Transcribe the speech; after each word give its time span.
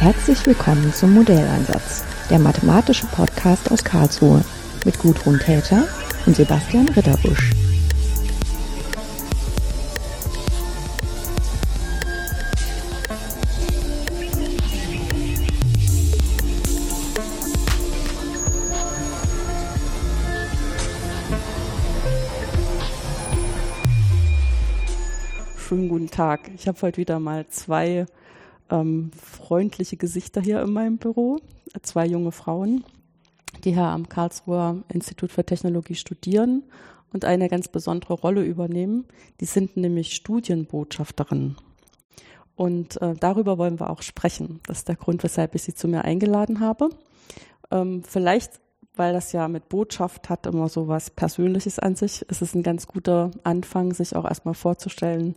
Herzlich 0.00 0.46
willkommen 0.46 0.94
zum 0.94 1.12
Modelleinsatz, 1.12 2.06
der 2.30 2.38
mathematische 2.38 3.06
Podcast 3.08 3.70
aus 3.70 3.84
Karlsruhe 3.84 4.42
mit 4.86 4.98
Gudrun 4.98 5.38
Täter 5.38 5.86
und 6.24 6.34
Sebastian 6.34 6.88
Ritterbusch. 6.88 7.50
Schönen 25.58 25.90
guten 25.90 26.10
Tag. 26.10 26.50
Ich 26.56 26.66
habe 26.66 26.80
heute 26.80 26.96
wieder 26.96 27.18
mal 27.20 27.46
zwei 27.48 28.06
ähm, 28.70 29.10
freundliche 29.50 29.96
Gesichter 29.96 30.40
hier 30.40 30.62
in 30.62 30.72
meinem 30.72 30.98
Büro. 30.98 31.40
Zwei 31.82 32.06
junge 32.06 32.30
Frauen, 32.30 32.84
die 33.64 33.72
hier 33.72 33.82
am 33.82 34.08
Karlsruher 34.08 34.84
Institut 34.88 35.32
für 35.32 35.44
Technologie 35.44 35.96
studieren 35.96 36.62
und 37.12 37.24
eine 37.24 37.48
ganz 37.48 37.66
besondere 37.66 38.14
Rolle 38.14 38.44
übernehmen. 38.44 39.06
Die 39.40 39.46
sind 39.46 39.76
nämlich 39.76 40.14
Studienbotschafterinnen. 40.14 41.56
Und 42.54 43.02
äh, 43.02 43.14
darüber 43.18 43.58
wollen 43.58 43.80
wir 43.80 43.90
auch 43.90 44.02
sprechen. 44.02 44.60
Das 44.68 44.78
ist 44.78 44.88
der 44.88 44.94
Grund, 44.94 45.24
weshalb 45.24 45.56
ich 45.56 45.64
Sie 45.64 45.74
zu 45.74 45.88
mir 45.88 46.04
eingeladen 46.04 46.60
habe. 46.60 46.90
Ähm, 47.72 48.04
vielleicht 48.04 48.60
weil 48.96 49.12
das 49.12 49.32
ja 49.32 49.48
mit 49.48 49.68
Botschaft 49.68 50.28
hat 50.28 50.46
immer 50.46 50.68
so 50.68 50.88
was 50.88 51.10
Persönliches 51.10 51.78
an 51.78 51.96
sich. 51.96 52.24
Es 52.28 52.42
ist 52.42 52.54
ein 52.54 52.62
ganz 52.62 52.86
guter 52.86 53.30
Anfang, 53.44 53.92
sich 53.92 54.16
auch 54.16 54.24
erstmal 54.24 54.54
vorzustellen, 54.54 55.36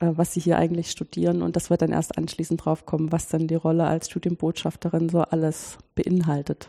äh, 0.00 0.10
was 0.12 0.32
sie 0.32 0.40
hier 0.40 0.58
eigentlich 0.58 0.90
studieren 0.90 1.42
und 1.42 1.56
das 1.56 1.70
wird 1.70 1.82
dann 1.82 1.92
erst 1.92 2.16
anschließend 2.16 2.64
drauf 2.64 2.86
kommen, 2.86 3.12
was 3.12 3.28
dann 3.28 3.48
die 3.48 3.54
Rolle 3.54 3.84
als 3.84 4.08
Studienbotschafterin 4.08 5.08
so 5.08 5.20
alles 5.20 5.78
beinhaltet. 5.94 6.68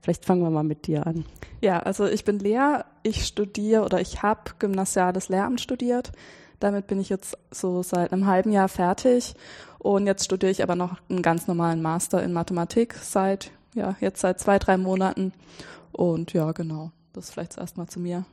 Vielleicht 0.00 0.24
fangen 0.24 0.42
wir 0.42 0.50
mal 0.50 0.64
mit 0.64 0.86
dir 0.86 1.06
an. 1.06 1.24
Ja, 1.60 1.78
also 1.78 2.06
ich 2.06 2.24
bin 2.24 2.38
Lea, 2.38 2.80
ich 3.02 3.24
studiere 3.24 3.84
oder 3.84 4.00
ich 4.00 4.22
habe 4.22 4.52
gymnasiales 4.58 5.28
Lehramt 5.28 5.60
studiert. 5.60 6.12
Damit 6.58 6.86
bin 6.86 7.00
ich 7.00 7.08
jetzt 7.08 7.36
so 7.50 7.82
seit 7.82 8.12
einem 8.12 8.26
halben 8.26 8.52
Jahr 8.52 8.68
fertig 8.68 9.34
und 9.78 10.06
jetzt 10.06 10.24
studiere 10.24 10.52
ich 10.52 10.62
aber 10.62 10.76
noch 10.76 10.96
einen 11.08 11.22
ganz 11.22 11.46
normalen 11.46 11.82
Master 11.82 12.22
in 12.22 12.32
Mathematik 12.32 12.94
seit 12.94 13.50
ja, 13.74 13.96
jetzt 14.00 14.20
seit 14.20 14.40
zwei, 14.40 14.58
drei 14.58 14.76
Monaten. 14.76 15.32
Und 15.92 16.32
ja, 16.32 16.52
genau, 16.52 16.90
das 17.12 17.30
vielleicht 17.30 17.58
erstmal 17.58 17.88
zu 17.88 18.00
mir. 18.00 18.24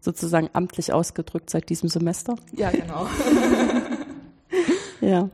Sozusagen 0.00 0.48
amtlich 0.52 0.92
ausgedrückt 0.92 1.50
seit 1.50 1.68
diesem 1.68 1.88
Semester? 1.88 2.36
Ja, 2.52 2.70
genau. 2.70 3.06
ja. 5.00 5.28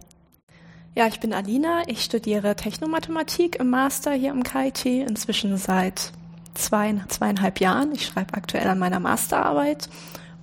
Ja, 0.94 1.06
ich 1.06 1.20
bin 1.20 1.32
Alina. 1.32 1.82
Ich 1.86 2.02
studiere 2.02 2.56
Technomathematik 2.56 3.56
im 3.56 3.70
Master 3.70 4.12
hier 4.12 4.30
im 4.32 4.42
KIT, 4.42 4.86
inzwischen 4.86 5.56
seit 5.56 6.12
zwei, 6.54 6.94
zweieinhalb 7.08 7.60
Jahren. 7.60 7.92
Ich 7.92 8.06
schreibe 8.06 8.34
aktuell 8.34 8.66
an 8.66 8.78
meiner 8.78 9.00
Masterarbeit 9.00 9.88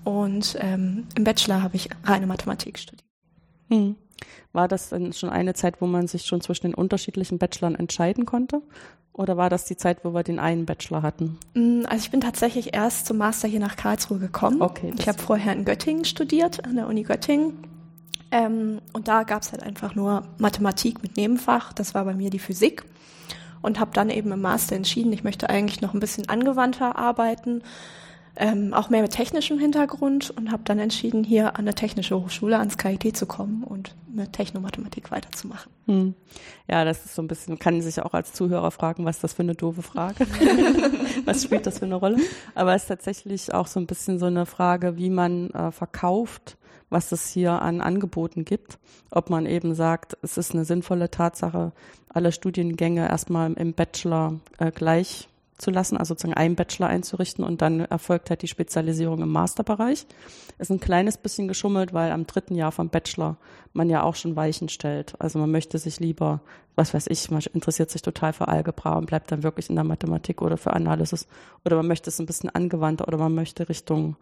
und 0.04 0.56
ähm, 0.60 1.08
im 1.16 1.24
Bachelor 1.24 1.62
habe 1.62 1.76
ich 1.76 1.90
reine 2.04 2.28
Mathematik 2.28 2.80
studiert. 2.80 3.04
Hm. 3.70 3.96
War 4.54 4.68
das 4.68 4.90
denn 4.90 5.14
schon 5.14 5.30
eine 5.30 5.54
Zeit, 5.54 5.82
wo 5.82 5.86
man 5.86 6.08
sich 6.08 6.26
schon 6.26 6.42
zwischen 6.42 6.68
den 6.68 6.74
unterschiedlichen 6.74 7.38
Bachelorn 7.38 7.76
entscheiden 7.76 8.26
konnte? 8.26 8.62
Oder 9.12 9.38
war 9.38 9.50
das 9.50 9.66
die 9.66 9.78
Zeit, 9.78 10.04
wo 10.04 10.14
wir 10.14 10.24
den 10.24 10.40
einen 10.40 10.66
Bachelor 10.66 11.02
hatten? 11.02 11.38
Mm, 11.54 11.84
also 11.88 12.04
ich 12.04 12.12
bin 12.12 12.22
tatsächlich 12.22 12.74
erst 12.74 13.06
zum 13.06 13.18
Master 13.18 13.48
hier 13.48 13.62
nach 13.62 13.78
Karlsruhe 13.78 14.20
gekommen. 14.20 14.62
Okay, 14.62 14.94
ich 14.98 15.08
habe 15.08 15.22
vorher 15.22 15.54
in 15.54 15.64
Göttingen 15.64 16.06
studiert, 16.06 16.66
an 16.66 16.76
der 16.76 16.88
Uni 16.88 17.04
Göttingen. 17.04 17.54
Ähm, 18.32 18.82
und 18.92 19.08
da 19.08 19.24
gab 19.24 19.42
es 19.42 19.52
halt 19.52 19.64
einfach 19.64 19.96
nur 19.96 20.24
Mathematik 20.38 21.02
mit 21.02 21.16
Nebenfach. 21.16 21.72
Das 21.72 21.94
war 21.94 22.04
bei 22.04 22.14
mir 22.14 22.30
die 22.30 22.40
Physik. 22.40 22.84
Und 23.62 23.80
habe 23.80 23.92
dann 23.94 24.10
eben 24.10 24.32
im 24.32 24.42
Master 24.42 24.76
entschieden, 24.76 25.14
ich 25.14 25.24
möchte 25.24 25.50
eigentlich 25.50 25.82
noch 25.82 25.94
ein 25.94 26.00
bisschen 26.00 26.30
angewandter 26.30 26.98
arbeiten 26.98 27.64
ähm, 28.38 28.74
auch 28.74 28.90
mehr 28.90 29.02
mit 29.02 29.12
technischem 29.12 29.60
Hintergrund 29.60 30.32
und 30.32 30.52
habe 30.52 30.64
dann 30.66 30.80
entschieden, 30.80 31.24
hier 31.24 31.58
an 31.58 31.66
der 31.66 31.76
Technische 31.76 32.20
Hochschule 32.20 32.58
ans 32.58 32.78
KIT 32.78 33.16
zu 33.16 33.26
kommen 33.26 33.64
und 33.64 33.96
mit 34.14 34.34
Technomathematik 34.34 35.12
weiterzumachen. 35.12 35.72
Hm. 35.86 36.14
Ja, 36.70 36.84
das 36.84 37.06
ist 37.06 37.16
so 37.16 37.22
ein 37.22 37.28
bisschen, 37.28 37.60
kann 37.60 37.82
sich 37.82 38.02
auch 38.02 38.14
als 38.14 38.34
Zuhörer 38.34 38.72
fragen, 38.72 39.06
was 39.06 39.20
das 39.20 39.34
für 39.34 39.44
eine 39.44 39.56
doofe 39.56 39.82
Frage? 39.82 40.28
was 41.26 41.44
spielt 41.44 41.66
das 41.66 41.80
für 41.80 41.86
eine 41.86 41.96
Rolle? 41.96 42.18
Aber 42.56 42.76
es 42.76 42.84
ist 42.84 42.88
tatsächlich 42.88 43.54
auch 43.54 43.68
so 43.68 43.80
ein 43.80 43.88
bisschen 43.88 44.20
so 44.20 44.26
eine 44.26 44.46
Frage, 44.46 44.98
wie 44.98 45.10
man 45.10 45.50
äh, 45.52 45.72
verkauft, 45.72 46.58
was 46.90 47.12
es 47.12 47.30
hier 47.30 47.62
an 47.62 47.82
Angeboten 47.82 48.46
gibt. 48.46 48.80
Ob 49.12 49.30
man 49.30 49.46
eben 49.46 49.76
sagt, 49.76 50.18
es 50.22 50.38
ist 50.38 50.54
eine 50.54 50.66
sinnvolle 50.66 51.10
Tatsache, 51.10 51.72
alle 52.10 52.32
Studiengänge 52.32 53.08
erstmal 53.08 53.54
im 53.54 53.74
Bachelor 53.74 54.40
äh, 54.58 54.72
gleich 54.72 55.28
zu 55.58 55.72
lassen, 55.72 55.98
also 55.98 56.14
sozusagen 56.14 56.34
einen 56.34 56.56
Bachelor 56.56 56.88
einzurichten 56.88 57.44
und 57.44 57.62
dann 57.62 57.82
erfolgt 57.82 58.30
halt 58.30 58.42
die 58.42 58.48
Spezialisierung 58.48 59.22
im 59.22 59.30
Masterbereich. 59.30 60.06
Ist 60.58 60.72
ein 60.72 60.80
kleines 60.80 61.18
bisschen 61.18 61.48
geschummelt, 61.48 61.94
weil 61.94 62.12
am 62.12 62.28
dritten 62.28 62.56
Jahr 62.56 62.72
vom 62.72 62.90
Bachelor 62.90 63.38
man 63.74 63.90
ja 63.90 64.04
auch 64.04 64.16
schon 64.16 64.36
Weichen 64.36 64.70
stellt. 64.70 65.14
Also 65.20 65.40
man 65.40 65.52
möchte 65.52 65.78
sich 65.78 66.00
lieber, 66.00 66.42
was 66.76 66.94
weiß 66.94 67.08
ich, 67.08 67.32
man 67.32 67.42
interessiert 67.54 67.90
sich 67.90 68.02
total 68.02 68.34
für 68.34 68.48
Algebra 68.48 68.98
und 68.98 69.06
bleibt 69.06 69.32
dann 69.32 69.44
wirklich 69.44 69.70
in 69.70 69.76
der 69.76 69.84
Mathematik 69.84 70.42
oder 70.42 70.58
für 70.58 70.74
Analysis 70.74 71.28
oder 71.64 71.78
man 71.78 71.88
möchte 71.88 72.10
es 72.10 72.20
ein 72.20 72.26
bisschen 72.26 72.50
angewandter 72.50 73.08
oder 73.08 73.18
man 73.18 73.36
möchte 73.36 73.70
Richtung 73.70 74.18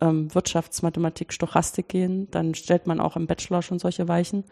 ähm, 0.00 0.34
Wirtschaftsmathematik, 0.34 1.32
Stochastik 1.32 1.88
gehen, 1.88 2.30
dann 2.30 2.54
stellt 2.54 2.86
man 2.86 3.00
auch 3.00 3.16
im 3.16 3.26
Bachelor 3.26 3.62
schon 3.62 3.78
solche 3.78 4.08
Weichen. 4.08 4.44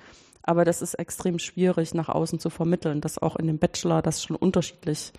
Aber 0.47 0.65
das 0.65 0.81
ist 0.81 0.95
extrem 0.95 1.41
schwierig 1.41 1.93
nach 1.93 2.09
außen 2.09 2.39
zu 2.39 2.51
vermitteln, 2.51 3.01
dass 3.01 3.19
auch 3.19 3.37
in 3.37 3.49
dem 3.49 3.59
Bachelor 3.59 4.01
das 4.01 4.23
schon 4.23 4.37
unterschiedlich 4.37 5.13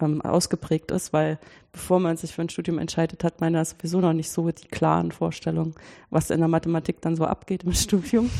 ähm, 0.00 0.22
ausgeprägt 0.22 0.90
ist, 0.90 1.12
weil 1.12 1.38
bevor 1.70 2.00
man 2.00 2.16
sich 2.16 2.34
für 2.34 2.42
ein 2.42 2.48
Studium 2.48 2.78
entscheidet, 2.78 3.22
hat 3.22 3.42
man 3.42 3.52
ja 3.52 3.64
sowieso 3.64 4.00
noch 4.00 4.14
nicht 4.14 4.30
so 4.30 4.50
die 4.50 4.68
klaren 4.68 5.12
Vorstellungen, 5.12 5.74
was 6.08 6.30
in 6.30 6.40
der 6.40 6.48
Mathematik 6.48 7.02
dann 7.02 7.14
so 7.14 7.26
abgeht 7.26 7.64
im 7.64 7.72
Studium. 7.74 8.30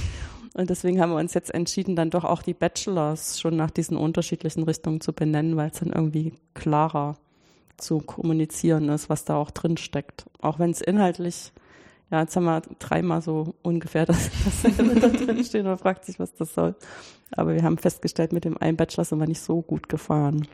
Und 0.55 0.71
deswegen 0.71 1.01
haben 1.01 1.13
wir 1.13 1.19
uns 1.19 1.35
jetzt 1.35 1.55
entschieden, 1.55 1.95
dann 1.95 2.11
doch 2.11 2.25
auch 2.25 2.43
die 2.43 2.55
Bachelors 2.55 3.39
schon 3.39 3.55
nach 3.57 3.71
diesen 3.71 3.97
unterschiedlichen 3.97 4.65
Richtungen 4.65 5.01
zu 5.01 5.13
benennen, 5.13 5.57
weil 5.57 5.71
es 5.71 5.79
dann 5.79 5.93
irgendwie 5.93 6.33
klarer 6.55 7.17
zu 7.77 7.99
kommunizieren 7.99 8.89
ist, 8.89 9.09
was 9.09 9.25
da 9.25 9.37
auch 9.37 9.51
drin 9.51 9.77
steckt. 9.77 10.25
Auch 10.41 10.59
wenn 10.59 10.71
es 10.71 10.81
inhaltlich 10.81 11.53
ja, 12.11 12.23
jetzt 12.23 12.35
haben 12.35 12.45
wir 12.45 12.63
dreimal 12.79 13.23
so 13.23 13.55
ungefähr 13.63 14.07
das, 14.07 14.31
das 14.45 14.77
da 14.77 15.09
drin 15.09 15.45
stehen 15.45 15.67
und 15.67 15.79
fragt 15.79 16.05
sich, 16.05 16.19
was 16.19 16.35
das 16.35 16.55
soll. 16.55 16.75
Aber 17.31 17.55
wir 17.55 17.63
haben 17.63 17.79
festgestellt, 17.79 18.33
mit 18.33 18.45
dem 18.45 18.59
einen 18.59 18.77
Bachelor 18.77 19.05
sind 19.05 19.21
wir 19.21 19.27
nicht 19.27 19.41
so 19.41 19.63
gut 19.63 19.89
gefahren. 19.89 20.47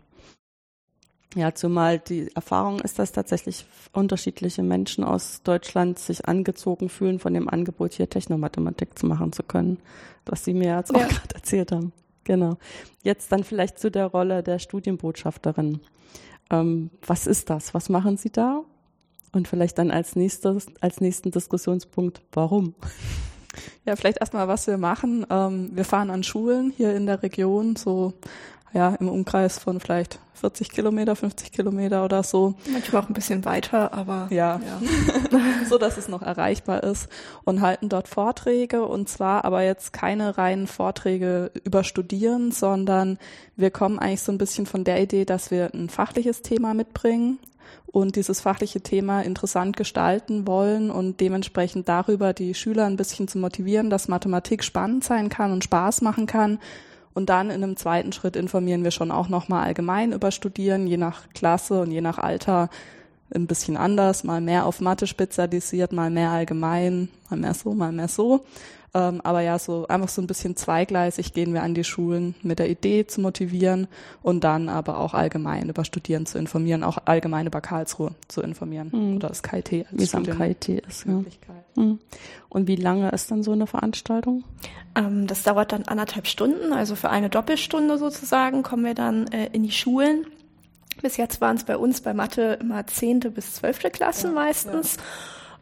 Ja, 1.34 1.54
zumal 1.54 1.98
die 1.98 2.34
Erfahrung 2.34 2.80
ist, 2.80 2.98
dass 2.98 3.12
tatsächlich 3.12 3.66
unterschiedliche 3.92 4.62
Menschen 4.62 5.04
aus 5.04 5.42
Deutschland 5.42 5.98
sich 5.98 6.26
angezogen 6.26 6.88
fühlen, 6.88 7.18
von 7.18 7.34
dem 7.34 7.48
Angebot 7.48 7.92
hier 7.92 8.08
Technomathematik 8.08 8.98
zu 8.98 9.06
machen 9.06 9.32
zu 9.32 9.42
können, 9.42 9.78
was 10.24 10.44
Sie 10.44 10.54
mir 10.54 10.76
jetzt 10.76 10.94
auch 10.94 11.00
ja. 11.00 11.06
gerade 11.08 11.34
erzählt 11.34 11.72
haben. 11.72 11.92
Genau. 12.24 12.56
Jetzt 13.02 13.32
dann 13.32 13.44
vielleicht 13.44 13.78
zu 13.78 13.90
der 13.90 14.06
Rolle 14.06 14.42
der 14.42 14.58
Studienbotschafterin. 14.58 15.80
Ähm, 16.50 16.90
was 17.06 17.26
ist 17.26 17.50
das? 17.50 17.74
Was 17.74 17.88
machen 17.88 18.16
Sie 18.16 18.30
da? 18.30 18.62
Und 19.36 19.48
vielleicht 19.48 19.76
dann 19.76 19.91
als 19.91 20.16
nächstes, 20.16 20.66
als 20.80 21.02
nächsten 21.02 21.30
Diskussionspunkt, 21.30 22.22
warum? 22.32 22.74
Ja, 23.84 23.94
vielleicht 23.94 24.16
erstmal, 24.19 24.48
was 24.48 24.66
wir 24.66 24.78
machen. 24.78 25.26
Ähm, 25.28 25.72
wir 25.74 25.84
fahren 25.84 26.08
an 26.08 26.22
Schulen 26.22 26.72
hier 26.74 26.94
in 26.97 27.04
der 27.04 27.22
Region, 27.22 27.76
so 27.76 28.14
ja, 28.76 28.94
im 29.00 29.09
Umkreis 29.09 29.59
von 29.59 29.81
vielleicht 29.81 30.19
40 30.34 30.70
Kilometer, 30.70 31.16
50 31.16 31.50
Kilometer 31.50 32.04
oder 32.04 32.22
so. 32.22 32.54
Manchmal 32.70 33.03
auch 33.03 33.09
ein 33.09 33.14
bisschen 33.14 33.47
weiter, 33.47 33.94
aber 33.94 34.28
ja, 34.28 34.60
ja. 34.66 34.81
so 35.69 35.78
dass 35.78 35.97
es 35.97 36.09
noch 36.09 36.20
erreichbar 36.20 36.82
ist 36.82 37.09
und 37.45 37.62
halten 37.62 37.89
dort 37.89 38.06
Vorträge 38.06 38.84
und 38.84 39.09
zwar 39.09 39.47
aber 39.47 39.62
jetzt 39.62 39.95
keine 39.95 40.36
reinen 40.36 40.66
Vorträge 40.66 41.50
über 41.65 41.84
Studieren, 41.84 42.53
sondern 42.53 43.18
wir 43.56 43.71
kommen 43.71 43.98
eigentlich 43.98 44.21
so 44.21 44.30
ein 44.30 44.36
bisschen 44.39 44.66
von 44.66 44.84
der 44.84 45.00
Idee, 45.00 45.24
dass 45.24 45.50
wir 45.50 45.72
ein 45.72 45.89
fachliches 45.89 46.42
Thema 46.42 46.74
mitbringen, 46.74 47.39
und 47.86 48.15
dieses 48.16 48.42
fachliche 48.42 48.83
Thema 48.83 49.22
interessant 49.22 49.74
gestalten 49.74 50.47
wollen 50.47 50.91
und 50.91 51.18
dementsprechend 51.18 51.89
darüber 51.89 52.34
die 52.34 52.53
Schüler 52.53 52.84
ein 52.84 52.98
bisschen 52.98 53.27
zu 53.27 53.39
motivieren, 53.39 53.89
dass 53.89 54.06
Mathematik 54.06 54.65
spannend 54.65 55.03
sein 55.03 55.30
kann 55.30 55.50
und 55.50 55.65
Spaß 55.65 56.03
machen 56.03 56.27
kann. 56.27 56.59
Und 57.16 57.30
dann 57.30 57.48
in 57.48 57.65
einem 57.65 57.78
zweiten 57.78 58.13
Schritt 58.13 58.36
informieren 58.36 58.84
wir 58.84 58.91
schon 58.91 59.10
auch 59.10 59.30
nochmal 59.30 59.65
allgemein 59.65 60.13
über 60.13 60.30
Studieren, 60.30 60.86
je 60.86 60.98
nach 60.98 61.30
Klasse 61.33 61.80
und 61.80 61.91
je 61.91 62.03
nach 62.03 62.18
Alter 62.18 62.68
ein 63.34 63.47
bisschen 63.47 63.78
anders, 63.78 64.22
mal 64.22 64.42
mehr 64.42 64.66
auf 64.66 64.83
Mathe 64.83 65.07
spezialisiert, 65.07 65.92
mal 65.92 66.10
mehr 66.10 66.30
allgemein, 66.30 67.09
mal 67.30 67.39
mehr 67.39 67.54
so, 67.54 67.72
mal 67.72 67.91
mehr 67.91 68.09
so. 68.09 68.45
Ähm, 68.97 69.21
aber 69.25 69.43
ja, 69.43 69.59
so 69.59 69.87
einfach 69.89 70.09
so 70.09 70.22
ein 70.22 70.27
bisschen 70.27 70.57
zweigleisig 70.57 71.34
gehen 71.34 71.53
wir 71.53 71.63
an 71.63 71.75
die 71.75 71.84
Schulen 71.84 72.34
mit 72.43 72.59
der 72.59 72.71
Idee 72.71 73.07
zu 73.07 73.21
motivieren 73.21 73.89
und 74.22 74.43
dann 74.43 74.71
aber 74.71 75.01
auch 75.01 75.13
allgemein 75.13 75.69
über 75.69 75.84
Studieren 75.84 76.25
zu 76.25 76.39
informieren, 76.39 76.83
auch 76.83 76.97
allgemein 77.04 77.47
über 77.47 77.60
Karlsruhe 77.60 78.13
zu 78.28 78.41
informieren 78.41 78.91
mhm. 78.93 79.16
oder 79.16 79.28
das 79.28 79.43
KIT 79.43 79.87
als 79.93 80.15
Wie 80.15 80.22
KIT 80.22 80.69
ist. 80.89 81.04
Ja. 81.04 81.22
Hm. 81.75 81.98
Und 82.48 82.69
wie 82.69 82.77
lange 82.77 83.10
ist 83.10 83.31
dann 83.31 83.43
so 83.43 83.53
eine 83.53 83.66
Veranstaltung? 83.66 84.45
Ähm, 84.95 85.27
das 85.27 85.43
dauert 85.43 85.72
dann 85.72 85.83
anderthalb 85.83 86.27
Stunden, 86.27 86.72
also 86.72 86.97
für 86.97 87.10
eine 87.10 87.28
Doppelstunde 87.28 87.98
sozusagen 87.98 88.63
kommen 88.63 88.87
wir 88.87 88.95
dann 88.95 89.27
äh, 89.27 89.51
in 89.53 89.63
die 89.63 89.72
Schulen. 89.72 90.27
Bis 91.03 91.19
jetzt 91.19 91.43
waren 91.43 91.57
es 91.57 91.65
bei 91.65 91.77
uns 91.77 92.01
bei 92.01 92.15
Mathe 92.15 92.57
immer 92.63 92.87
zehnte 92.87 93.31
bis 93.31 93.57
zwölfte 93.57 93.91
Klassen 93.91 94.28
ja, 94.28 94.34
meistens. 94.34 94.97
Ja. 94.97 95.03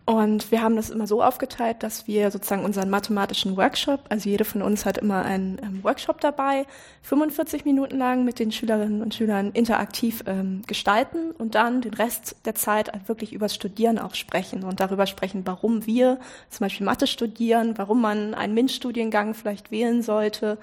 Und 0.07 0.51
wir 0.51 0.61
haben 0.61 0.77
das 0.77 0.91
immer 0.91 1.07
so 1.07 1.23
aufgeteilt, 1.23 1.83
dass 1.83 2.07
wir 2.07 2.31
sozusagen 2.31 2.63
unseren 2.63 2.91
mathematischen 2.91 3.57
Workshop, 3.57 4.01
also 4.11 4.29
jede 4.29 4.45
von 4.45 4.61
uns 4.61 4.85
hat 4.85 4.99
immer 4.99 5.25
einen 5.25 5.59
ähm, 5.63 5.83
Workshop 5.83 6.21
dabei, 6.21 6.67
45 7.01 7.65
Minuten 7.65 7.97
lang 7.97 8.23
mit 8.23 8.39
den 8.39 8.53
Schülerinnen 8.53 9.01
und 9.01 9.15
Schülern 9.15 9.53
interaktiv 9.53 10.23
ähm, 10.27 10.61
gestalten 10.67 11.31
und 11.31 11.55
dann 11.55 11.81
den 11.81 11.95
Rest 11.95 12.37
der 12.45 12.55
Zeit 12.55 12.93
wirklich 13.09 13.33
übers 13.33 13.55
Studieren 13.55 13.99
auch 13.99 14.15
sprechen 14.15 14.63
und 14.63 14.81
darüber 14.81 15.07
sprechen, 15.07 15.43
warum 15.47 15.87
wir 15.87 16.19
zum 16.51 16.67
Beispiel 16.67 16.85
Mathe 16.85 17.07
studieren, 17.07 17.79
warum 17.79 18.03
man 18.03 18.35
einen 18.35 18.53
MINT-Studiengang 18.53 19.33
vielleicht 19.33 19.71
wählen 19.71 20.03
sollte 20.03 20.59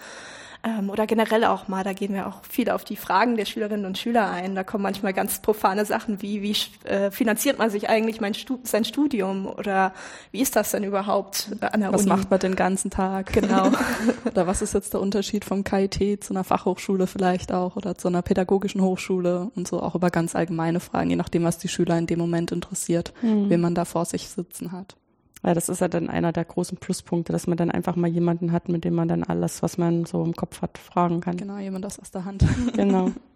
ähm, 0.63 0.92
oder 0.92 1.08
generell 1.08 1.44
auch 1.46 1.68
mal, 1.68 1.84
da 1.84 1.94
gehen 1.94 2.13
wir 2.13 2.28
auch 2.28 2.44
viel 2.48 2.69
auf 2.69 2.84
die 2.84 2.96
Fragen 2.96 3.36
der 3.36 3.46
Schülerinnen 3.46 3.86
und 3.86 3.98
Schüler 3.98 4.30
ein. 4.30 4.54
Da 4.54 4.63
kommen 4.63 4.84
manchmal 4.84 5.12
ganz 5.12 5.42
profane 5.42 5.86
Sachen 5.86 6.22
wie, 6.22 6.44
wie 6.44 6.56
äh, 6.88 7.10
finanziert 7.10 7.58
man 7.58 7.72
sich 7.72 7.90
eigentlich 7.90 8.22
mein 8.22 8.36
Stu 8.36 8.60
sein 8.63 8.86
Studium 8.86 9.48
oder 9.48 9.94
wie 10.31 10.42
ist 10.42 10.56
das 10.56 10.72
denn 10.72 10.84
überhaupt 10.84 11.48
an 11.62 11.81
der 11.81 11.92
was 11.92 12.02
Uni? 12.02 12.12
Was 12.12 12.18
macht 12.18 12.30
man 12.30 12.40
den 12.40 12.56
ganzen 12.56 12.92
Tag? 12.92 13.34
Genau. 13.34 13.72
oder 14.25 14.46
was 14.46 14.62
ist 14.62 14.75
jetzt 14.75 14.94
der 14.94 15.02
Unterschied 15.02 15.46
vom 15.46 15.63
KIT 15.63 16.24
zu 16.24 16.34
einer 16.34 16.44
Fachhochschule 16.44 17.08
vielleicht 17.08 17.52
auch 17.52 17.75
oder 17.75 17.98
zu 17.98 18.08
einer 18.08 18.22
pädagogischen 18.22 18.81
Hochschule 18.81 19.50
und 19.56 19.68
so 19.68 19.81
auch 19.81 19.96
über 19.96 20.12
ganz 20.12 20.36
allgemeine 20.36 20.80
Fragen, 20.80 21.10
je 21.10 21.16
nachdem, 21.16 21.44
was 21.44 21.58
die 21.58 21.69
Schüler 21.69 21.98
in 21.98 22.06
dem 22.06 22.19
Moment 22.19 22.52
interessiert, 22.52 23.13
mhm. 23.24 23.50
wen 23.50 23.62
man 23.62 23.74
da 23.74 23.86
vor 23.86 24.06
sich 24.06 24.30
sitzen 24.30 24.72
hat. 24.72 24.96
Ja, 25.44 25.54
das 25.56 25.70
ist 25.70 25.82
ja 25.82 25.88
dann 25.88 26.10
einer 26.10 26.32
der 26.32 26.46
großen 26.46 26.78
Pluspunkte, 26.78 27.34
dass 27.34 27.48
man 27.48 27.58
dann 27.58 27.72
einfach 27.72 27.96
mal 27.96 28.08
jemanden 28.08 28.52
hat, 28.52 28.70
mit 28.70 28.84
dem 28.84 28.94
man 28.94 29.08
dann 29.08 29.24
alles, 29.24 29.64
was 29.64 29.78
man 29.78 30.06
so 30.06 30.24
im 30.24 30.34
Kopf 30.36 30.62
hat, 30.62 30.78
fragen 30.78 31.20
kann. 31.20 31.38
Genau, 31.38 31.58
jemand 31.58 31.86
aus 31.86 31.98
der 32.12 32.26
Hand. 32.26 32.46
Genau. 32.76 33.12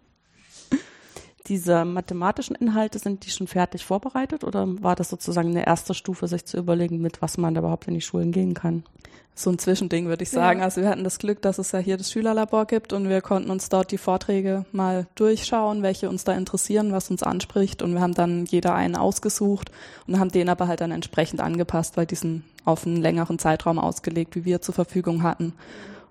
Diese 1.48 1.84
mathematischen 1.84 2.56
Inhalte, 2.56 2.98
sind 2.98 3.24
die 3.24 3.30
schon 3.30 3.46
fertig 3.46 3.84
vorbereitet 3.84 4.42
oder 4.42 4.66
war 4.82 4.96
das 4.96 5.10
sozusagen 5.10 5.50
eine 5.50 5.66
erste 5.66 5.94
Stufe, 5.94 6.26
sich 6.28 6.44
zu 6.44 6.56
überlegen, 6.56 7.00
mit 7.00 7.22
was 7.22 7.38
man 7.38 7.54
da 7.54 7.60
überhaupt 7.60 7.86
in 7.86 7.94
die 7.94 8.00
Schulen 8.00 8.32
gehen 8.32 8.54
kann? 8.54 8.82
so 9.38 9.50
ein 9.50 9.58
Zwischending, 9.58 10.06
würde 10.06 10.22
ich 10.22 10.30
sagen. 10.30 10.60
Ja. 10.60 10.64
Also 10.64 10.80
wir 10.80 10.88
hatten 10.88 11.04
das 11.04 11.18
Glück, 11.18 11.42
dass 11.42 11.58
es 11.58 11.72
ja 11.72 11.78
hier 11.78 11.98
das 11.98 12.10
Schülerlabor 12.10 12.64
gibt 12.64 12.92
und 12.92 13.08
wir 13.08 13.20
konnten 13.20 13.50
uns 13.50 13.68
dort 13.68 13.92
die 13.92 13.98
Vorträge 13.98 14.64
mal 14.72 15.06
durchschauen, 15.14 15.82
welche 15.82 16.08
uns 16.08 16.24
da 16.24 16.32
interessieren, 16.32 16.92
was 16.92 17.10
uns 17.10 17.22
anspricht. 17.22 17.82
Und 17.82 17.92
wir 17.92 18.00
haben 18.00 18.14
dann 18.14 18.46
jeder 18.46 18.74
einen 18.74 18.96
ausgesucht 18.96 19.70
und 20.06 20.18
haben 20.18 20.30
den 20.30 20.48
aber 20.48 20.68
halt 20.68 20.80
dann 20.80 20.90
entsprechend 20.90 21.40
angepasst, 21.40 21.98
weil 21.98 22.06
diesen 22.06 22.44
auf 22.64 22.86
einen 22.86 22.96
längeren 22.96 23.38
Zeitraum 23.38 23.78
ausgelegt, 23.78 24.34
wie 24.36 24.46
wir 24.46 24.62
zur 24.62 24.74
Verfügung 24.74 25.22
hatten 25.22 25.52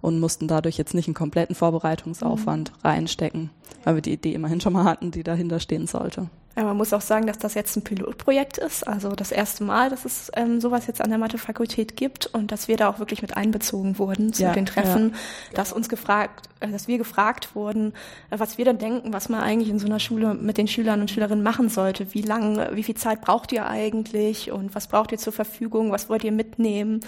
und 0.05 0.19
mussten 0.19 0.47
dadurch 0.47 0.77
jetzt 0.77 0.93
nicht 0.93 1.07
einen 1.07 1.15
kompletten 1.15 1.55
Vorbereitungsaufwand 1.55 2.71
mhm. 2.71 2.87
reinstecken, 2.87 3.49
weil 3.83 3.95
wir 3.95 4.01
die 4.03 4.13
Idee 4.13 4.33
immerhin 4.33 4.61
schon 4.61 4.73
mal 4.73 4.83
hatten, 4.83 5.09
die 5.09 5.23
dahinter 5.23 5.59
stehen 5.59 5.87
sollte. 5.87 6.29
Ja, 6.55 6.63
man 6.63 6.77
muss 6.77 6.93
auch 6.93 7.01
sagen, 7.01 7.25
dass 7.25 7.39
das 7.39 7.53
jetzt 7.53 7.75
ein 7.75 7.83
Pilotprojekt 7.83 8.59
ist, 8.59 8.87
also 8.87 9.09
das 9.09 9.31
erste 9.31 9.65
Mal, 9.65 9.89
dass 9.89 10.05
es 10.05 10.31
ähm, 10.35 10.61
sowas 10.61 10.87
jetzt 10.87 11.01
an 11.01 11.09
der 11.09 11.17
Mathefakultät 11.17 11.97
gibt 11.97 12.27
und 12.27 12.51
dass 12.51 12.69
wir 12.69 12.77
da 12.77 12.87
auch 12.87 12.99
wirklich 12.99 13.21
mit 13.21 13.35
einbezogen 13.35 13.99
wurden 13.99 14.31
zu 14.31 14.43
ja, 14.43 14.53
den 14.53 14.65
Treffen, 14.65 15.09
ja. 15.09 15.55
dass 15.55 15.73
uns 15.73 15.89
gefragt, 15.89 16.47
äh, 16.61 16.69
dass 16.69 16.87
wir 16.87 16.97
gefragt 16.97 17.55
wurden, 17.55 17.91
äh, 18.29 18.39
was 18.39 18.57
wir 18.57 18.63
dann 18.63 18.77
denken, 18.77 19.11
was 19.11 19.27
man 19.27 19.41
eigentlich 19.41 19.69
in 19.69 19.79
so 19.79 19.87
einer 19.87 19.99
Schule 19.99 20.33
mit 20.33 20.57
den 20.57 20.69
Schülern 20.69 21.01
und 21.01 21.11
Schülerinnen 21.11 21.43
machen 21.43 21.67
sollte, 21.67 22.13
wie 22.13 22.21
lange, 22.21 22.69
wie 22.73 22.83
viel 22.83 22.95
Zeit 22.95 23.19
braucht 23.21 23.51
ihr 23.51 23.65
eigentlich 23.65 24.51
und 24.51 24.75
was 24.75 24.87
braucht 24.87 25.11
ihr 25.11 25.17
zur 25.17 25.33
Verfügung, 25.33 25.91
was 25.91 26.09
wollt 26.09 26.23
ihr 26.23 26.31
mitnehmen 26.31 27.01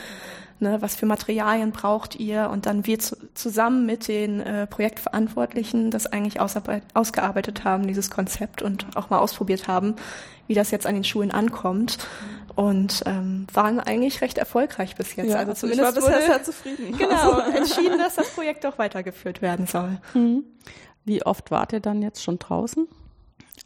ne, 0.59 0.81
was 0.81 0.95
für 0.95 1.05
Materialien 1.05 1.71
braucht 1.71 2.15
ihr 2.15 2.49
und 2.51 2.65
dann 2.65 2.85
wir 2.85 2.99
zu, 2.99 3.15
zusammen 3.33 3.85
mit 3.85 4.07
den 4.07 4.39
äh, 4.39 4.67
Projektverantwortlichen 4.67 5.91
das 5.91 6.07
eigentlich 6.07 6.39
ausgearbeitet 6.39 7.63
haben, 7.63 7.87
dieses 7.87 8.09
Konzept 8.09 8.61
und 8.61 8.85
auch 8.95 9.09
mal 9.09 9.19
ausprobiert 9.19 9.67
haben, 9.67 9.95
wie 10.47 10.53
das 10.53 10.71
jetzt 10.71 10.85
an 10.85 10.95
den 10.95 11.03
Schulen 11.03 11.31
ankommt 11.31 11.97
und 12.55 13.03
ähm, 13.05 13.45
waren 13.53 13.79
eigentlich 13.79 14.21
recht 14.21 14.37
erfolgreich 14.37 14.95
bis 14.95 15.15
jetzt. 15.15 15.29
Ja, 15.29 15.37
also 15.37 15.53
zumindest 15.53 15.97
ich 15.97 16.03
war 16.03 16.09
bisher 16.11 16.25
sehr 16.25 16.43
zufrieden. 16.43 16.97
Genau, 16.97 17.39
entschieden, 17.55 17.99
dass 17.99 18.15
das 18.15 18.29
Projekt 18.31 18.65
auch 18.65 18.77
weitergeführt 18.77 19.41
werden 19.41 19.67
soll. 19.67 19.99
Mhm. 20.13 20.43
Wie 21.05 21.23
oft 21.23 21.51
wart 21.51 21.73
ihr 21.73 21.79
dann 21.79 22.01
jetzt 22.01 22.23
schon 22.23 22.39
draußen? 22.39 22.87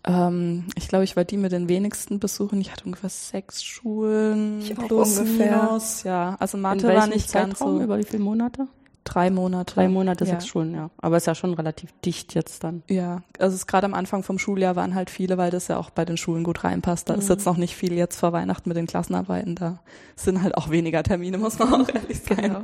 Ähm, 0.03 0.65
ich 0.75 0.87
glaube, 0.87 1.03
ich 1.03 1.15
war 1.15 1.23
die 1.23 1.37
mit 1.37 1.51
den 1.51 1.69
wenigsten 1.69 2.19
Besuchen. 2.19 2.59
Ich 2.61 2.71
hatte 2.71 2.85
ungefähr 2.85 3.09
sechs 3.09 3.63
Schulen. 3.63 4.61
Ich 4.61 4.75
plus 4.75 5.19
ungefähr. 5.19 5.63
Minus. 5.63 6.03
Ja, 6.03 6.35
also 6.39 6.57
Mathe 6.57 6.87
war 6.87 7.07
nicht 7.07 7.29
Zeitraum? 7.29 7.49
ganz 7.49 7.59
so. 7.59 7.81
Über 7.81 7.97
wie 7.99 8.03
viele 8.03 8.23
Monate? 8.23 8.67
Drei 9.03 9.31
Monate. 9.31 9.73
Drei 9.73 9.87
Monate, 9.87 10.25
ja. 10.25 10.31
sechs 10.31 10.47
Schulen, 10.47 10.75
ja. 10.75 10.91
Aber 10.99 11.17
ist 11.17 11.25
ja 11.25 11.33
schon 11.33 11.53
relativ 11.55 11.91
dicht 12.05 12.35
jetzt 12.35 12.63
dann. 12.63 12.83
Ja, 12.87 13.23
also 13.39 13.55
es 13.55 13.65
gerade 13.65 13.85
am 13.85 13.95
Anfang 13.95 14.21
vom 14.21 14.37
Schuljahr 14.37 14.75
waren 14.75 14.93
halt 14.93 15.09
viele, 15.09 15.37
weil 15.37 15.49
das 15.49 15.67
ja 15.67 15.77
auch 15.77 15.89
bei 15.89 16.05
den 16.05 16.17
Schulen 16.17 16.43
gut 16.43 16.63
reinpasst. 16.63 17.09
Da 17.09 17.13
mhm. 17.13 17.19
ist 17.19 17.29
jetzt 17.29 17.45
noch 17.45 17.57
nicht 17.57 17.75
viel 17.75 17.93
jetzt 17.93 18.19
vor 18.19 18.31
Weihnachten 18.31 18.69
mit 18.69 18.77
den 18.77 18.85
Klassenarbeiten. 18.85 19.55
Da 19.55 19.79
sind 20.15 20.43
halt 20.43 20.55
auch 20.55 20.69
weniger 20.69 21.01
Termine, 21.01 21.39
muss 21.39 21.57
man 21.57 21.73
auch 21.73 21.89
ehrlich 21.89 22.21
sein. 22.21 22.37
Genau. 22.37 22.61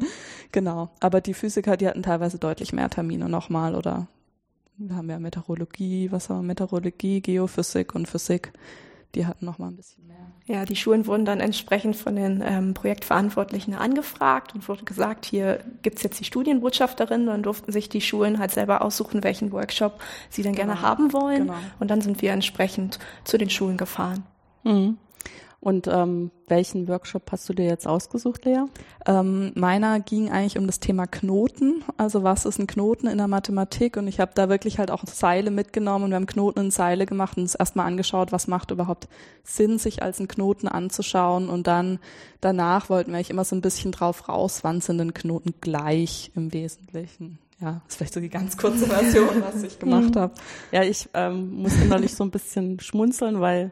genau. 0.52 0.90
Aber 1.00 1.22
die 1.22 1.34
Physiker, 1.34 1.76
die 1.76 1.88
hatten 1.88 2.04
teilweise 2.04 2.38
deutlich 2.38 2.72
mehr 2.72 2.90
Termine 2.90 3.30
nochmal 3.30 3.76
oder 3.76 4.08
wir 4.78 4.96
haben 4.96 5.10
ja 5.10 5.20
Meteorologie, 5.20 6.12
Wasser, 6.12 6.42
Meteorologie, 6.42 7.22
Geophysik 7.22 7.96
und 7.96 8.08
Physik. 8.08 8.54
Die 9.16 9.26
hatten 9.26 9.46
noch 9.46 9.58
mal 9.58 9.68
ein 9.68 9.76
bisschen 9.76 10.06
mehr. 10.06 10.18
Ja, 10.46 10.66
die 10.66 10.76
Schulen 10.76 11.08
wurden 11.08 11.26
dann 11.26 11.40
entsprechend 11.40 11.96
von 11.96 12.16
den 12.16 12.44
ähm, 12.46 12.74
Projektverantwortlichen 12.74 13.74
angefragt 13.74 14.54
und 14.54 14.68
wurde 14.68 14.84
gesagt, 14.84 15.26
hier 15.26 15.60
gibt's 15.82 16.04
jetzt 16.04 16.20
die 16.20 16.26
Studienbotschafterin. 16.26 17.26
Dann 17.26 17.42
durften 17.42 17.72
sich 17.72 17.90
die 17.90 18.02
Schulen 18.02 18.38
halt 18.38 18.52
selber 18.52 18.82
aussuchen, 18.82 19.24
welchen 19.24 19.52
Workshop 19.52 20.00
sie 20.30 20.44
dann 20.44 20.54
genau. 20.54 20.68
gerne 20.68 20.82
haben 20.82 21.14
wollen. 21.14 21.48
Genau. 21.48 21.58
Und 21.80 21.90
dann 21.90 22.02
sind 22.02 22.22
wir 22.22 22.32
entsprechend 22.32 23.00
zu 23.24 23.38
den 23.38 23.50
Schulen 23.50 23.78
gefahren. 23.78 24.24
Mhm. 24.64 24.98
Und 25.60 25.88
ähm, 25.88 26.30
welchen 26.48 26.88
Workshop 26.88 27.32
hast 27.32 27.50
du 27.50 27.54
dir 27.54 27.66
jetzt 27.66 27.88
ausgesucht, 27.88 28.46
Lea? 28.46 28.62
Ähm, 29.08 29.52
meiner 29.56 30.00
ging 30.00 30.30
eigentlich 30.30 30.58
um 30.58 30.68
das 30.68 30.80
Thema 30.80 31.08
Knoten. 31.08 31.84
Also 31.98 32.24
was 32.24 32.46
ist 32.46 32.60
ein 32.60 32.68
Knoten 32.68 33.08
in 33.08 33.18
der 33.18 33.28
Mathematik? 33.28 33.98
Und 33.98 34.08
ich 34.08 34.20
habe 34.20 34.32
da 34.36 34.50
wirklich 34.50 34.78
halt 34.78 34.92
auch 34.92 35.04
Seile 35.06 35.50
mitgenommen 35.50 36.06
und 36.06 36.12
wir 36.12 36.16
haben 36.16 36.28
Knoten 36.28 36.60
in 36.60 36.72
Seile 36.72 37.08
gemacht 37.08 37.38
und 37.38 37.44
uns 37.44 37.56
erstmal 37.56 37.88
angeschaut, 37.88 38.32
was 38.32 38.48
macht 38.48 38.70
überhaupt 38.70 39.08
Sinn, 39.44 39.80
sich 39.80 40.04
als 40.04 40.20
einen 40.20 40.28
Knoten 40.28 40.68
anzuschauen. 40.68 41.50
Und 41.50 41.66
dann 41.66 42.00
danach 42.40 42.90
wollten 42.90 43.12
wir 43.12 43.18
eigentlich 43.18 43.32
immer 43.32 43.44
so 43.46 43.56
ein 43.56 43.62
bisschen 43.62 43.92
drauf 43.92 44.30
raus, 44.30 44.60
wann 44.64 44.80
sind 44.80 45.00
denn 45.00 45.16
Knoten 45.16 45.56
gleich 45.60 46.32
im 46.36 46.54
Wesentlichen 46.54 47.40
ja, 47.60 47.82
das 47.86 47.94
ist 47.94 47.96
vielleicht 47.98 48.14
so 48.14 48.20
die 48.20 48.30
ganz 48.30 48.56
kurze 48.56 48.86
Version, 48.86 49.42
was 49.42 49.64
ich 49.64 49.80
gemacht 49.80 50.16
habe. 50.16 50.34
Ja, 50.72 50.84
ich 50.84 51.10
ähm, 51.16 51.64
muss 51.64 51.74
innerlich 51.82 52.14
so 52.14 52.24
ein 52.24 52.30
bisschen 52.30 52.80
schmunzeln, 52.80 53.42
weil 53.42 53.72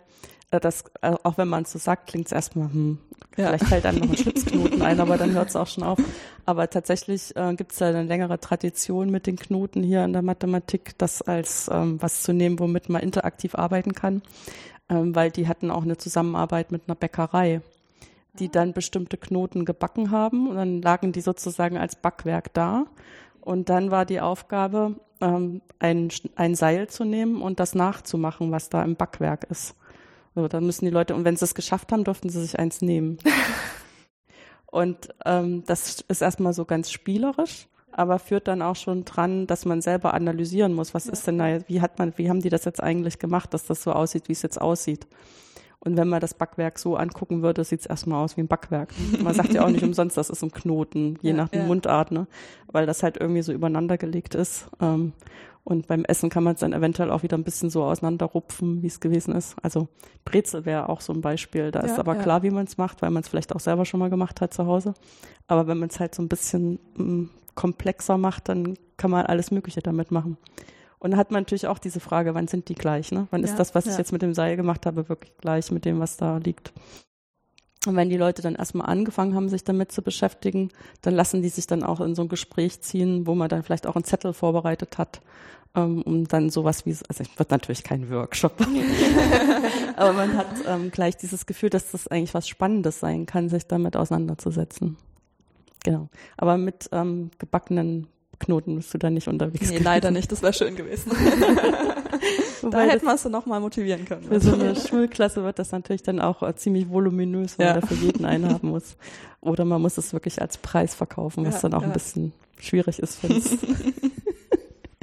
das, 0.60 0.84
äh, 1.02 1.14
auch 1.24 1.38
wenn 1.38 1.48
man 1.48 1.64
es 1.64 1.72
so 1.72 1.80
sagt, 1.80 2.08
klingt 2.08 2.28
es 2.28 2.32
erstmal, 2.32 2.68
hm, 2.68 2.98
ja. 3.38 3.48
vielleicht 3.48 3.66
fällt 3.66 3.86
einem 3.86 4.00
noch 4.00 4.10
ein 4.10 4.18
Schlipsknoten 4.18 4.82
ein, 4.82 5.00
aber 5.00 5.18
dann 5.18 5.34
hört 5.34 5.50
es 5.50 5.56
auch 5.56 5.68
schon 5.68 5.84
auf. 5.84 6.00
Aber 6.48 6.70
tatsächlich 6.70 7.36
äh, 7.36 7.56
gibt 7.56 7.72
es 7.72 7.80
da 7.80 7.88
eine 7.88 8.04
längere 8.04 8.40
Tradition 8.40 9.10
mit 9.10 9.26
den 9.26 9.36
Knoten 9.36 9.82
hier 9.82 10.06
in 10.06 10.14
der 10.14 10.22
Mathematik, 10.22 10.96
das 11.00 11.24
als 11.24 11.68
ähm, 11.74 12.00
was 12.00 12.22
zu 12.22 12.34
nehmen, 12.34 12.60
womit 12.60 12.88
man 12.88 13.02
interaktiv 13.02 13.56
arbeiten 13.56 13.94
kann, 13.94 14.22
ähm, 14.88 15.16
weil 15.16 15.32
die 15.32 15.48
hatten 15.48 15.72
auch 15.72 15.82
eine 15.82 15.98
Zusammenarbeit 15.98 16.72
mit 16.72 16.84
einer 16.86 16.94
Bäckerei 16.94 17.62
die 18.40 18.50
dann 18.50 18.74
bestimmte 18.74 19.18
Knoten 19.18 19.66
gebacken 19.66 20.12
haben 20.12 20.50
und 20.50 20.56
dann 20.56 20.82
lagen 20.82 21.12
die 21.12 21.22
sozusagen 21.22 21.78
als 21.78 21.96
Backwerk 21.96 22.54
da. 22.54 22.86
Und 23.42 23.70
dann 23.70 23.92
war 23.92 24.06
die 24.06 24.22
Aufgabe, 24.22 24.96
ähm, 25.22 25.62
ein, 25.80 26.10
ein 26.36 26.56
Seil 26.56 26.88
zu 26.88 27.04
nehmen 27.04 27.42
und 27.42 27.60
das 27.60 27.76
nachzumachen, 27.76 28.52
was 28.52 28.70
da 28.70 28.84
im 28.84 28.96
Backwerk 28.96 29.46
ist. 29.50 29.76
So, 30.36 30.50
dann 30.50 30.66
müssen 30.66 30.86
die 30.86 30.92
Leute, 30.92 31.16
und 31.16 31.24
wenn 31.24 31.38
sie 31.38 31.46
es 31.46 31.56
geschafft 31.56 31.94
haben, 31.94 32.04
durften 32.04 32.30
sie 32.30 32.42
sich 32.42 32.60
eins 32.60 32.82
nehmen. 32.82 33.18
und 34.66 35.10
ähm, 35.26 35.64
das 35.66 36.02
ist 36.02 36.22
erstmal 36.22 36.52
so 36.52 36.66
ganz 36.66 36.92
spielerisch, 36.92 37.68
aber 37.92 38.20
führt 38.20 38.50
dann 38.50 38.62
auch 38.62 38.76
schon 38.76 39.06
dran, 39.06 39.48
dass 39.48 39.64
man 39.64 39.82
selber 39.82 40.14
analysieren 40.14 40.74
muss, 40.74 40.94
was 40.94 41.06
ja. 41.06 41.14
ist 41.14 41.26
denn 41.26 41.38
da, 41.38 41.60
wie 41.68 41.80
hat 41.80 41.98
man, 41.98 42.18
wie 42.18 42.30
haben 42.30 42.42
die 42.42 42.50
das 42.50 42.66
jetzt 42.66 42.84
eigentlich 42.84 43.18
gemacht, 43.18 43.54
dass 43.54 43.66
das 43.66 43.82
so 43.82 43.94
aussieht, 43.94 44.28
wie 44.28 44.34
es 44.34 44.42
jetzt 44.42 44.60
aussieht. 44.60 45.08
Und 45.80 45.98
wenn 45.98 46.10
man 46.10 46.20
das 46.20 46.34
Backwerk 46.34 46.80
so 46.80 46.96
angucken 46.96 47.44
würde, 47.44 47.64
sieht 47.64 47.82
es 47.82 47.86
erstmal 47.86 48.24
aus 48.24 48.36
wie 48.36 48.42
ein 48.42 48.48
Backwerk. 48.48 48.92
Man 49.22 49.36
sagt 49.36 49.54
ja 49.54 49.64
auch 49.64 49.70
nicht 49.70 49.84
umsonst, 49.84 50.18
das 50.18 50.32
ist 50.32 50.42
ein 50.42 50.52
Knoten, 50.52 51.18
je 51.22 51.30
ja, 51.30 51.36
nach 51.38 51.54
ja. 51.54 51.64
Mundart, 51.64 52.12
ne? 52.12 52.28
Weil 52.68 52.88
das 52.88 53.04
halt 53.04 53.18
irgendwie 53.18 53.44
so 53.44 53.54
übereinander 53.54 53.98
gelegt 53.98 54.34
ist. 54.34 54.68
Ähm, 54.82 55.14
und 55.66 55.88
beim 55.88 56.06
Essen 56.06 56.30
kann 56.30 56.44
man 56.44 56.54
es 56.54 56.60
dann 56.60 56.74
eventuell 56.74 57.10
auch 57.10 57.24
wieder 57.24 57.36
ein 57.36 57.44
bisschen 57.44 57.72
so 57.72 57.84
auseinanderrupfen, 57.84 58.84
wie 58.84 58.88
es 58.88 59.00
gewesen 59.00 59.34
ist. 59.34 59.56
Also 59.64 59.88
Brezel 60.24 60.64
wäre 60.64 60.90
auch 60.90 61.02
so 61.02 61.12
ein 61.12 61.22
Beispiel. 61.22 61.72
Da 61.72 61.80
ja, 61.80 61.88
ist 61.88 61.98
aber 61.98 62.16
ja. 62.16 62.22
klar, 62.22 62.44
wie 62.44 62.52
man 62.52 62.68
es 62.68 62.78
macht, 62.78 63.02
weil 63.02 63.10
man 63.10 63.24
es 63.24 63.30
vielleicht 63.30 63.54
auch 63.54 63.60
selber 63.60 63.84
schon 63.84 64.00
mal 64.00 64.12
gemacht 64.12 64.42
hat 64.42 64.54
zu 64.54 64.68
Hause. 64.68 64.94
Aber 65.48 65.66
wenn 65.66 65.80
man 65.80 65.90
es 65.90 66.00
halt 66.00 66.14
so 66.14 66.22
ein 66.22 66.28
bisschen 66.28 66.78
mm, 66.98 67.30
komplexer 67.56 68.20
macht, 68.20 68.48
dann 68.48 68.76
kann 68.98 69.10
man 69.10 69.26
alles 69.26 69.50
Mögliche 69.50 69.82
damit 69.82 70.12
machen. 70.12 70.38
Und 71.00 71.12
dann 71.12 71.20
hat 71.20 71.32
man 71.32 71.42
natürlich 71.42 71.66
auch 71.66 71.80
diese 71.80 72.00
Frage, 72.00 72.36
wann 72.36 72.48
sind 72.48 72.70
die 72.70 72.76
gleich? 72.76 73.12
Ne? 73.12 73.28
Wann 73.32 73.42
ja, 73.42 73.48
ist 73.48 73.56
das, 73.56 73.74
was 73.74 73.88
ich 73.88 73.98
jetzt 73.98 74.12
mit 74.12 74.22
dem 74.22 74.36
Seil 74.36 74.58
gemacht 74.58 74.86
habe, 74.86 75.10
wirklich 75.10 75.36
gleich 75.38 75.72
mit 75.72 75.84
dem, 75.84 76.00
was 76.00 76.16
da 76.16 76.38
liegt? 76.38 76.74
Und 77.88 77.96
wenn 77.96 78.10
die 78.10 78.18
Leute 78.18 78.42
dann 78.42 78.56
erstmal 78.56 78.88
angefangen 78.88 79.36
haben, 79.36 79.50
sich 79.50 79.64
damit 79.64 79.92
zu 79.92 80.02
beschäftigen, 80.02 80.70
dann 81.02 81.16
lassen 81.16 81.42
die 81.42 81.50
sich 81.50 81.68
dann 81.68 81.84
auch 81.84 82.02
in 82.02 82.16
so 82.16 82.24
ein 82.24 82.30
Gespräch 82.30 82.82
ziehen, 82.82 83.28
wo 83.28 83.36
man 83.36 83.50
dann 83.50 83.64
vielleicht 83.64 83.88
auch 83.88 83.96
einen 83.96 84.04
Zettel 84.04 84.34
vorbereitet 84.34 84.98
hat, 84.98 85.22
ähm, 85.76 86.02
um 86.02 86.28
dann 86.28 86.50
sowas 86.50 86.86
wie, 86.86 86.92
also 86.92 87.24
es 87.24 87.40
wird 87.40 87.52
natürlich 87.52 87.84
kein 87.84 88.10
Workshop, 88.10 88.54
aber 89.96 90.14
man 90.14 90.38
hat 90.38 90.48
ähm, 90.68 90.92
gleich 90.92 91.18
dieses 91.18 91.46
Gefühl, 91.46 91.70
dass 91.70 91.92
das 91.92 92.08
eigentlich 92.08 92.34
was 92.34 92.48
Spannendes 92.48 93.00
sein 93.00 93.26
kann, 93.26 93.50
sich 93.50 93.68
damit 93.68 93.96
auseinanderzusetzen. 93.96 94.98
Genau. 95.84 96.10
Aber 96.38 96.58
mit 96.58 96.90
ähm, 96.92 97.30
gebackenen 97.38 98.08
Knoten 98.40 98.76
bist 98.76 98.94
du 98.94 98.98
da 98.98 99.10
nicht 99.10 99.28
unterwegs. 99.28 99.62
Nee, 99.62 99.68
gewesen. 99.68 99.84
leider 99.84 100.12
nicht. 100.12 100.32
Das 100.32 100.42
wäre 100.42 100.54
schön 100.54 100.76
gewesen. 100.76 101.12
da 102.72 102.82
hätten 102.82 103.06
wir 103.06 103.14
es 103.14 103.26
noch 103.26 103.46
mal 103.46 103.60
motivieren 103.60 104.06
können. 104.06 104.24
Für 104.24 104.40
so 104.40 104.54
eine 104.54 104.76
Schulklasse 104.76 105.44
wird 105.44 105.60
das 105.60 105.72
natürlich 105.72 106.04
dann 106.04 106.20
auch 106.20 106.44
äh, 106.44 106.56
ziemlich 106.56 106.90
voluminös, 106.90 107.58
weil 107.58 107.68
ja. 107.68 107.74
man 107.74 107.82
da 107.82 107.88
für 107.88 107.96
jeden 107.96 108.26
einen 108.26 108.50
haben 108.50 108.70
muss. 108.70 108.98
Oder 109.42 109.66
man 109.66 109.82
muss 109.82 109.98
es 109.98 110.14
wirklich 110.14 110.42
als 110.42 110.58
Preis 110.58 110.96
verkaufen, 110.96 111.46
was 111.46 111.56
ja, 111.56 111.62
dann 111.70 111.74
auch 111.76 111.82
ja. 111.82 111.88
ein 111.88 111.94
bisschen 111.94 112.34
schwierig 112.60 113.00
ist, 113.00 113.16
finde 113.20 113.38
ich. 113.38 113.46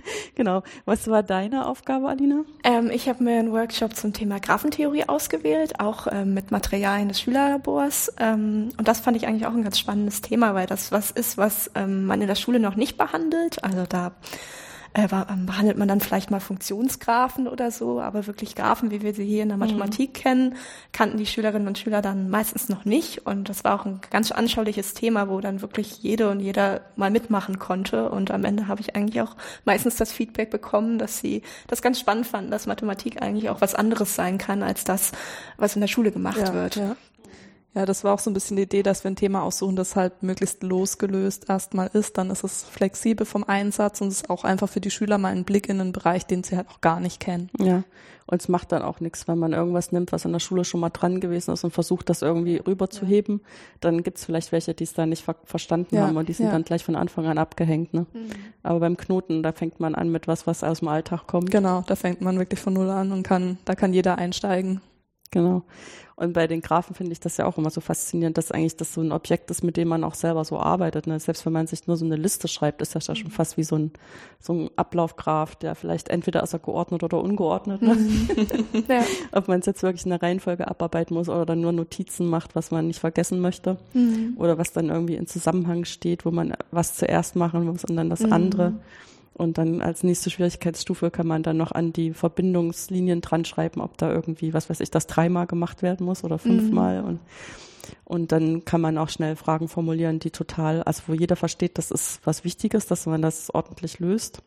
genau. 0.34 0.62
Was 0.84 1.08
war 1.08 1.22
deine 1.22 1.66
Aufgabe, 1.66 2.08
Alina? 2.08 2.44
Ähm, 2.64 2.90
ich 2.90 3.08
habe 3.08 3.22
mir 3.24 3.38
einen 3.38 3.52
Workshop 3.52 3.94
zum 3.94 4.12
Thema 4.12 4.40
Graphentheorie 4.40 5.04
ausgewählt, 5.08 5.80
auch 5.80 6.06
ähm, 6.10 6.34
mit 6.34 6.50
Materialien 6.50 7.08
des 7.08 7.20
Schülerlabors. 7.20 8.12
Ähm, 8.18 8.70
und 8.76 8.88
das 8.88 9.00
fand 9.00 9.16
ich 9.16 9.26
eigentlich 9.26 9.46
auch 9.46 9.54
ein 9.54 9.64
ganz 9.64 9.78
spannendes 9.78 10.20
Thema, 10.20 10.54
weil 10.54 10.66
das 10.66 10.92
was 10.92 11.10
ist, 11.10 11.38
was 11.38 11.70
ähm, 11.74 12.06
man 12.06 12.20
in 12.20 12.28
der 12.28 12.34
Schule 12.34 12.60
noch 12.60 12.76
nicht 12.76 12.96
behandelt. 12.96 13.62
Also 13.64 13.84
da 13.88 14.12
äh, 14.94 15.08
ähm, 15.10 15.46
behandelt 15.46 15.78
man 15.78 15.88
dann 15.88 16.00
vielleicht 16.00 16.30
mal 16.30 16.40
Funktionsgraphen 16.40 17.48
oder 17.48 17.70
so, 17.70 18.00
aber 18.00 18.26
wirklich 18.26 18.54
Graphen, 18.54 18.90
wie 18.90 19.02
wir 19.02 19.14
sie 19.14 19.24
hier 19.24 19.42
in 19.42 19.48
der 19.48 19.56
mhm. 19.56 19.64
Mathematik 19.64 20.10
mhm. 20.10 20.12
kennen, 20.14 20.54
kannten 20.92 21.16
die 21.16 21.26
Schülerinnen 21.26 21.66
und 21.66 21.78
Schüler 21.78 22.02
dann 22.02 22.28
meistens 22.28 22.68
noch 22.68 22.84
nicht. 22.84 23.26
Und 23.26 23.48
das 23.48 23.64
war 23.64 23.80
auch 23.80 23.86
ein 23.86 24.00
ganz 24.10 24.30
anschauliches 24.32 24.94
Thema, 24.94 25.28
wo 25.28 25.40
dann 25.40 25.62
wirklich 25.62 26.02
jede 26.02 26.28
und 26.30 26.40
jeder 26.40 26.82
mal 26.96 27.10
mitmachen 27.10 27.58
konnte. 27.58 28.10
Und 28.10 28.30
am 28.30 28.44
Ende 28.44 28.68
habe 28.68 28.80
ich 28.80 28.94
eigentlich 28.94 29.22
auch 29.22 29.36
meistens 29.64 29.96
das 29.96 30.12
Feedback 30.12 30.50
bekommen, 30.50 30.98
dass 30.98 31.18
sie 31.18 31.42
das 31.68 31.80
ganz 31.80 31.98
spannend 31.98 32.26
fanden, 32.26 32.50
dass 32.50 32.66
Mathematik 32.66 33.22
eigentlich 33.22 33.48
auch 33.48 33.60
was 33.60 33.74
anderes 33.74 34.14
sein 34.14 34.36
kann 34.36 34.62
als 34.62 34.84
das, 34.84 35.12
was 35.56 35.74
in 35.74 35.80
der 35.80 35.88
Schule 35.88 36.12
gemacht 36.12 36.38
ja, 36.38 36.52
wird. 36.52 36.76
Ja. 36.76 36.96
Ja, 37.74 37.86
das 37.86 38.04
war 38.04 38.12
auch 38.12 38.18
so 38.18 38.30
ein 38.30 38.34
bisschen 38.34 38.58
die 38.58 38.64
Idee, 38.64 38.82
dass 38.82 39.02
wir 39.02 39.10
ein 39.10 39.16
Thema 39.16 39.42
aussuchen, 39.42 39.76
das 39.76 39.96
halt 39.96 40.22
möglichst 40.22 40.62
losgelöst 40.62 41.48
erstmal 41.48 41.88
ist. 41.94 42.18
Dann 42.18 42.30
ist 42.30 42.44
es 42.44 42.64
flexibel 42.64 43.24
vom 43.24 43.44
Einsatz 43.44 44.02
und 44.02 44.08
es 44.08 44.16
ist 44.22 44.30
auch 44.30 44.44
einfach 44.44 44.68
für 44.68 44.80
die 44.80 44.90
Schüler 44.90 45.16
mal 45.16 45.32
ein 45.32 45.44
Blick 45.44 45.70
in 45.70 45.80
einen 45.80 45.92
Bereich, 45.92 46.26
den 46.26 46.44
sie 46.44 46.56
halt 46.56 46.68
auch 46.68 46.82
gar 46.82 47.00
nicht 47.00 47.18
kennen. 47.18 47.48
Ja. 47.58 47.82
Und 48.26 48.42
es 48.42 48.48
macht 48.48 48.72
dann 48.72 48.82
auch 48.82 49.00
nichts, 49.00 49.26
wenn 49.26 49.38
man 49.38 49.52
irgendwas 49.54 49.90
nimmt, 49.90 50.12
was 50.12 50.26
in 50.26 50.32
der 50.32 50.38
Schule 50.38 50.64
schon 50.64 50.80
mal 50.80 50.90
dran 50.90 51.20
gewesen 51.20 51.52
ist 51.52 51.64
und 51.64 51.70
versucht, 51.70 52.10
das 52.10 52.20
irgendwie 52.20 52.56
rüberzuheben. 52.56 53.40
Ja. 53.42 53.48
Dann 53.80 54.02
gibt's 54.02 54.26
vielleicht 54.26 54.52
welche, 54.52 54.74
die 54.74 54.84
es 54.84 54.92
da 54.92 55.06
nicht 55.06 55.24
ver 55.24 55.36
verstanden 55.44 55.96
ja, 55.96 56.06
haben 56.06 56.16
und 56.18 56.28
die 56.28 56.34
sind 56.34 56.46
ja. 56.46 56.52
dann 56.52 56.64
gleich 56.64 56.84
von 56.84 56.94
Anfang 56.94 57.26
an 57.26 57.38
abgehängt. 57.38 57.94
Ne? 57.94 58.06
Mhm. 58.12 58.30
Aber 58.62 58.80
beim 58.80 58.98
Knoten, 58.98 59.42
da 59.42 59.52
fängt 59.52 59.80
man 59.80 59.94
an 59.94 60.10
mit 60.10 60.28
was, 60.28 60.46
was 60.46 60.62
aus 60.62 60.80
dem 60.80 60.88
Alltag 60.88 61.26
kommt. 61.26 61.50
Genau, 61.50 61.82
da 61.86 61.96
fängt 61.96 62.20
man 62.20 62.38
wirklich 62.38 62.60
von 62.60 62.74
Null 62.74 62.90
an 62.90 63.12
und 63.12 63.22
kann, 63.22 63.58
da 63.64 63.74
kann 63.74 63.94
jeder 63.94 64.18
einsteigen. 64.18 64.82
Genau. 65.32 65.62
Und 66.14 66.34
bei 66.34 66.46
den 66.46 66.60
Graphen 66.60 66.94
finde 66.94 67.12
ich 67.12 67.20
das 67.20 67.38
ja 67.38 67.46
auch 67.46 67.58
immer 67.58 67.70
so 67.70 67.80
faszinierend, 67.80 68.38
dass 68.38 68.52
eigentlich 68.52 68.76
das 68.76 68.94
so 68.94 69.00
ein 69.00 69.12
Objekt 69.12 69.50
ist, 69.50 69.64
mit 69.64 69.76
dem 69.76 69.88
man 69.88 70.04
auch 70.04 70.14
selber 70.14 70.44
so 70.44 70.58
arbeitet. 70.58 71.06
Ne? 71.06 71.18
Selbst 71.18 71.44
wenn 71.46 71.54
man 71.54 71.66
sich 71.66 71.86
nur 71.86 71.96
so 71.96 72.04
eine 72.04 72.16
Liste 72.16 72.48
schreibt, 72.48 72.82
ist 72.82 72.94
das 72.94 73.06
ja 73.06 73.16
schon 73.16 73.28
mhm. 73.28 73.32
fast 73.32 73.56
wie 73.56 73.64
so 73.64 73.76
ein, 73.76 73.90
so 74.38 74.52
ein 74.52 74.70
Ablaufgraph, 74.76 75.56
der 75.56 75.74
vielleicht 75.74 76.10
entweder 76.10 76.42
ist 76.42 76.52
er 76.52 76.58
geordnet 76.58 77.02
oder 77.02 77.18
ungeordnet. 77.18 77.82
Ne? 77.82 77.94
Mhm. 77.94 78.28
ja. 78.88 79.02
Ob 79.32 79.48
man 79.48 79.60
es 79.60 79.66
jetzt 79.66 79.82
wirklich 79.82 80.04
in 80.04 80.10
der 80.10 80.22
Reihenfolge 80.22 80.68
abarbeiten 80.68 81.14
muss 81.14 81.28
oder 81.28 81.46
dann 81.46 81.62
nur 81.62 81.72
Notizen 81.72 82.26
macht, 82.28 82.54
was 82.54 82.70
man 82.70 82.86
nicht 82.86 83.00
vergessen 83.00 83.40
möchte. 83.40 83.78
Mhm. 83.94 84.34
Oder 84.36 84.58
was 84.58 84.72
dann 84.72 84.90
irgendwie 84.90 85.16
in 85.16 85.26
Zusammenhang 85.26 85.86
steht, 85.86 86.26
wo 86.26 86.30
man 86.30 86.54
was 86.70 86.94
zuerst 86.94 87.36
machen 87.36 87.64
muss 87.64 87.84
und 87.84 87.96
dann 87.96 88.10
das 88.10 88.20
mhm. 88.20 88.32
andere. 88.32 88.74
Und 89.34 89.58
dann 89.58 89.80
als 89.80 90.02
nächste 90.02 90.30
Schwierigkeitsstufe 90.30 91.10
kann 91.10 91.26
man 91.26 91.42
dann 91.42 91.56
noch 91.56 91.72
an 91.72 91.92
die 91.92 92.12
Verbindungslinien 92.12 93.22
dran 93.22 93.44
schreiben, 93.44 93.80
ob 93.80 93.96
da 93.96 94.12
irgendwie, 94.12 94.52
was 94.52 94.68
weiß 94.68 94.80
ich, 94.80 94.90
das 94.90 95.06
dreimal 95.06 95.46
gemacht 95.46 95.82
werden 95.82 96.04
muss 96.04 96.22
oder 96.22 96.38
fünfmal. 96.38 97.02
Mhm. 97.02 97.08
Und, 97.08 97.20
und 98.04 98.32
dann 98.32 98.64
kann 98.64 98.80
man 98.80 98.98
auch 98.98 99.08
schnell 99.08 99.36
Fragen 99.36 99.68
formulieren, 99.68 100.18
die 100.18 100.30
total, 100.30 100.82
also 100.82 101.04
wo 101.06 101.14
jeder 101.14 101.36
versteht, 101.36 101.78
das 101.78 101.90
ist 101.90 102.20
was 102.24 102.44
Wichtiges, 102.44 102.86
dass 102.86 103.06
man 103.06 103.22
das 103.22 103.52
ordentlich 103.52 104.00
löst, 104.00 104.42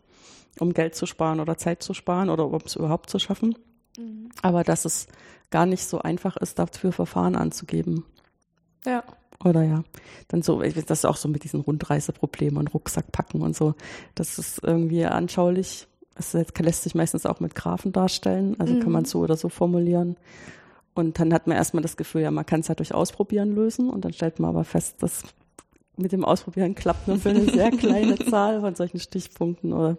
um 0.59 0.73
Geld 0.73 0.95
zu 0.95 1.07
sparen 1.07 1.39
oder 1.39 1.57
Zeit 1.57 1.81
zu 1.81 1.93
sparen 1.93 2.29
oder 2.29 2.45
um 2.45 2.61
es 2.63 2.75
überhaupt 2.75 3.09
zu 3.09 3.17
schaffen. 3.17 3.55
Mhm. 3.97 4.29
Aber 4.43 4.63
dass 4.63 4.85
es 4.85 5.07
gar 5.49 5.65
nicht 5.65 5.85
so 5.85 5.99
einfach 5.99 6.37
ist, 6.37 6.59
dafür 6.59 6.91
Verfahren 6.91 7.35
anzugeben. 7.35 8.05
Ja. 8.85 9.03
Oder 9.43 9.63
ja, 9.63 9.83
dann 10.27 10.41
so, 10.41 10.61
das 10.61 10.99
ist 10.99 11.05
auch 11.05 11.17
so 11.17 11.27
mit 11.27 11.43
diesen 11.43 11.61
Rundreiseproblemen 11.61 12.57
und 12.57 12.73
Rucksack 12.73 13.11
packen 13.11 13.41
und 13.41 13.55
so. 13.55 13.75
Das 14.15 14.37
ist 14.37 14.63
irgendwie 14.63 15.05
anschaulich. 15.05 15.87
Es 16.17 16.33
lässt 16.33 16.83
sich 16.83 16.95
meistens 16.95 17.25
auch 17.25 17.41
mit 17.41 17.55
Graphen 17.55 17.91
darstellen, 17.91 18.55
also 18.59 18.73
mhm. 18.73 18.79
kann 18.79 18.91
man 18.91 19.05
so 19.05 19.19
oder 19.19 19.35
so 19.35 19.49
formulieren. 19.49 20.15
Und 20.93 21.19
dann 21.19 21.33
hat 21.33 21.45
man 21.45 21.57
erstmal 21.57 21.83
das 21.83 21.97
Gefühl, 21.97 22.21
ja, 22.21 22.31
man 22.31 22.45
kann 22.45 22.61
es 22.61 22.69
halt 22.69 22.79
durch 22.79 22.93
Ausprobieren 22.93 23.53
lösen 23.53 23.89
und 23.89 24.05
dann 24.05 24.13
stellt 24.13 24.39
man 24.39 24.49
aber 24.49 24.63
fest, 24.63 25.03
dass 25.03 25.23
mit 25.97 26.11
dem 26.11 26.25
Ausprobieren 26.25 26.75
klappt 26.75 27.07
nur 27.07 27.17
für 27.17 27.29
eine 27.29 27.45
sehr 27.45 27.71
kleine 27.71 28.15
Zahl 28.29 28.61
von 28.61 28.75
solchen 28.75 28.99
Stichpunkten. 28.99 29.73
Oder, 29.73 29.97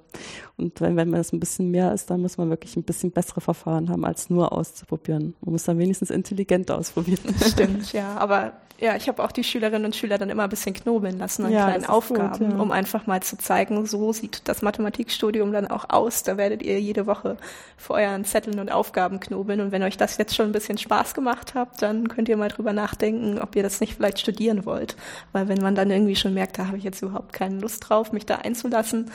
und 0.57 0.81
wenn, 0.81 0.97
wenn 0.97 1.11
man 1.11 1.21
das 1.21 1.33
ein 1.33 1.41
bisschen 1.41 1.71
mehr 1.71 1.93
ist, 1.93 2.11
dann 2.11 2.21
muss 2.21 2.39
man 2.39 2.51
wirklich 2.51 2.77
ein 2.77 2.83
bisschen 2.83 3.13
bessere 3.13 3.41
Verfahren 3.41 3.89
haben, 3.89 4.05
als 4.05 4.31
nur 4.31 4.53
auszuprobieren. 4.53 5.35
Man 5.41 5.53
muss 5.53 5.65
dann 5.65 5.79
wenigstens 5.79 6.11
intelligent 6.11 6.71
ausprobieren. 6.71 7.35
Stimmt, 7.47 7.93
ja. 7.93 8.17
Aber 8.17 8.53
ja, 8.79 8.95
ich 8.97 9.09
habe 9.09 9.23
auch 9.25 9.33
die 9.33 9.45
Schülerinnen 9.45 9.87
und 9.87 9.97
Schüler 9.97 10.19
dann 10.19 10.29
immer 10.29 10.45
ein 10.45 10.49
bisschen 10.49 10.75
knobeln 10.75 11.19
lassen 11.19 11.47
an 11.47 11.53
ja, 11.53 11.65
kleinen 11.65 11.87
Aufgaben, 11.87 12.47
gut, 12.47 12.57
ja. 12.57 12.63
um 12.63 12.71
einfach 12.71 13.07
mal 13.07 13.23
zu 13.23 13.39
zeigen, 13.39 13.87
so 13.87 14.13
sieht 14.13 14.47
das 14.49 14.63
Mathematikstudium 14.63 15.53
dann 15.53 15.67
auch 15.67 15.89
aus. 15.89 16.23
Da 16.23 16.37
werdet 16.37 16.63
ihr 16.63 16.81
jede 16.81 17.07
Woche 17.07 17.37
vor 17.77 17.97
euren 17.97 18.25
Zetteln 18.25 18.59
und 18.59 18.71
Aufgaben 18.71 19.19
knobeln. 19.21 19.61
Und 19.61 19.73
wenn 19.73 19.83
euch 19.83 19.97
das 19.97 20.19
jetzt 20.19 20.35
schon 20.35 20.47
ein 20.47 20.53
bisschen 20.53 20.79
Spaß 20.79 21.15
gemacht 21.15 21.55
habt, 21.55 21.81
dann 21.81 22.09
könnt 22.09 22.29
ihr 22.29 22.37
mal 22.37 22.49
drüber 22.49 22.73
nachdenken, 22.73 23.39
ob 23.39 23.57
ihr 23.57 23.63
das 23.63 23.81
nicht 23.81 23.95
vielleicht 23.95 24.19
studieren 24.19 24.67
wollt. 24.67 24.97
Weil 25.33 25.49
wenn 25.49 25.63
man 25.63 25.75
dann 25.75 25.91
irgendwie 25.91 26.17
schon 26.17 26.35
merkt, 26.35 26.59
da 26.59 26.67
habe 26.67 26.77
ich 26.77 26.85
jetzt 26.85 27.03
überhaupt 27.03 27.33
keine 27.33 27.59
Lust 27.59 27.89
drauf, 27.89 28.13
mich 28.13 28.27
da 28.27 28.37
einzulassen, 28.37 29.11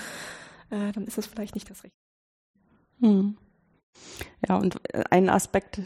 äh, 0.71 0.91
dann 0.93 1.05
ist 1.05 1.17
es 1.17 1.27
vielleicht 1.27 1.55
nicht 1.55 1.69
das 1.69 1.83
Richtige. 1.83 2.01
Hm. 3.01 3.37
Ja, 4.47 4.57
und 4.57 4.79
äh, 4.93 5.03
ein 5.09 5.29
Aspekt, 5.29 5.81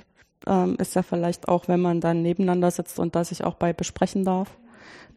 ähm, 0.48 0.76
ist 0.80 0.96
ja 0.96 1.04
vielleicht 1.04 1.48
auch, 1.48 1.68
wenn 1.68 1.80
man 1.80 2.02
dann 2.02 2.22
nebeneinander 2.22 2.72
sitzt 2.72 3.00
und 3.00 3.16
da 3.16 3.24
sich 3.24 3.44
auch 3.44 3.56
bei 3.56 3.74
besprechen 3.74 4.24
darf, 4.24 4.58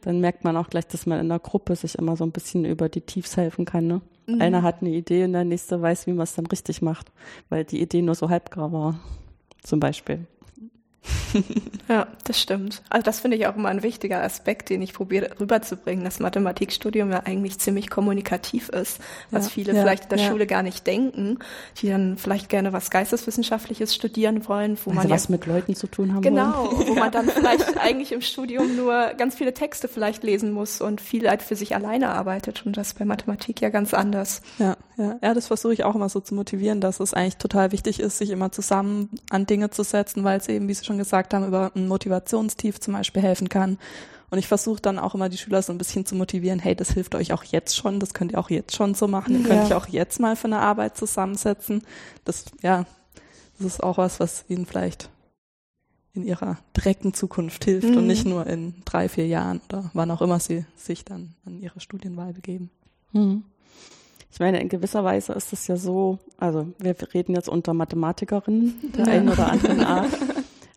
dann 0.01 0.21
merkt 0.21 0.45
man 0.45 0.57
auch 0.57 0.69
gleich, 0.69 0.87
dass 0.87 1.07
man 1.07 1.21
in 1.21 1.29
der 1.29 1.39
Gruppe 1.39 1.77
sich 1.77 1.97
immer 1.97 2.17
so 2.17 2.25
ein 2.25 2.33
bisschen 2.33 2.65
über 2.65 2.89
die 2.89 3.01
Tiefs 3.01 3.37
helfen 3.37 3.65
kann. 3.65 3.87
Ne? 3.87 4.01
Mhm. 4.27 4.41
Einer 4.41 4.63
hat 4.63 4.81
eine 4.81 4.91
Idee 4.91 5.25
und 5.25 5.33
der 5.33 5.45
nächste 5.45 5.81
weiß, 5.81 6.07
wie 6.07 6.13
man 6.13 6.25
es 6.25 6.35
dann 6.35 6.47
richtig 6.47 6.83
macht, 6.83 7.11
weil 7.49 7.65
die 7.65 7.81
Idee 7.81 8.03
nur 8.03 8.15
so 8.15 8.29
halbgar 8.29 8.73
war, 8.73 9.01
zum 9.63 9.81
Beispiel. 9.81 10.27
ja, 11.89 12.07
das 12.25 12.41
stimmt. 12.41 12.83
Also 12.89 13.05
das 13.05 13.21
finde 13.21 13.37
ich 13.37 13.47
auch 13.47 13.57
immer 13.57 13.69
ein 13.69 13.83
wichtiger 13.83 14.23
Aspekt, 14.23 14.71
den 14.71 14.83
ich 14.83 14.93
probiere 14.93 15.39
rüberzubringen, 15.39 16.05
dass 16.05 16.21
Mathematikstudium 16.21 17.11
ja 17.11 17.23
eigentlich 17.25 17.59
ziemlich 17.59 17.91
kommunikativ 17.91 18.69
ist, 18.69 19.01
was 19.31 19.47
ja, 19.47 19.51
viele 19.51 19.75
ja, 19.75 19.83
vielleicht 19.83 20.05
in 20.05 20.09
der 20.11 20.19
ja. 20.19 20.29
Schule 20.29 20.47
gar 20.47 20.63
nicht 20.63 20.87
denken, 20.87 21.39
die 21.79 21.89
dann 21.89 22.17
vielleicht 22.19 22.49
gerne 22.49 22.73
was 22.73 22.91
Geisteswissenschaftliches 22.91 23.95
studieren 23.95 24.49
wollen, 24.49 24.79
wo 24.85 24.91
also 24.91 25.03
man 25.03 25.11
was 25.11 25.29
mit 25.29 25.47
Leuten 25.47 25.75
zu 25.75 25.87
tun 25.87 26.15
haben 26.15 26.23
genau, 26.23 26.73
wollen. 26.73 26.89
wo 26.89 26.95
man 26.95 27.13
dann 27.13 27.29
vielleicht 27.35 27.79
eigentlich 27.79 28.13
im 28.13 28.21
Studium 28.21 28.77
nur 28.77 29.15
ganz 29.17 29.35
viele 29.35 29.55
Texte 29.55 29.89
vielleicht 29.89 30.23
lesen 30.23 30.53
muss 30.53 30.81
und 30.81 31.01
viel 31.01 31.29
halt 31.29 31.43
für 31.43 31.57
sich 31.57 31.75
alleine 31.75 32.11
arbeitet 32.11 32.65
und 32.67 32.77
das 32.77 32.95
bei 32.95 33.05
Mathematik 33.05 33.61
ja 33.61 33.69
ganz 33.71 33.95
anders. 33.95 34.43
Ja, 34.59 34.77
ja, 34.99 35.19
ja 35.23 35.35
das 35.35 35.47
versuche 35.47 35.73
ich 35.73 35.85
auch 35.85 35.95
immer 35.95 36.09
so 36.09 36.21
zu 36.21 36.35
motivieren, 36.35 36.81
dass 36.81 37.01
es 37.01 37.15
eigentlich 37.15 37.37
total 37.37 37.73
wichtig 37.73 38.01
ist, 38.01 38.19
sich 38.19 38.31
immer 38.31 38.53
zusammen 38.53 39.11
an 39.31 39.47
Dinge 39.47 39.71
zu 39.71 39.85
setzen, 39.85 40.25
weil 40.25 40.39
es 40.39 40.49
eben, 40.49 40.69
wie 40.69 40.75
Sie 40.75 40.85
schon 40.85 40.99
gesagt 40.99 41.33
haben, 41.33 41.47
über 41.47 41.73
ein 41.75 41.89
Motivationstief 41.89 42.81
zum 42.81 42.95
Beispiel 42.95 43.23
helfen 43.23 43.49
kann. 43.49 43.79
Und 44.31 44.39
ich 44.39 44.47
versuche 44.47 44.83
dann 44.83 44.99
auch 44.99 45.15
immer 45.15 45.31
die 45.31 45.39
Schüler 45.39 45.63
so 45.63 45.73
ein 45.73 45.79
bisschen 45.79 46.05
zu 46.05 46.15
motivieren, 46.15 46.59
hey, 46.59 46.75
das 46.75 46.91
hilft 46.91 47.15
euch 47.15 47.33
auch 47.33 47.45
jetzt 47.45 47.77
schon, 47.77 47.99
das 47.99 48.13
könnt 48.13 48.33
ihr 48.33 48.39
auch 48.39 48.51
jetzt 48.51 48.77
schon 48.77 48.95
so 48.95 49.09
machen, 49.09 49.41
ihr 49.41 49.49
könnt 49.49 49.65
euch 49.65 49.75
auch 49.75 49.87
jetzt 49.87 50.21
mal 50.21 50.37
für 50.37 50.49
eine 50.49 50.59
Arbeit 50.59 50.99
zusammensetzen. 50.99 51.83
Das, 52.27 52.45
ja, 52.61 52.85
das 53.57 53.67
ist 53.67 53.83
auch 53.83 53.97
was, 53.97 54.21
was 54.21 54.45
ihnen 54.49 54.67
vielleicht 54.67 55.09
in 56.13 56.25
ihrer 56.25 56.59
direkten 56.77 57.15
Zukunft 57.15 57.65
hilft 57.65 57.89
mhm. 57.89 57.99
und 57.99 58.07
nicht 58.07 58.27
nur 58.27 58.47
in 58.47 58.75
drei, 58.85 59.09
vier 59.09 59.27
Jahren 59.27 59.61
oder 59.69 59.91
wann 59.95 60.11
auch 60.11 60.21
immer 60.21 60.41
sie 60.41 60.67
sich 60.77 61.05
dann 61.05 61.35
an 61.47 61.61
ihre 61.61 61.81
Studienwahl 61.81 62.33
begeben. 62.33 62.71
Mhm. 63.13 63.45
Ich 64.31 64.41
meine, 64.41 64.61
in 64.61 64.69
gewisser 64.69 65.05
Weise 65.05 65.33
ist 65.33 65.53
es 65.53 65.67
ja 65.67 65.77
so, 65.77 66.19
also 66.37 66.69
wir 66.79 66.95
reden 67.15 67.35
jetzt 67.35 67.49
unter 67.49 67.75
Mathematikerinnen 67.75 68.93
der 68.97 69.07
ja. 69.07 69.13
einen 69.13 69.29
oder 69.29 69.51
anderen 69.51 69.81
Art. 69.83 70.13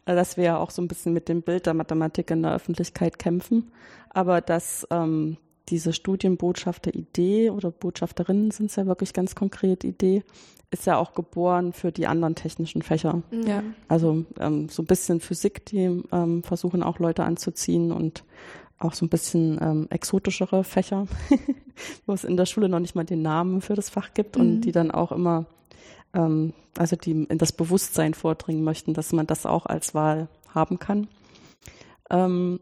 Äh, 0.05 0.15
dass 0.15 0.37
wir 0.37 0.43
ja 0.43 0.57
auch 0.57 0.71
so 0.71 0.81
ein 0.81 0.87
bisschen 0.87 1.13
mit 1.13 1.29
dem 1.29 1.41
Bild 1.41 1.65
der 1.65 1.73
Mathematik 1.73 2.31
in 2.31 2.41
der 2.41 2.53
Öffentlichkeit 2.53 3.19
kämpfen, 3.19 3.71
aber 4.09 4.41
dass 4.41 4.87
ähm, 4.89 5.37
diese 5.69 5.93
Studienbotschafter-Idee 5.93 7.51
oder 7.51 7.71
Botschafterinnen 7.71 8.51
sind 8.51 8.71
es 8.71 8.75
ja 8.75 8.85
wirklich 8.85 9.13
ganz 9.13 9.35
konkret 9.35 9.83
Idee, 9.83 10.23
ist 10.71 10.85
ja 10.85 10.97
auch 10.97 11.13
geboren 11.13 11.73
für 11.73 11.91
die 11.91 12.07
anderen 12.07 12.35
technischen 12.35 12.81
Fächer. 12.81 13.21
Mhm. 13.31 13.47
Ja. 13.47 13.63
Also 13.87 14.25
ähm, 14.39 14.69
so 14.69 14.81
ein 14.81 14.87
bisschen 14.87 15.19
Physik, 15.19 15.65
die 15.65 16.01
ähm, 16.11 16.43
versuchen 16.43 16.81
auch 16.81 16.99
Leute 16.99 17.23
anzuziehen 17.23 17.91
und 17.91 18.23
auch 18.83 18.93
so 18.93 19.05
ein 19.05 19.09
bisschen 19.09 19.59
ähm, 19.61 19.87
exotischere 19.89 20.63
Fächer, 20.63 21.07
wo 22.05 22.13
es 22.13 22.23
in 22.23 22.37
der 22.37 22.45
Schule 22.45 22.69
noch 22.69 22.79
nicht 22.79 22.95
mal 22.95 23.05
den 23.05 23.21
Namen 23.21 23.61
für 23.61 23.75
das 23.75 23.89
Fach 23.89 24.13
gibt 24.13 24.35
mhm. 24.35 24.41
und 24.41 24.61
die 24.61 24.71
dann 24.71 24.91
auch 24.91 25.11
immer, 25.11 25.45
ähm, 26.13 26.53
also 26.77 26.95
die 26.95 27.11
in 27.11 27.37
das 27.37 27.51
Bewusstsein 27.51 28.13
vordringen 28.13 28.63
möchten, 28.63 28.93
dass 28.93 29.13
man 29.13 29.27
das 29.27 29.45
auch 29.45 29.65
als 29.65 29.93
Wahl 29.93 30.27
haben 30.53 30.79
kann. 30.79 31.07
Ähm, 32.09 32.59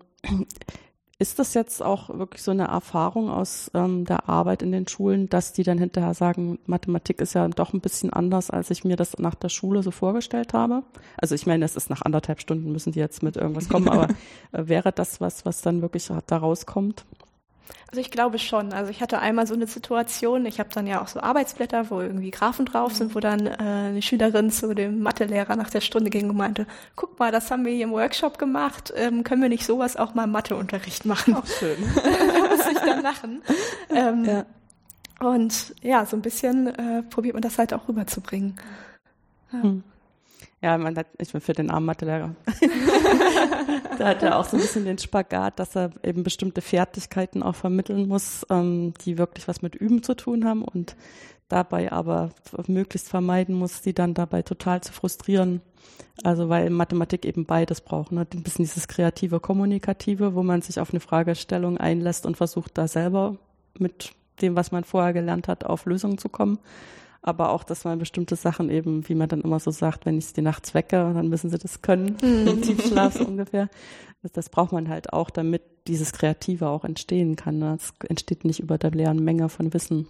ist 1.21 1.37
das 1.37 1.53
jetzt 1.53 1.83
auch 1.83 2.09
wirklich 2.17 2.41
so 2.41 2.51
eine 2.51 2.67
Erfahrung 2.67 3.29
aus 3.29 3.69
ähm, 3.73 4.05
der 4.05 4.29
Arbeit 4.29 4.61
in 4.61 4.71
den 4.71 4.87
Schulen, 4.87 5.27
dass 5.27 5.51
die 5.51 5.63
dann 5.63 5.77
hinterher 5.77 6.13
sagen, 6.13 6.59
Mathematik 6.65 7.19
ist 7.19 7.33
ja 7.33 7.45
doch 7.49 7.73
ein 7.73 7.81
bisschen 7.81 8.11
anders, 8.13 8.49
als 8.49 8.71
ich 8.71 8.85
mir 8.85 8.95
das 8.95 9.17
nach 9.19 9.35
der 9.35 9.49
Schule 9.49 9.83
so 9.83 9.91
vorgestellt 9.91 10.53
habe? 10.53 10.83
Also 11.17 11.35
ich 11.35 11.45
meine, 11.45 11.65
es 11.65 11.75
ist 11.75 11.89
nach 11.89 12.03
anderthalb 12.03 12.39
Stunden 12.39 12.71
müssen 12.71 12.93
die 12.93 12.99
jetzt 12.99 13.21
mit 13.21 13.35
irgendwas 13.35 13.67
kommen, 13.67 13.89
aber 13.89 14.07
äh, 14.53 14.67
wäre 14.67 14.93
das 14.93 15.19
was, 15.19 15.45
was 15.45 15.61
dann 15.61 15.81
wirklich 15.81 16.09
da 16.25 16.37
rauskommt? 16.37 17.05
Also 17.89 18.01
ich 18.01 18.11
glaube 18.11 18.37
schon. 18.37 18.71
Also 18.73 18.91
ich 18.91 19.01
hatte 19.01 19.19
einmal 19.19 19.47
so 19.47 19.55
eine 19.55 19.67
Situation, 19.67 20.45
ich 20.45 20.59
habe 20.59 20.69
dann 20.73 20.85
ja 20.85 21.01
auch 21.01 21.07
so 21.07 21.19
Arbeitsblätter, 21.19 21.89
wo 21.89 22.01
irgendwie 22.01 22.29
Graphen 22.29 22.65
drauf 22.65 22.93
sind, 22.93 23.15
wo 23.15 23.19
dann 23.19 23.47
äh, 23.47 23.55
eine 23.57 24.01
Schülerin 24.01 24.51
zu 24.51 24.75
dem 24.75 25.01
Mathelehrer 25.01 25.55
nach 25.55 25.69
der 25.69 25.81
Stunde 25.81 26.09
ging 26.09 26.29
und 26.29 26.37
meinte, 26.37 26.67
guck 26.95 27.17
mal, 27.19 27.31
das 27.31 27.49
haben 27.49 27.65
wir 27.65 27.73
hier 27.73 27.85
im 27.85 27.91
Workshop 27.91 28.37
gemacht, 28.37 28.93
ähm, 28.95 29.23
können 29.23 29.41
wir 29.41 29.49
nicht 29.49 29.65
sowas 29.65 29.97
auch 29.97 30.13
mal 30.13 30.25
im 30.25 30.31
Matheunterricht 30.31 31.05
machen? 31.05 31.35
Auch 31.35 31.47
schön. 31.47 31.77
da 31.95 32.49
muss 32.55 32.67
ich 32.67 32.79
dann 32.79 33.01
lachen. 33.01 33.41
Ähm, 33.89 34.25
ja. 34.25 34.45
Und 35.19 35.75
ja, 35.81 36.05
so 36.05 36.15
ein 36.15 36.21
bisschen 36.21 36.67
äh, 36.67 37.03
probiert 37.03 37.33
man 37.33 37.41
das 37.41 37.57
halt 37.57 37.73
auch 37.73 37.87
rüberzubringen. 37.87 38.55
Ja. 39.51 39.63
Hm. 39.63 39.83
Ja, 40.61 40.77
man 40.77 40.97
hat, 40.97 41.07
ich 41.17 41.31
bin 41.31 41.39
für 41.39 41.53
den 41.53 41.71
armen 41.71 41.85
Mathelehrer. 41.85 42.35
da 43.97 44.07
hat 44.09 44.23
er 44.23 44.37
auch 44.37 44.43
so 44.43 44.57
ein 44.57 44.61
bisschen 44.61 44.83
den 44.83 44.97
Spagat, 44.97 45.57
dass 45.57 45.75
er 45.75 45.91
eben 46.03 46.23
bestimmte 46.23 46.61
Fertigkeiten 46.61 47.43
auch 47.43 47.55
vermitteln 47.55 48.09
muss, 48.09 48.45
ähm, 48.49 48.93
die 49.05 49.17
wirklich 49.17 49.47
was 49.47 49.61
mit 49.61 49.75
Üben 49.75 50.03
zu 50.03 50.15
tun 50.15 50.43
haben 50.43 50.63
und 50.63 50.97
dabei 51.47 51.91
aber 51.91 52.31
möglichst 52.67 53.07
vermeiden 53.07 53.55
muss, 53.55 53.81
die 53.81 53.93
dann 53.93 54.13
dabei 54.13 54.41
total 54.41 54.81
zu 54.81 54.91
frustrieren. 54.91 55.61
Also 56.23 56.49
weil 56.49 56.69
Mathematik 56.69 57.25
eben 57.25 57.45
beides 57.45 57.79
braucht. 57.79 58.11
Ne? 58.11 58.27
Ein 58.33 58.43
bisschen 58.43 58.65
dieses 58.65 58.89
kreative, 58.89 59.39
kommunikative, 59.39 60.35
wo 60.35 60.43
man 60.43 60.61
sich 60.61 60.79
auf 60.79 60.91
eine 60.91 60.99
Fragestellung 60.99 61.77
einlässt 61.77 62.25
und 62.25 62.35
versucht 62.35 62.77
da 62.77 62.87
selber 62.87 63.37
mit 63.77 64.11
dem, 64.41 64.57
was 64.57 64.73
man 64.73 64.83
vorher 64.83 65.13
gelernt 65.13 65.47
hat, 65.47 65.65
auf 65.65 65.85
Lösungen 65.85 66.17
zu 66.17 66.27
kommen 66.27 66.59
aber 67.21 67.51
auch, 67.51 67.63
dass 67.63 67.83
man 67.83 67.99
bestimmte 67.99 68.35
Sachen 68.35 68.69
eben, 68.69 69.07
wie 69.09 69.15
man 69.15 69.29
dann 69.29 69.41
immer 69.41 69.59
so 69.59 69.71
sagt, 69.71 70.05
wenn 70.05 70.17
ich 70.17 70.27
sie 70.27 70.41
nachts 70.41 70.73
wecke, 70.73 70.97
dann 70.97 71.27
müssen 71.27 71.49
sie 71.49 71.57
das 71.57 71.81
können, 71.81 72.17
mhm. 72.21 72.47
im 72.47 72.61
Tiefschlaf 72.61 73.17
so 73.17 73.25
ungefähr. 73.25 73.69
Das, 74.21 74.31
das, 74.31 74.49
braucht 74.49 74.71
man 74.71 74.89
halt 74.89 75.13
auch, 75.13 75.29
damit 75.29 75.61
dieses 75.87 76.11
Kreative 76.11 76.67
auch 76.67 76.83
entstehen 76.83 77.35
kann. 77.35 77.59
Ne? 77.59 77.77
Es 77.79 77.93
entsteht 78.07 78.45
nicht 78.45 78.59
über 78.59 78.77
der 78.77 78.91
leeren 78.91 79.23
Menge 79.23 79.49
von 79.49 79.73
Wissen. 79.73 80.07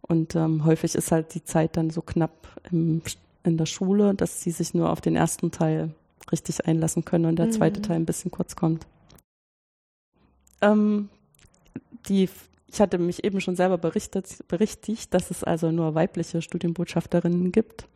Und 0.00 0.34
ähm, 0.34 0.64
häufig 0.64 0.94
ist 0.94 1.12
halt 1.12 1.34
die 1.34 1.44
Zeit 1.44 1.76
dann 1.76 1.90
so 1.90 2.02
knapp 2.02 2.60
im, 2.70 3.02
in 3.44 3.56
der 3.56 3.66
Schule, 3.66 4.14
dass 4.14 4.42
sie 4.42 4.50
sich 4.50 4.74
nur 4.74 4.90
auf 4.90 5.00
den 5.00 5.16
ersten 5.16 5.50
Teil 5.50 5.94
richtig 6.30 6.66
einlassen 6.66 7.04
können 7.04 7.26
und 7.26 7.36
der 7.36 7.46
mhm. 7.46 7.52
zweite 7.52 7.82
Teil 7.82 7.96
ein 7.96 8.06
bisschen 8.06 8.30
kurz 8.30 8.56
kommt. 8.56 8.86
Ähm, 10.60 11.08
die 12.08 12.28
ich 12.72 12.80
hatte 12.80 12.98
mich 12.98 13.22
eben 13.22 13.40
schon 13.40 13.54
selber 13.54 13.76
berichtet, 13.76 14.48
berichtigt, 14.48 15.12
dass 15.12 15.30
es 15.30 15.44
also 15.44 15.70
nur 15.70 15.94
weibliche 15.94 16.40
Studienbotschafterinnen 16.40 17.52
gibt. 17.52 17.86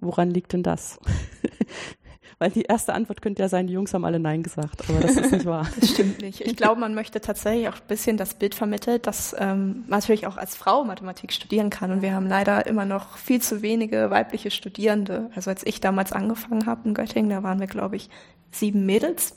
Woran 0.00 0.30
liegt 0.30 0.52
denn 0.52 0.64
das? 0.64 0.98
Weil 2.40 2.50
die 2.50 2.62
erste 2.62 2.94
Antwort 2.94 3.22
könnte 3.22 3.42
ja 3.42 3.48
sein, 3.48 3.68
die 3.68 3.74
Jungs 3.74 3.94
haben 3.94 4.04
alle 4.04 4.18
Nein 4.18 4.42
gesagt, 4.42 4.88
aber 4.88 4.98
das 4.98 5.16
ist 5.16 5.30
nicht 5.30 5.46
wahr. 5.46 5.68
Das 5.80 5.90
stimmt 5.90 6.20
nicht. 6.20 6.40
Ich 6.40 6.56
glaube, 6.56 6.80
man 6.80 6.96
möchte 6.96 7.20
tatsächlich 7.20 7.68
auch 7.68 7.76
ein 7.76 7.86
bisschen 7.86 8.16
das 8.16 8.34
Bild 8.34 8.56
vermitteln, 8.56 9.00
dass 9.02 9.36
ähm, 9.38 9.84
man 9.86 10.00
natürlich 10.00 10.26
auch 10.26 10.36
als 10.36 10.56
Frau 10.56 10.84
Mathematik 10.84 11.32
studieren 11.32 11.70
kann. 11.70 11.92
Und 11.92 12.02
wir 12.02 12.12
haben 12.12 12.26
leider 12.26 12.66
immer 12.66 12.84
noch 12.84 13.16
viel 13.18 13.40
zu 13.40 13.62
wenige 13.62 14.10
weibliche 14.10 14.50
Studierende. 14.50 15.30
Also 15.36 15.50
als 15.50 15.64
ich 15.64 15.80
damals 15.80 16.12
angefangen 16.12 16.66
habe 16.66 16.88
in 16.88 16.94
Göttingen, 16.94 17.30
da 17.30 17.44
waren 17.44 17.60
wir, 17.60 17.68
glaube 17.68 17.94
ich, 17.94 18.10
sieben 18.50 18.84
Mädels 18.84 19.36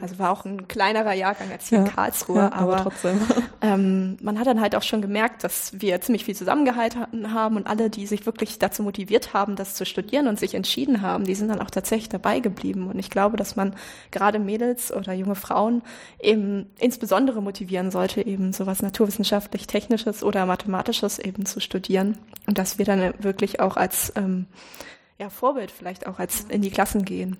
also 0.00 0.18
war 0.18 0.30
auch 0.30 0.44
ein 0.44 0.68
kleinerer 0.68 1.12
Jahrgang 1.12 1.50
als 1.50 1.68
hier 1.68 1.78
ja, 1.78 1.84
in 1.84 1.90
Karlsruhe, 1.90 2.38
ja, 2.38 2.52
aber, 2.52 2.76
aber, 2.76 2.82
trotzdem. 2.82 3.20
Ähm, 3.60 4.16
man 4.22 4.38
hat 4.38 4.46
dann 4.46 4.60
halt 4.60 4.76
auch 4.76 4.84
schon 4.84 5.02
gemerkt, 5.02 5.42
dass 5.42 5.72
wir 5.80 6.00
ziemlich 6.00 6.24
viel 6.24 6.36
zusammengehalten 6.36 7.34
haben 7.34 7.56
und 7.56 7.66
alle, 7.66 7.90
die 7.90 8.06
sich 8.06 8.24
wirklich 8.24 8.60
dazu 8.60 8.84
motiviert 8.84 9.34
haben, 9.34 9.56
das 9.56 9.74
zu 9.74 9.84
studieren 9.84 10.28
und 10.28 10.38
sich 10.38 10.54
entschieden 10.54 11.02
haben, 11.02 11.24
die 11.24 11.34
sind 11.34 11.48
dann 11.48 11.60
auch 11.60 11.70
tatsächlich 11.70 12.08
dabei 12.08 12.38
geblieben. 12.38 12.86
Und 12.86 13.00
ich 13.00 13.10
glaube, 13.10 13.36
dass 13.36 13.56
man 13.56 13.74
gerade 14.12 14.38
Mädels 14.38 14.92
oder 14.92 15.12
junge 15.12 15.34
Frauen 15.34 15.82
eben 16.20 16.70
insbesondere 16.78 17.42
motivieren 17.42 17.90
sollte, 17.90 18.24
eben 18.24 18.52
sowas 18.52 18.80
naturwissenschaftlich-technisches 18.80 20.22
oder 20.22 20.46
mathematisches 20.46 21.18
eben 21.18 21.44
zu 21.44 21.58
studieren. 21.58 22.16
Und 22.46 22.58
dass 22.58 22.78
wir 22.78 22.84
dann 22.84 23.12
wirklich 23.18 23.58
auch 23.58 23.76
als 23.76 24.12
ähm, 24.14 24.46
ja, 25.18 25.30
Vorbild 25.30 25.72
vielleicht 25.72 26.06
auch 26.06 26.20
als 26.20 26.42
in 26.48 26.62
die 26.62 26.70
Klassen 26.70 27.04
gehen. 27.04 27.38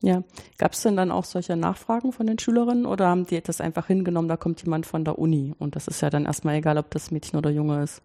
Ja, 0.00 0.22
gab 0.58 0.74
es 0.74 0.82
denn 0.82 0.96
dann 0.96 1.10
auch 1.10 1.24
solche 1.24 1.56
Nachfragen 1.56 2.12
von 2.12 2.26
den 2.26 2.38
Schülerinnen 2.38 2.86
oder 2.86 3.08
haben 3.08 3.26
die 3.26 3.40
das 3.40 3.60
einfach 3.60 3.88
hingenommen, 3.88 4.28
da 4.28 4.36
kommt 4.36 4.62
jemand 4.62 4.86
von 4.86 5.04
der 5.04 5.18
Uni 5.18 5.54
und 5.58 5.74
das 5.74 5.88
ist 5.88 6.00
ja 6.02 6.10
dann 6.10 6.24
erstmal 6.24 6.56
egal, 6.56 6.78
ob 6.78 6.90
das 6.90 7.10
Mädchen 7.10 7.36
oder 7.36 7.50
Junge 7.50 7.82
ist? 7.82 8.02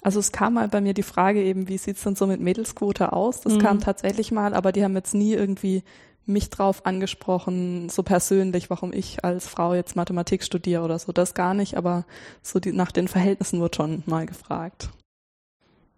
Also 0.00 0.20
es 0.20 0.32
kam 0.32 0.54
mal 0.54 0.68
bei 0.68 0.80
mir 0.80 0.94
die 0.94 1.02
Frage 1.02 1.42
eben, 1.42 1.68
wie 1.68 1.78
sieht's 1.78 2.02
denn 2.02 2.14
so 2.14 2.26
mit 2.26 2.40
Mädelsquote 2.40 3.12
aus? 3.12 3.40
Das 3.40 3.54
mhm. 3.54 3.58
kam 3.58 3.80
tatsächlich 3.80 4.32
mal, 4.32 4.54
aber 4.54 4.72
die 4.72 4.84
haben 4.84 4.94
jetzt 4.94 5.14
nie 5.14 5.32
irgendwie 5.32 5.82
mich 6.26 6.50
drauf 6.50 6.86
angesprochen, 6.86 7.88
so 7.88 8.02
persönlich, 8.02 8.70
warum 8.70 8.92
ich 8.92 9.24
als 9.24 9.46
Frau 9.46 9.74
jetzt 9.74 9.96
Mathematik 9.96 10.42
studiere 10.42 10.82
oder 10.82 10.98
so. 10.98 11.12
Das 11.12 11.34
gar 11.34 11.54
nicht, 11.54 11.76
aber 11.76 12.04
so 12.42 12.60
die, 12.60 12.72
nach 12.72 12.92
den 12.92 13.08
Verhältnissen 13.08 13.60
wird 13.60 13.76
schon 13.76 14.02
mal 14.06 14.26
gefragt. 14.26 14.90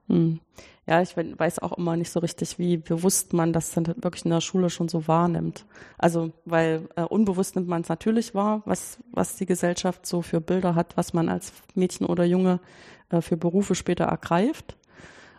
Hm 0.09 0.41
ja, 0.89 1.03
ich 1.03 1.17
weiß 1.17 1.59
auch 1.59 1.73
immer 1.73 1.97
nicht 1.97 2.11
so 2.11 2.21
richtig, 2.21 2.61
wie 2.61 2.77
bewusst 2.77 3.33
man 3.33 3.53
das 3.53 3.73
dann 3.73 3.89
wirklich 3.89 4.25
in 4.25 4.31
der 4.31 4.41
Schule 4.41 4.71
schon 4.71 4.89
so 4.89 5.09
wahrnimmt. 5.09 5.67
Also, 5.99 6.33
weil 6.45 6.89
äh, 6.95 7.03
unbewusst 7.03 7.57
nimmt 7.57 7.67
man 7.67 7.83
es 7.83 7.89
natürlich 7.89 8.37
wahr, 8.37 8.63
was, 8.67 8.99
was 9.11 9.37
die 9.37 9.47
Gesellschaft 9.47 10.07
so 10.07 10.23
für 10.23 10.41
Bilder 10.41 10.77
hat, 10.77 10.97
was 10.97 11.13
man 11.13 11.29
als 11.29 11.53
Mädchen 11.75 12.07
oder 12.07 12.25
Junge 12.25 12.61
äh, 13.11 13.21
für 13.21 13.37
Berufe 13.37 13.75
später 13.75 14.05
ergreift. 14.05 14.77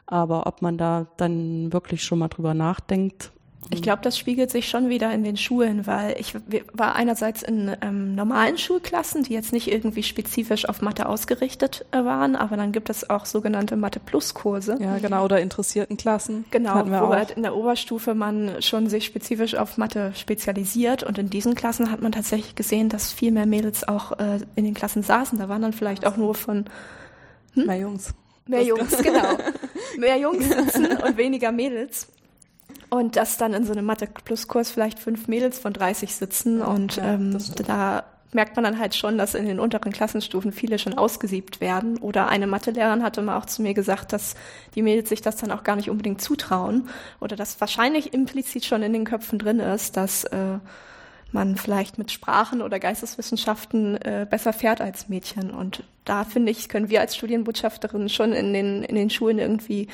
Aber 0.06 0.47
ob 0.47 0.62
man 0.62 0.77
da 0.77 1.08
dann 1.15 1.71
wirklich 1.71 2.03
schon 2.03 2.19
mal 2.19 2.27
drüber 2.27 2.53
nachdenkt, 2.53 3.32
ich 3.70 3.82
glaube, 3.82 4.02
das 4.02 4.17
spiegelt 4.17 4.50
sich 4.50 4.70
schon 4.70 4.88
wieder 4.88 5.12
in 5.12 5.24
den 5.24 5.36
Schulen, 5.36 5.88
weil 5.88 6.15
ich 6.20 6.34
war 6.74 6.96
einerseits 6.96 7.41
in 7.41 7.76
ähm, 7.82 8.15
normalen 8.15 8.58
Schulklassen, 8.58 9.24
die 9.24 9.34
jetzt 9.34 9.52
nicht 9.52 9.70
irgendwie 9.70 10.04
spezifisch 10.04 10.70
auf 10.70 10.82
Mathe 10.82 11.08
ausgerichtet 11.08 11.86
äh, 11.91 11.98
waren, 11.98 12.36
aber 12.36 12.56
dann 12.56 12.72
gibt 12.72 12.89
es 12.89 13.10
auch 13.10 13.26
sogenannte 13.26 13.76
Mathe-Plus-Kurse. 13.76 14.78
Ja, 14.80 15.00
genau, 15.00 15.26
oder 15.26 15.41
interessierten 15.41 15.98
Klassen. 15.98 16.46
Genau, 16.52 16.86
wo 16.86 17.10
halt 17.10 17.32
in 17.32 17.43
der 17.43 17.56
Oberstufe 17.56 18.13
man 18.13 18.62
schon 18.62 18.88
sich 18.88 19.06
spezifisch 19.06 19.56
auf 19.56 19.78
Mathe 19.78 20.13
spezialisiert 20.15 21.04
und 21.04 21.17
in 21.17 21.30
diesen 21.30 21.56
Klassen 21.56 21.91
hat 21.91 22.02
man 22.02 22.13
tatsächlich 22.13 22.56
gesehen, 22.56 22.88
dass 22.89 23.12
viel 23.12 23.32
mehr 23.32 23.46
Mädels 23.46 23.88
auch 23.88 24.13
äh, 24.20 24.39
in 24.56 24.63
den 24.63 24.76
Klassen 24.76 25.04
saßen. 25.04 25.38
Da 25.39 25.50
waren 25.50 25.62
dann 25.62 25.74
vielleicht 25.74 26.06
auch 26.06 26.15
nur 26.15 26.36
von 26.36 26.65
hm? 27.54 27.65
mehr 27.65 27.80
Jungs. 27.80 28.13
Mehr 28.46 28.63
Jungs, 28.63 28.98
genau. 29.04 29.38
Mehr 29.98 30.17
Jungs 30.17 30.48
sitzen 30.48 30.86
und 30.86 31.17
weniger 31.17 31.52
Mädels. 31.52 32.08
Und 32.89 33.15
dass 33.15 33.38
dann 33.38 33.54
in 33.54 33.65
so 33.65 33.73
einem 33.73 33.86
Mathe-Plus-Kurs 33.86 34.71
vielleicht 34.71 35.00
fünf 35.00 35.28
Mädels 35.28 35.60
von 35.60 35.73
30 35.73 36.15
sitzen 36.15 36.62
und 36.62 36.95
ja, 36.95 37.13
ähm, 37.13 37.38
da 37.65 38.06
merkt 38.34 38.56
man 38.56 38.65
dann 38.65 38.80
halt 38.80 38.95
schon, 38.95 39.17
dass 39.17 39.36
in 39.36 39.45
den 39.45 39.60
unteren 39.60 39.91
Klassenstufen 39.91 40.52
viele 40.52 40.80
schon 40.80 40.97
ausgesiebt 40.97 41.62
werden. 41.62 41.97
Oder 41.97 42.28
eine 42.28 42.47
Mathelehrerin 42.47 43.04
hatte 43.04 43.21
mal 43.21 43.38
auch 43.38 43.45
zu 43.45 43.62
mir 43.62 43.73
gesagt, 43.73 44.13
dass 44.13 44.36
die 44.76 44.82
Mädels 44.82 45.10
sich 45.10 45.21
das 45.21 45.38
dann 45.38 45.52
auch 45.52 45.63
gar 45.63 45.76
nicht 45.76 45.89
unbedingt 45.89 46.21
zutrauen 46.21 46.89
oder 47.19 47.36
dass 47.36 47.60
wahrscheinlich 47.62 48.13
implizit 48.13 48.65
schon 48.65 48.84
in 48.84 48.93
den 48.93 49.06
Köpfen 49.06 49.39
drin 49.39 49.60
ist, 49.60 49.95
dass 49.97 50.26
äh, 50.26 50.60
man 51.32 51.56
vielleicht 51.56 51.97
mit 51.97 52.12
Sprachen 52.12 52.62
oder 52.62 52.80
Geisteswissenschaften 52.80 53.97
äh, 53.97 54.28
besser 54.30 54.54
fährt 54.54 54.82
als 54.82 55.10
Mädchen. 55.10 55.52
Und 55.52 55.84
da 56.06 56.23
finde 56.23 56.52
ich, 56.52 56.69
können 56.69 56.89
wir 56.89 57.02
als 57.02 57.15
Studienbotschafterinnen 57.15 58.10
schon 58.10 58.34
in 58.34 58.54
den, 58.54 58.84
in 58.84 58.95
den 58.95 59.10
Schulen 59.10 59.39
irgendwie 59.39 59.88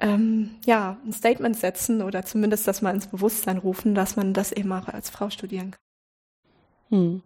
ähm, 0.00 0.50
ja, 0.64 0.96
ein 1.04 1.12
Statement 1.12 1.56
setzen 1.56 2.02
oder 2.02 2.24
zumindest 2.24 2.66
das 2.66 2.82
mal 2.82 2.94
ins 2.94 3.06
Bewusstsein 3.06 3.58
rufen, 3.58 3.94
dass 3.94 4.16
man 4.16 4.32
das 4.32 4.50
eben 4.52 4.72
auch 4.72 4.88
als 4.88 5.10
Frau 5.10 5.30
studieren 5.30 5.72
kann. 5.72 5.80
Hm. 6.98 7.22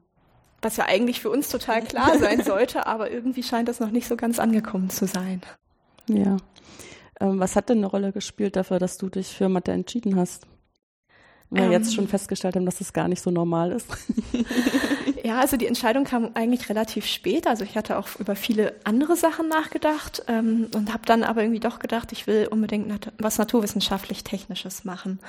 Was 0.60 0.76
ja 0.76 0.86
eigentlich 0.86 1.20
für 1.20 1.30
uns 1.30 1.48
total 1.48 1.82
klar 1.82 2.18
sein 2.18 2.42
sollte, 2.42 2.86
aber 2.86 3.10
irgendwie 3.10 3.42
scheint 3.42 3.68
das 3.68 3.80
noch 3.80 3.90
nicht 3.90 4.08
so 4.08 4.16
ganz 4.16 4.38
angekommen 4.38 4.90
zu 4.90 5.06
sein. 5.06 5.42
Ja. 6.08 6.36
Ähm, 7.20 7.38
was 7.38 7.54
hat 7.54 7.68
denn 7.68 7.78
eine 7.78 7.86
Rolle 7.86 8.12
gespielt 8.12 8.56
dafür, 8.56 8.78
dass 8.78 8.98
du 8.98 9.08
dich 9.08 9.28
für 9.28 9.48
Mathe 9.48 9.72
entschieden 9.72 10.16
hast? 10.16 10.46
Wir 11.50 11.64
ähm, 11.64 11.72
jetzt 11.72 11.94
schon 11.94 12.08
festgestellt 12.08 12.56
haben, 12.56 12.66
dass 12.66 12.78
das 12.78 12.92
gar 12.92 13.08
nicht 13.08 13.22
so 13.22 13.30
normal 13.30 13.72
ist. 13.72 13.86
ja, 15.24 15.38
also 15.38 15.56
die 15.56 15.66
Entscheidung 15.66 16.04
kam 16.04 16.30
eigentlich 16.34 16.68
relativ 16.68 17.06
spät. 17.06 17.46
Also 17.46 17.64
ich 17.64 17.76
hatte 17.76 17.98
auch 17.98 18.08
über 18.18 18.34
viele 18.34 18.74
andere 18.84 19.16
Sachen 19.16 19.48
nachgedacht 19.48 20.24
ähm, 20.26 20.68
und 20.74 20.92
habe 20.92 21.04
dann 21.06 21.22
aber 21.22 21.42
irgendwie 21.42 21.60
doch 21.60 21.78
gedacht, 21.78 22.12
ich 22.12 22.26
will 22.26 22.48
unbedingt 22.50 22.88
nat 22.88 23.12
was 23.18 23.38
naturwissenschaftlich-technisches 23.38 24.84
machen. 24.84 25.20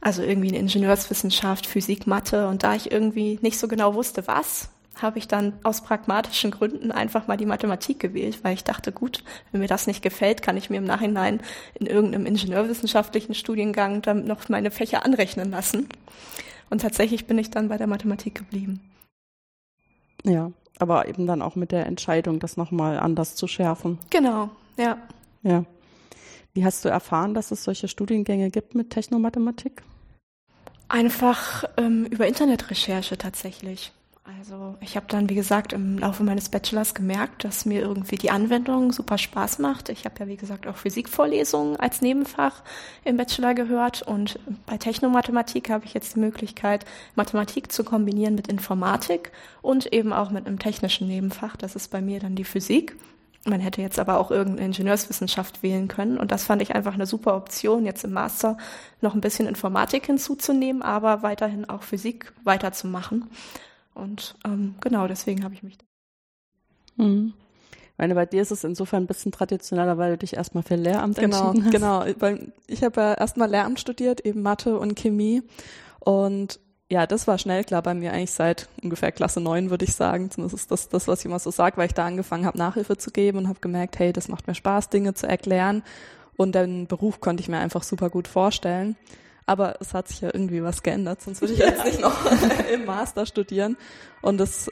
Also 0.00 0.22
irgendwie 0.22 0.48
eine 0.48 0.58
Ingenieurswissenschaft, 0.58 1.66
Physik, 1.66 2.06
Mathe. 2.06 2.48
Und 2.48 2.62
da 2.62 2.74
ich 2.74 2.90
irgendwie 2.90 3.38
nicht 3.42 3.58
so 3.58 3.68
genau 3.68 3.94
wusste, 3.94 4.26
was, 4.26 4.70
habe 5.02 5.18
ich 5.18 5.28
dann 5.28 5.52
aus 5.62 5.82
pragmatischen 5.82 6.50
Gründen 6.50 6.90
einfach 6.90 7.26
mal 7.26 7.36
die 7.36 7.46
Mathematik 7.46 8.00
gewählt, 8.00 8.40
weil 8.42 8.54
ich 8.54 8.64
dachte, 8.64 8.92
gut, 8.92 9.22
wenn 9.52 9.60
mir 9.60 9.68
das 9.68 9.86
nicht 9.86 10.02
gefällt, 10.02 10.42
kann 10.42 10.56
ich 10.56 10.70
mir 10.70 10.78
im 10.78 10.84
Nachhinein 10.84 11.40
in 11.74 11.86
irgendeinem 11.86 12.26
ingenieurwissenschaftlichen 12.26 13.34
Studiengang 13.34 14.02
dann 14.02 14.24
noch 14.24 14.48
meine 14.48 14.70
Fächer 14.70 15.04
anrechnen 15.04 15.50
lassen. 15.50 15.88
Und 16.70 16.80
tatsächlich 16.80 17.26
bin 17.26 17.38
ich 17.38 17.50
dann 17.50 17.68
bei 17.68 17.76
der 17.76 17.86
Mathematik 17.86 18.34
geblieben. 18.34 18.80
Ja, 20.24 20.50
aber 20.78 21.08
eben 21.08 21.26
dann 21.26 21.42
auch 21.42 21.56
mit 21.56 21.72
der 21.72 21.86
Entscheidung, 21.86 22.40
das 22.40 22.56
nochmal 22.56 22.98
anders 22.98 23.36
zu 23.36 23.46
schärfen. 23.46 23.98
Genau, 24.10 24.50
ja. 24.76 24.98
Ja. 25.42 25.64
Wie 26.54 26.64
hast 26.64 26.84
du 26.84 26.88
erfahren, 26.88 27.34
dass 27.34 27.50
es 27.50 27.64
solche 27.64 27.86
Studiengänge 27.86 28.50
gibt 28.50 28.74
mit 28.74 28.90
Technomathematik? 28.90 29.82
Einfach 30.88 31.64
ähm, 31.76 32.06
über 32.06 32.26
Internetrecherche 32.26 33.18
tatsächlich. 33.18 33.92
Also 34.28 34.76
ich 34.80 34.96
habe 34.96 35.06
dann, 35.08 35.30
wie 35.30 35.36
gesagt, 35.36 35.72
im 35.72 35.98
Laufe 35.98 36.24
meines 36.24 36.48
Bachelors 36.48 36.94
gemerkt, 36.94 37.44
dass 37.44 37.64
mir 37.64 37.80
irgendwie 37.80 38.16
die 38.16 38.30
Anwendung 38.30 38.92
super 38.92 39.18
Spaß 39.18 39.60
macht. 39.60 39.88
Ich 39.88 40.04
habe 40.04 40.16
ja, 40.18 40.26
wie 40.26 40.36
gesagt, 40.36 40.66
auch 40.66 40.76
Physikvorlesungen 40.76 41.76
als 41.76 42.02
Nebenfach 42.02 42.62
im 43.04 43.16
Bachelor 43.16 43.54
gehört 43.54 44.02
und 44.02 44.40
bei 44.66 44.78
Technomathematik 44.78 45.70
habe 45.70 45.84
ich 45.84 45.94
jetzt 45.94 46.16
die 46.16 46.20
Möglichkeit, 46.20 46.84
Mathematik 47.14 47.70
zu 47.70 47.84
kombinieren 47.84 48.34
mit 48.34 48.48
Informatik 48.48 49.30
und 49.62 49.92
eben 49.92 50.12
auch 50.12 50.30
mit 50.30 50.46
einem 50.46 50.58
technischen 50.58 51.06
Nebenfach. 51.06 51.56
Das 51.56 51.76
ist 51.76 51.92
bei 51.92 52.00
mir 52.00 52.18
dann 52.18 52.34
die 52.34 52.44
Physik. 52.44 52.96
Man 53.44 53.60
hätte 53.60 53.80
jetzt 53.80 54.00
aber 54.00 54.18
auch 54.18 54.32
irgendeine 54.32 54.66
Ingenieurswissenschaft 54.66 55.62
wählen 55.62 55.86
können. 55.86 56.18
Und 56.18 56.32
das 56.32 56.42
fand 56.42 56.62
ich 56.62 56.74
einfach 56.74 56.94
eine 56.94 57.06
super 57.06 57.36
Option, 57.36 57.84
jetzt 57.84 58.02
im 58.02 58.12
Master 58.12 58.56
noch 59.00 59.14
ein 59.14 59.20
bisschen 59.20 59.46
Informatik 59.46 60.06
hinzuzunehmen, 60.06 60.82
aber 60.82 61.22
weiterhin 61.22 61.68
auch 61.68 61.84
Physik 61.84 62.32
weiterzumachen. 62.42 63.30
Und 63.96 64.36
ähm, 64.44 64.74
genau, 64.80 65.08
deswegen 65.08 65.42
habe 65.42 65.54
ich 65.54 65.62
mich. 65.62 65.78
Mhm. 66.96 67.32
Ich 67.70 67.98
meine, 67.98 68.14
bei 68.14 68.26
dir 68.26 68.42
ist 68.42 68.50
es 68.50 68.62
insofern 68.62 69.04
ein 69.04 69.06
bisschen 69.06 69.32
traditioneller, 69.32 69.96
weil 69.96 70.12
du 70.12 70.18
dich 70.18 70.34
erstmal 70.34 70.62
für 70.62 70.76
Lehramt 70.76 71.16
genau, 71.16 71.48
entschieden 71.48 71.64
hast. 71.64 71.72
Genau, 71.72 72.04
weil 72.18 72.52
ich 72.66 72.84
habe 72.84 73.00
ja 73.00 73.14
erstmal 73.14 73.50
Lehramt 73.50 73.80
studiert, 73.80 74.20
eben 74.20 74.42
Mathe 74.42 74.78
und 74.78 74.96
Chemie. 74.96 75.42
Und 75.98 76.60
ja, 76.90 77.06
das 77.06 77.26
war 77.26 77.38
schnell 77.38 77.64
klar 77.64 77.82
bei 77.82 77.94
mir 77.94 78.12
eigentlich 78.12 78.32
seit 78.32 78.68
ungefähr 78.82 79.12
Klasse 79.12 79.40
9, 79.40 79.70
würde 79.70 79.86
ich 79.86 79.94
sagen. 79.94 80.28
Das 80.36 80.52
ist 80.52 80.70
das, 80.70 80.90
das 80.90 81.08
was 81.08 81.20
ich 81.20 81.24
immer 81.24 81.38
so 81.38 81.50
sage, 81.50 81.78
weil 81.78 81.86
ich 81.86 81.94
da 81.94 82.04
angefangen 82.04 82.44
habe, 82.44 82.58
Nachhilfe 82.58 82.98
zu 82.98 83.10
geben 83.10 83.38
und 83.38 83.48
habe 83.48 83.60
gemerkt, 83.60 83.98
hey, 83.98 84.12
das 84.12 84.28
macht 84.28 84.46
mir 84.46 84.54
Spaß, 84.54 84.90
Dinge 84.90 85.14
zu 85.14 85.26
erklären. 85.26 85.82
Und 86.36 86.54
den 86.54 86.86
Beruf 86.86 87.20
konnte 87.20 87.40
ich 87.40 87.48
mir 87.48 87.58
einfach 87.58 87.82
super 87.82 88.10
gut 88.10 88.28
vorstellen. 88.28 88.94
Aber 89.46 89.76
es 89.80 89.94
hat 89.94 90.08
sich 90.08 90.20
ja 90.20 90.30
irgendwie 90.32 90.62
was 90.62 90.82
geändert, 90.82 91.22
sonst 91.22 91.40
würde 91.40 91.54
ich 91.54 91.60
jetzt 91.60 91.84
nicht 91.84 92.00
noch 92.00 92.18
im 92.72 92.84
Master 92.84 93.26
studieren. 93.26 93.76
Und 94.20 94.40
es 94.40 94.68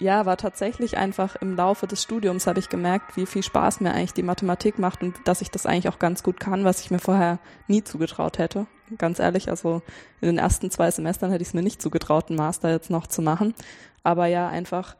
ja, 0.00 0.26
war 0.26 0.36
tatsächlich 0.36 0.96
einfach 0.96 1.34
im 1.36 1.56
Laufe 1.56 1.88
des 1.88 2.02
Studiums 2.02 2.46
habe 2.46 2.60
ich 2.60 2.68
gemerkt, 2.68 3.16
wie 3.16 3.26
viel 3.26 3.42
Spaß 3.42 3.80
mir 3.80 3.92
eigentlich 3.92 4.12
die 4.12 4.22
Mathematik 4.22 4.78
macht 4.78 5.02
und 5.02 5.16
dass 5.24 5.40
ich 5.40 5.50
das 5.50 5.66
eigentlich 5.66 5.88
auch 5.88 5.98
ganz 5.98 6.22
gut 6.22 6.38
kann, 6.38 6.64
was 6.64 6.80
ich 6.80 6.90
mir 6.92 7.00
vorher 7.00 7.40
nie 7.66 7.82
zugetraut 7.82 8.38
hätte. 8.38 8.66
Ganz 8.96 9.18
ehrlich, 9.18 9.50
also 9.50 9.82
in 10.20 10.28
den 10.28 10.38
ersten 10.38 10.70
zwei 10.70 10.90
Semestern 10.90 11.32
hätte 11.32 11.42
ich 11.42 11.48
es 11.48 11.54
mir 11.54 11.62
nicht 11.62 11.82
zugetraut, 11.82 12.28
einen 12.28 12.36
Master 12.36 12.70
jetzt 12.70 12.90
noch 12.90 13.08
zu 13.08 13.22
machen. 13.22 13.54
Aber 14.04 14.26
ja, 14.26 14.48
einfach 14.48 14.94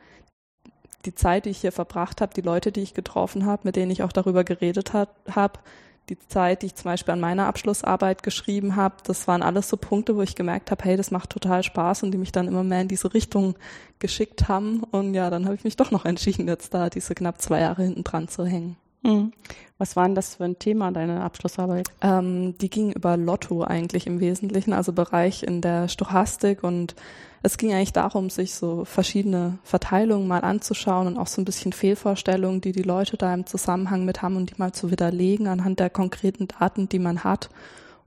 die 1.05 1.15
Zeit, 1.15 1.45
die 1.45 1.51
ich 1.51 1.59
hier 1.59 1.73
verbracht 1.73 2.21
habe, 2.21 2.35
die 2.35 2.41
Leute, 2.41 2.73
die 2.73 2.83
ich 2.83 2.93
getroffen 2.93 3.47
habe, 3.47 3.63
mit 3.65 3.77
denen 3.77 3.93
ich 3.93 4.03
auch 4.03 4.13
darüber 4.13 4.43
geredet 4.43 4.95
habe, 4.95 5.61
die 6.09 6.19
Zeit, 6.29 6.63
die 6.63 6.67
ich 6.67 6.75
zum 6.75 6.85
Beispiel 6.85 7.13
an 7.13 7.21
meiner 7.21 7.47
Abschlussarbeit 7.47 8.23
geschrieben 8.23 8.77
habe, 8.77 8.97
das 9.05 9.29
waren 9.29 9.43
alles 9.43 9.69
so 9.69 9.77
Punkte, 9.77 10.17
wo 10.17 10.23
ich 10.23 10.35
gemerkt 10.35 10.71
habe, 10.71 10.85
hey, 10.85 10.97
das 10.97 11.11
macht 11.11 11.31
total 11.31 11.63
Spaß 11.63 12.03
und 12.03 12.11
die 12.11 12.19
mich 12.19 12.33
dann 12.33 12.49
immer 12.49 12.65
mehr 12.65 12.81
in 12.81 12.89
diese 12.89 13.15
Richtung 13.15 13.55
geschickt 13.99 14.49
haben. 14.49 14.83
Und 14.91 15.15
ja, 15.15 15.31
dann 15.31 15.45
habe 15.45 15.55
ich 15.55 15.65
mich 15.65 15.77
doch 15.77 15.91
noch 15.91 16.05
entschieden, 16.05 16.49
jetzt 16.49 16.75
da 16.75 16.91
diese 16.91 17.15
knapp 17.15 17.41
zwei 17.41 17.61
Jahre 17.61 17.83
hinten 17.83 18.05
dran 18.05 18.29
zu 18.29 18.45
hängen. 18.45 18.77
Mhm. 19.03 19.33
Was 19.79 19.95
war 19.95 20.05
denn 20.07 20.17
das 20.17 20.37
für 20.37 20.45
ein 20.45 20.59
Thema, 20.59 20.91
deine 20.91 21.23
Abschlussarbeit? 21.23 21.89
Ähm, 22.01 22.59
die 22.59 22.69
ging 22.69 22.93
über 22.93 23.17
Lotto 23.17 23.63
eigentlich 23.63 24.07
im 24.07 24.21
Wesentlichen, 24.21 24.73
also 24.73 24.93
Bereich 24.93 25.45
in 25.45 25.61
der 25.61 25.89
Stochastik 25.89 26.65
und 26.65 26.97
es 27.43 27.57
ging 27.57 27.73
eigentlich 27.73 27.93
darum, 27.93 28.31
sich 28.31 28.55
so 28.55 28.85
verschiedene 28.85 29.59
Verteilungen 29.63 30.27
mal 30.27 30.41
anzuschauen 30.41 31.07
und 31.07 31.19
auch 31.19 31.29
so 31.29 31.41
ein 31.41 31.45
bisschen 31.45 31.73
Fehlvorstellungen, 31.73 32.61
die 32.61 32.73
die 32.73 32.83
Leute 32.83 33.17
da 33.17 33.33
im 33.33 33.47
Zusammenhang 33.47 34.05
mit 34.05 34.23
haben 34.23 34.37
und 34.37 34.51
die 34.51 34.59
mal 34.59 34.73
zu 34.73 34.91
widerlegen 34.91 35.47
anhand 35.47 35.79
der 35.79 35.91
konkreten 35.91 36.49
Daten, 36.49 36.89
die 36.89 36.99
man 36.99 37.23
hat 37.23 37.49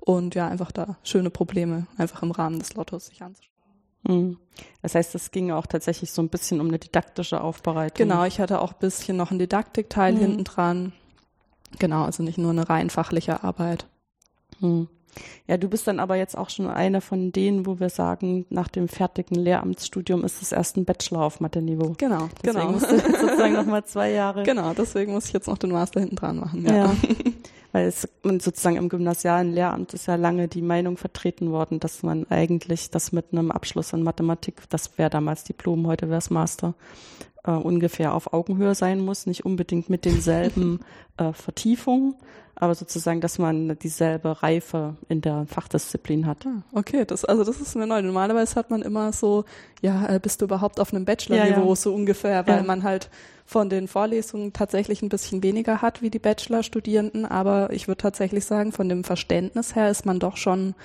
und 0.02 0.36
ja, 0.36 0.48
einfach 0.48 0.72
da 0.72 0.98
schöne 1.04 1.30
Probleme 1.30 1.88
einfach 1.98 2.24
im 2.24 2.32
Rahmen 2.32 2.60
des 2.60 2.74
Lottos 2.74 3.08
sich 3.08 3.22
anzuschauen. 3.22 3.51
Mhm. 4.04 4.38
Das 4.82 4.96
heißt, 4.96 5.16
es 5.16 5.32
ging 5.32 5.52
auch 5.52 5.66
tatsächlich 5.66 6.12
so 6.12 6.22
ein 6.22 6.30
bisschen 6.30 6.60
um 6.60 6.68
eine 6.68 6.80
didaktische 6.80 7.42
Aufbereitung. 7.42 8.08
Genau, 8.08 8.26
ich 8.26 8.40
hatte 8.40 8.62
auch 8.62 8.74
ein 8.74 8.80
bisschen 8.80 9.18
noch 9.18 9.32
einen 9.32 9.40
Didaktikteil 9.40 10.14
mhm. 10.14 10.20
hinten 10.20 10.44
dran. 10.44 10.94
Genau, 11.80 12.04
also 12.04 12.24
nicht 12.24 12.38
nur 12.38 12.52
eine 12.52 12.70
rein 12.70 12.90
fachliche 12.90 13.44
Arbeit. 13.44 13.86
Mhm. 14.60 14.88
Ja, 15.48 15.58
du 15.58 15.68
bist 15.68 15.88
dann 15.88 16.00
aber 16.00 16.16
jetzt 16.16 16.38
auch 16.38 16.50
schon 16.50 16.68
eine 16.68 17.02
von 17.02 17.32
denen, 17.32 17.66
wo 17.66 17.80
wir 17.80 17.90
sagen, 17.90 18.46
nach 18.50 18.68
dem 18.68 18.88
fertigen 18.88 19.36
Lehramtsstudium 19.36 20.24
ist 20.24 20.42
es 20.42 20.52
erst 20.52 20.78
ein 20.78 20.86
Bachelor 20.86 21.24
auf 21.24 21.40
Mathe-Niveau. 21.40 21.96
Genau, 21.98 22.30
deswegen 22.44 22.60
genau. 22.60 22.72
musst 22.72 22.90
du 22.90 22.96
jetzt 22.96 23.22
sozusagen 23.22 23.54
nochmal 23.54 23.86
zwei 23.86 24.12
Jahre. 24.12 24.44
Genau, 24.52 24.74
deswegen 24.74 25.14
muss 25.14 25.28
ich 25.28 25.34
jetzt 25.34 25.48
noch 25.48 25.58
den 25.58 25.72
Master 25.72 26.00
hinten 26.00 26.16
dran 26.16 26.38
machen. 26.38 26.66
Ja. 26.66 26.76
ja. 26.76 26.96
Weil 27.72 27.88
es 27.88 28.08
sozusagen 28.24 28.76
im 28.76 28.90
gymnasialen 28.90 29.54
Lehramt 29.54 29.94
ist 29.94 30.08
ja 30.08 30.16
lange 30.16 30.50
die 30.50 30.62
Meinung 30.62 30.98
vertreten 30.98 31.52
worden, 31.52 31.80
dass 31.80 32.04
man 32.04 32.26
eigentlich 32.30 32.90
das 32.90 33.14
mit 33.14 33.28
einem 33.32 33.50
Abschluss 33.50 33.94
in 33.94 34.04
Mathematik, 34.04 34.56
das 34.70 34.98
wäre 34.98 35.10
damals 35.10 35.46
Diplom, 35.46 35.88
heute 35.88 36.10
wäre 36.10 36.18
es 36.18 36.30
Master, 36.30 36.74
äh, 37.44 37.52
ungefähr 37.52 38.14
auf 38.14 38.34
Augenhöhe 38.34 38.76
sein 38.76 39.00
muss, 39.00 39.26
nicht 39.26 39.46
unbedingt 39.46 39.90
mit 39.90 40.06
denselben 40.06 40.80
äh, 41.18 41.34
Vertiefungen, 41.34 42.16
aber 42.56 42.76
sozusagen, 42.76 43.22
dass 43.22 43.40
man 43.40 43.78
dieselbe 43.80 44.44
Reife 44.44 44.96
in 45.10 45.22
der 45.22 45.46
Fachdisziplin 45.48 46.28
hat. 46.28 46.46
Ah, 46.46 46.62
okay, 46.74 47.06
das, 47.06 47.26
also 47.26 47.44
das 47.44 47.60
ist 47.60 47.76
mir 47.76 47.88
neu. 47.88 48.02
Normalerweise 48.02 48.56
hat 48.56 48.70
man 48.70 48.82
immer 48.82 49.14
so, 49.14 49.46
ja, 49.82 50.08
äh, 50.08 50.20
bist 50.20 50.42
du 50.42 50.46
überhaupt 50.46 50.80
auf 50.80 50.94
einem 50.94 51.06
Bachelor-Niveau, 51.06 51.62
ja, 51.62 51.70
ja. 51.70 51.76
so 51.76 51.94
ungefähr, 51.94 52.46
weil 52.46 52.58
ja. 52.58 52.64
man 52.64 52.84
halt 52.84 53.10
von 53.46 53.70
den 53.70 53.88
Vorlesungen 53.88 54.54
tatsächlich 54.54 55.02
ein 55.02 55.10
bisschen 55.10 55.44
weniger 55.44 55.82
hat 55.82 56.02
wie 56.02 56.10
die 56.10 56.20
Bachelor-Studierenden, 56.20 57.26
aber 57.26 57.74
ich 57.74 57.88
würde 57.88 58.02
tatsächlich 58.02 58.46
sagen, 58.46 58.72
von 58.72 58.88
dem 58.88 59.04
Verständnis 59.04 59.76
her 59.76 59.90
ist 59.90 60.06
man 60.06 60.20
doch 60.20 60.38
schon 60.38 60.76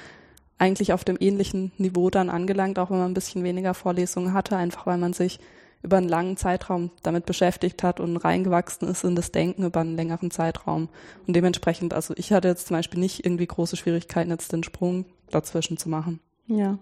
eigentlich 0.59 0.93
auf 0.93 1.05
dem 1.05 1.17
ähnlichen 1.21 1.73
Niveau 1.77 2.11
dann 2.11 2.31
angelangt, 2.31 2.79
auch 2.79 2.91
wenn 2.91 2.99
man 2.99 3.11
ein 3.11 3.15
bisschen 3.15 3.45
weniger 3.45 3.75
Vorlesungen 3.75 4.33
hatte, 4.33 4.57
einfach 4.57 4.87
weil 4.87 4.99
man 4.99 5.13
sich 5.13 5.39
über 5.87 5.99
einen 5.99 6.09
langen 6.09 6.37
Zeitraum 6.37 6.91
damit 7.05 7.27
beschäftigt 7.27 7.85
hat 7.85 8.01
und 8.01 8.17
reingewachsen 8.17 8.89
ist 8.89 9.05
in 9.05 9.15
das 9.15 9.31
Denken 9.31 9.65
über 9.65 9.81
einen 9.81 9.95
längeren 9.95 10.33
Zeitraum. 10.33 10.89
Und 11.27 11.37
dementsprechend, 11.37 11.95
also 11.95 12.13
ich 12.17 12.33
hatte 12.33 12.49
jetzt 12.49 12.67
zum 12.67 12.77
Beispiel 12.77 12.99
nicht 12.99 13.25
irgendwie 13.25 13.47
große 13.47 13.77
Schwierigkeiten, 13.77 14.31
jetzt 14.31 14.53
den 14.53 14.65
Sprung 14.65 15.07
dazwischen 15.31 15.77
zu 15.77 15.89
machen. 15.89 16.19
Ja. 16.49 16.79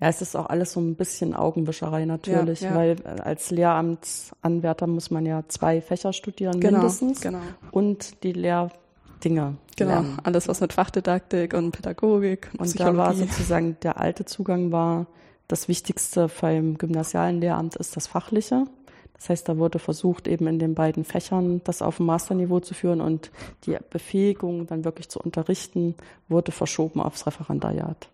Ja, 0.00 0.08
es 0.08 0.20
ist 0.20 0.34
auch 0.34 0.46
alles 0.46 0.72
so 0.72 0.80
ein 0.80 0.96
bisschen 0.96 1.34
Augenwischerei 1.34 2.04
natürlich, 2.04 2.62
ja, 2.62 2.70
ja. 2.70 2.76
weil 2.76 2.96
als 3.22 3.52
Lehramtsanwärter 3.52 4.88
muss 4.88 5.12
man 5.12 5.24
ja 5.24 5.44
zwei 5.46 5.80
Fächer 5.80 6.12
studieren 6.12 6.58
genau, 6.58 6.78
mindestens 6.78 7.20
genau. 7.20 7.38
und 7.70 8.24
die 8.24 8.32
Lehrdinge 8.32 9.54
Genau, 9.76 9.90
lernen. 9.92 10.18
alles 10.24 10.48
was 10.48 10.60
mit 10.60 10.72
Fachdidaktik 10.72 11.54
und 11.54 11.70
Pädagogik 11.70 12.50
und, 12.58 12.62
und 12.62 12.80
da 12.80 12.96
war 12.96 13.14
sozusagen 13.14 13.76
der 13.84 14.00
alte 14.00 14.24
Zugang 14.24 14.72
war 14.72 15.06
das 15.48 15.66
Wichtigste 15.66 16.30
beim 16.40 16.78
gymnasialen 16.78 17.40
Lehramt 17.40 17.76
ist 17.76 17.96
das 17.96 18.06
Fachliche. 18.06 18.66
Das 19.14 19.30
heißt, 19.30 19.48
da 19.48 19.56
wurde 19.56 19.80
versucht, 19.80 20.28
eben 20.28 20.46
in 20.46 20.60
den 20.60 20.74
beiden 20.74 21.04
Fächern 21.04 21.60
das 21.64 21.82
auf 21.82 21.96
dem 21.96 22.06
Masterniveau 22.06 22.60
zu 22.60 22.74
führen 22.74 23.00
und 23.00 23.32
die 23.64 23.76
Befähigung, 23.90 24.66
dann 24.68 24.84
wirklich 24.84 25.08
zu 25.08 25.18
unterrichten, 25.18 25.96
wurde 26.28 26.52
verschoben 26.52 27.00
aufs 27.00 27.26
Referendariat. 27.26 28.08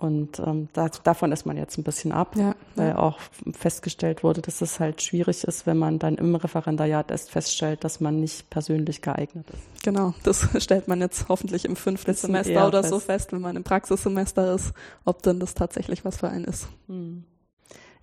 Und 0.00 0.38
ähm, 0.38 0.68
da, 0.74 0.88
davon 0.88 1.32
ist 1.32 1.44
man 1.44 1.56
jetzt 1.56 1.76
ein 1.76 1.82
bisschen 1.82 2.12
ab, 2.12 2.36
ja, 2.36 2.54
weil 2.76 2.90
ja. 2.90 2.98
auch 2.98 3.18
festgestellt 3.52 4.22
wurde, 4.22 4.40
dass 4.40 4.60
es 4.60 4.78
halt 4.78 5.02
schwierig 5.02 5.42
ist, 5.42 5.66
wenn 5.66 5.76
man 5.76 5.98
dann 5.98 6.14
im 6.14 6.36
Referendariat 6.36 7.10
erst 7.10 7.32
feststellt, 7.32 7.82
dass 7.82 7.98
man 7.98 8.20
nicht 8.20 8.48
persönlich 8.48 9.02
geeignet 9.02 9.50
ist. 9.50 9.82
Genau, 9.82 10.14
das 10.22 10.48
stellt 10.62 10.86
man 10.86 11.00
jetzt 11.00 11.28
hoffentlich 11.28 11.64
im 11.64 11.74
fünften 11.74 12.14
Semester 12.14 12.68
oder 12.68 12.82
fest. 12.82 12.90
so 12.90 13.00
fest, 13.00 13.32
wenn 13.32 13.40
man 13.40 13.56
im 13.56 13.64
Praxissemester 13.64 14.54
ist, 14.54 14.72
ob 15.04 15.20
dann 15.22 15.40
das 15.40 15.54
tatsächlich 15.54 16.04
was 16.04 16.18
für 16.18 16.28
einen 16.28 16.44
ist. 16.44 16.68
Hm. 16.86 17.24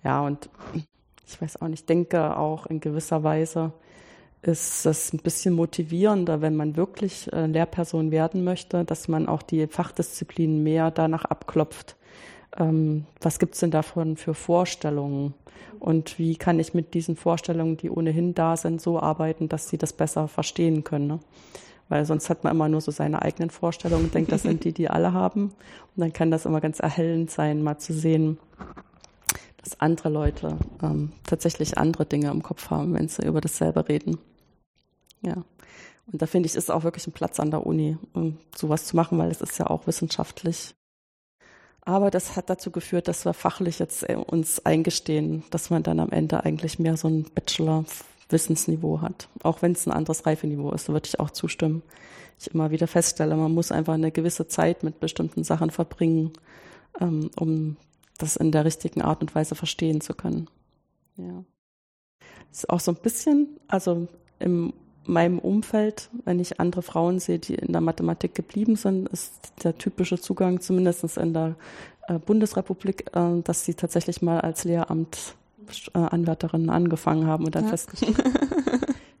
Ja, 0.04 0.20
und 0.20 0.50
ich 1.26 1.40
weiß 1.40 1.62
auch 1.62 1.68
nicht, 1.68 1.88
denke 1.88 2.36
auch 2.36 2.66
in 2.66 2.80
gewisser 2.80 3.22
Weise, 3.22 3.72
ist 4.46 4.86
es 4.86 5.12
ein 5.12 5.18
bisschen 5.18 5.54
motivierender, 5.54 6.40
wenn 6.40 6.54
man 6.54 6.76
wirklich 6.76 7.32
äh, 7.32 7.46
Lehrperson 7.46 8.10
werden 8.10 8.44
möchte, 8.44 8.84
dass 8.84 9.08
man 9.08 9.26
auch 9.26 9.42
die 9.42 9.66
Fachdisziplinen 9.66 10.62
mehr 10.62 10.90
danach 10.90 11.24
abklopft, 11.24 11.96
ähm, 12.56 13.06
was 13.20 13.38
gibt's 13.38 13.60
denn 13.60 13.70
davon 13.70 14.16
für 14.16 14.34
Vorstellungen? 14.34 15.34
Und 15.78 16.18
wie 16.18 16.36
kann 16.36 16.58
ich 16.58 16.74
mit 16.74 16.94
diesen 16.94 17.16
Vorstellungen, 17.16 17.76
die 17.76 17.90
ohnehin 17.90 18.34
da 18.34 18.56
sind, 18.56 18.80
so 18.80 18.98
arbeiten, 18.98 19.48
dass 19.48 19.68
sie 19.68 19.78
das 19.78 19.92
besser 19.92 20.28
verstehen 20.28 20.84
können? 20.84 21.06
Ne? 21.06 21.20
Weil 21.88 22.04
sonst 22.04 22.30
hat 22.30 22.44
man 22.44 22.54
immer 22.54 22.68
nur 22.68 22.80
so 22.80 22.90
seine 22.90 23.22
eigenen 23.22 23.50
Vorstellungen 23.50 24.06
und 24.06 24.14
denkt, 24.14 24.32
das 24.32 24.42
sind 24.42 24.64
die, 24.64 24.72
die 24.72 24.88
alle 24.88 25.12
haben. 25.12 25.44
Und 25.44 26.00
dann 26.00 26.12
kann 26.12 26.30
das 26.30 26.46
immer 26.46 26.60
ganz 26.60 26.80
erhellend 26.80 27.30
sein, 27.30 27.62
mal 27.62 27.78
zu 27.78 27.92
sehen, 27.92 28.38
dass 29.62 29.80
andere 29.80 30.08
Leute 30.08 30.56
ähm, 30.82 31.12
tatsächlich 31.24 31.78
andere 31.78 32.06
Dinge 32.06 32.30
im 32.30 32.42
Kopf 32.42 32.70
haben, 32.70 32.94
wenn 32.94 33.08
sie 33.08 33.26
über 33.26 33.40
dasselbe 33.40 33.88
reden. 33.88 34.18
Ja. 35.22 35.44
Und 36.12 36.22
da 36.22 36.26
finde 36.26 36.46
ich, 36.48 36.54
ist 36.54 36.70
auch 36.70 36.84
wirklich 36.84 37.06
ein 37.06 37.12
Platz 37.12 37.40
an 37.40 37.50
der 37.50 37.66
Uni, 37.66 37.98
um 38.12 38.38
sowas 38.54 38.84
zu 38.86 38.96
machen, 38.96 39.18
weil 39.18 39.30
es 39.30 39.40
ist 39.40 39.58
ja 39.58 39.66
auch 39.66 39.86
wissenschaftlich. 39.86 40.74
Aber 41.80 42.10
das 42.10 42.36
hat 42.36 42.50
dazu 42.50 42.70
geführt, 42.70 43.06
dass 43.08 43.24
wir 43.24 43.32
fachlich 43.32 43.78
jetzt 43.78 44.08
äh, 44.08 44.16
uns 44.16 44.64
eingestehen, 44.64 45.44
dass 45.50 45.70
man 45.70 45.82
dann 45.82 46.00
am 46.00 46.10
Ende 46.10 46.44
eigentlich 46.44 46.78
mehr 46.78 46.96
so 46.96 47.08
ein 47.08 47.24
Bachelor-Wissensniveau 47.34 49.00
hat. 49.00 49.28
Auch 49.42 49.62
wenn 49.62 49.72
es 49.72 49.86
ein 49.86 49.92
anderes 49.92 50.26
Reifeniveau 50.26 50.72
ist, 50.72 50.88
da 50.88 50.92
würde 50.92 51.06
ich 51.06 51.20
auch 51.20 51.30
zustimmen. 51.30 51.82
Ich 52.38 52.52
immer 52.52 52.70
wieder 52.70 52.86
feststelle, 52.86 53.36
man 53.36 53.54
muss 53.54 53.72
einfach 53.72 53.94
eine 53.94 54.10
gewisse 54.10 54.48
Zeit 54.48 54.82
mit 54.82 55.00
bestimmten 55.00 55.44
Sachen 55.44 55.70
verbringen, 55.70 56.32
ähm, 57.00 57.30
um 57.36 57.76
das 58.18 58.36
in 58.36 58.50
der 58.50 58.64
richtigen 58.64 59.02
Art 59.02 59.20
und 59.22 59.34
Weise 59.34 59.54
verstehen 59.54 60.00
zu 60.00 60.14
können. 60.14 60.48
Ja. 61.16 61.44
Das 62.50 62.60
ist 62.60 62.70
auch 62.70 62.80
so 62.80 62.92
ein 62.92 62.98
bisschen, 63.00 63.60
also 63.68 64.08
im 64.38 64.72
meinem 65.08 65.38
Umfeld, 65.38 66.10
wenn 66.24 66.40
ich 66.40 66.60
andere 66.60 66.82
Frauen 66.82 67.18
sehe, 67.18 67.38
die 67.38 67.54
in 67.54 67.72
der 67.72 67.80
Mathematik 67.80 68.34
geblieben 68.34 68.76
sind, 68.76 69.08
ist 69.08 69.32
der 69.64 69.78
typische 69.78 70.20
Zugang, 70.20 70.60
zumindest 70.60 71.16
in 71.16 71.32
der 71.32 71.54
äh, 72.08 72.18
Bundesrepublik, 72.18 73.06
äh, 73.14 73.40
dass 73.42 73.64
sie 73.64 73.72
tatsächlich 73.74 74.20
mal 74.22 74.40
als 74.40 74.64
Lehramtanwärterinnen 74.64 76.70
angefangen 76.70 77.26
haben 77.26 77.44
und 77.44 77.54
dann 77.54 77.64
ja. 77.64 77.70
festgestellt 77.70 78.16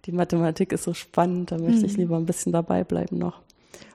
die 0.06 0.12
Mathematik 0.12 0.72
ist 0.72 0.84
so 0.84 0.94
spannend, 0.94 1.50
da 1.50 1.58
möchte 1.58 1.80
mhm. 1.80 1.84
ich 1.84 1.96
lieber 1.96 2.16
ein 2.16 2.26
bisschen 2.26 2.52
dabei 2.52 2.84
bleiben 2.84 3.18
noch. 3.18 3.42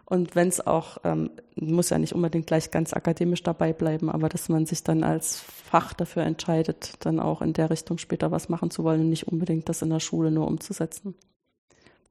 Und 0.05 0.35
wenn 0.35 0.49
es 0.49 0.65
auch, 0.67 0.97
ähm, 1.05 1.29
muss 1.55 1.89
ja 1.89 1.97
nicht 1.97 2.13
unbedingt 2.13 2.45
gleich 2.45 2.69
ganz 2.69 2.91
akademisch 2.91 3.43
dabei 3.43 3.71
bleiben, 3.71 4.09
aber 4.09 4.27
dass 4.27 4.49
man 4.49 4.65
sich 4.65 4.83
dann 4.83 5.05
als 5.05 5.39
Fach 5.39 5.93
dafür 5.93 6.23
entscheidet, 6.23 6.95
dann 6.99 7.21
auch 7.21 7.41
in 7.41 7.53
der 7.53 7.69
Richtung 7.69 7.97
später 7.97 8.29
was 8.29 8.49
machen 8.49 8.71
zu 8.71 8.83
wollen 8.83 8.99
und 8.99 9.09
nicht 9.09 9.29
unbedingt 9.29 9.69
das 9.69 9.81
in 9.81 9.89
der 9.89 10.01
Schule 10.01 10.29
nur 10.29 10.47
umzusetzen. 10.47 11.15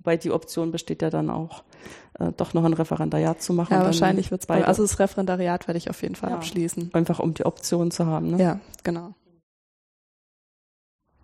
Wobei 0.03 0.17
die 0.17 0.31
Option 0.31 0.73
besteht 0.73 1.03
ja 1.03 1.11
dann 1.11 1.29
auch, 1.29 1.63
äh, 2.19 2.33
doch 2.35 2.55
noch 2.55 2.65
ein 2.65 2.73
Referendariat 2.73 3.43
zu 3.43 3.53
machen. 3.53 3.75
Ja, 3.75 3.85
wahrscheinlich 3.85 4.31
wird 4.31 4.41
es 4.41 4.47
bei, 4.47 4.65
also 4.65 4.83
das 4.83 4.99
Referendariat 4.99 5.69
werde 5.69 5.77
ich 5.77 5.91
auf 5.91 6.01
jeden 6.01 6.15
Fall 6.15 6.31
ja, 6.31 6.37
abschließen. 6.37 6.91
Einfach 6.95 7.19
um 7.19 7.35
die 7.35 7.45
Option 7.45 7.91
zu 7.91 8.07
haben. 8.07 8.31
Ne? 8.31 8.43
Ja, 8.43 8.61
genau. 8.83 9.13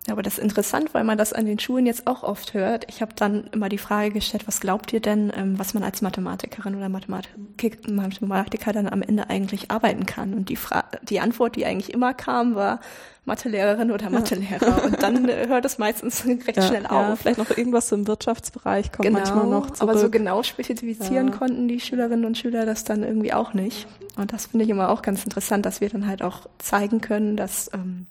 Ja, 0.07 0.13
aber 0.13 0.23
das 0.23 0.37
ist 0.37 0.43
interessant, 0.43 0.93
weil 0.93 1.03
man 1.03 1.17
das 1.17 1.33
an 1.33 1.45
den 1.45 1.59
Schulen 1.59 1.85
jetzt 1.85 2.07
auch 2.07 2.23
oft 2.23 2.53
hört. 2.53 2.85
Ich 2.87 3.01
habe 3.01 3.11
dann 3.13 3.47
immer 3.51 3.67
die 3.67 3.77
Frage 3.77 4.11
gestellt, 4.11 4.47
was 4.47 4.61
glaubt 4.61 4.93
ihr 4.93 5.01
denn, 5.01 5.33
ähm, 5.35 5.59
was 5.59 5.73
man 5.73 5.83
als 5.83 6.01
Mathematikerin 6.01 6.75
oder 6.75 6.87
Mathematik 6.87 7.89
Mathematiker 7.89 8.71
dann 8.71 8.87
am 8.87 9.01
Ende 9.01 9.29
eigentlich 9.29 9.69
arbeiten 9.69 10.05
kann? 10.05 10.33
Und 10.33 10.47
die, 10.47 10.55
Fra 10.55 10.85
die 11.03 11.19
Antwort, 11.19 11.57
die 11.57 11.65
eigentlich 11.65 11.93
immer 11.93 12.13
kam, 12.13 12.55
war 12.55 12.79
Mathelehrerin 13.25 13.91
oder 13.91 14.09
Mathelehrer. 14.09 14.85
Und 14.85 15.03
dann 15.03 15.27
äh, 15.27 15.47
hört 15.49 15.65
es 15.65 15.77
meistens 15.77 16.25
recht 16.47 16.55
ja, 16.55 16.63
schnell 16.63 16.85
auf. 16.85 16.91
Ja, 16.91 17.15
vielleicht 17.17 17.39
noch 17.39 17.49
irgendwas 17.49 17.91
im 17.91 18.07
Wirtschaftsbereich 18.07 18.93
kommt 18.93 19.07
genau, 19.07 19.19
manchmal 19.19 19.47
noch 19.47 19.71
zurück. 19.71 19.81
Aber 19.81 19.97
so 19.97 20.09
genau 20.09 20.41
spezifizieren 20.41 21.27
ja. 21.27 21.35
konnten 21.35 21.67
die 21.67 21.81
Schülerinnen 21.81 22.23
und 22.23 22.37
Schüler 22.37 22.65
das 22.65 22.85
dann 22.85 23.03
irgendwie 23.03 23.33
auch 23.33 23.53
nicht. 23.53 23.87
Und 24.15 24.31
das 24.31 24.45
finde 24.45 24.63
ich 24.63 24.71
immer 24.71 24.89
auch 24.89 25.01
ganz 25.01 25.25
interessant, 25.25 25.65
dass 25.65 25.81
wir 25.81 25.89
dann 25.89 26.07
halt 26.07 26.23
auch 26.23 26.47
zeigen 26.59 27.01
können, 27.01 27.35
dass 27.35 27.69
ähm, 27.73 28.07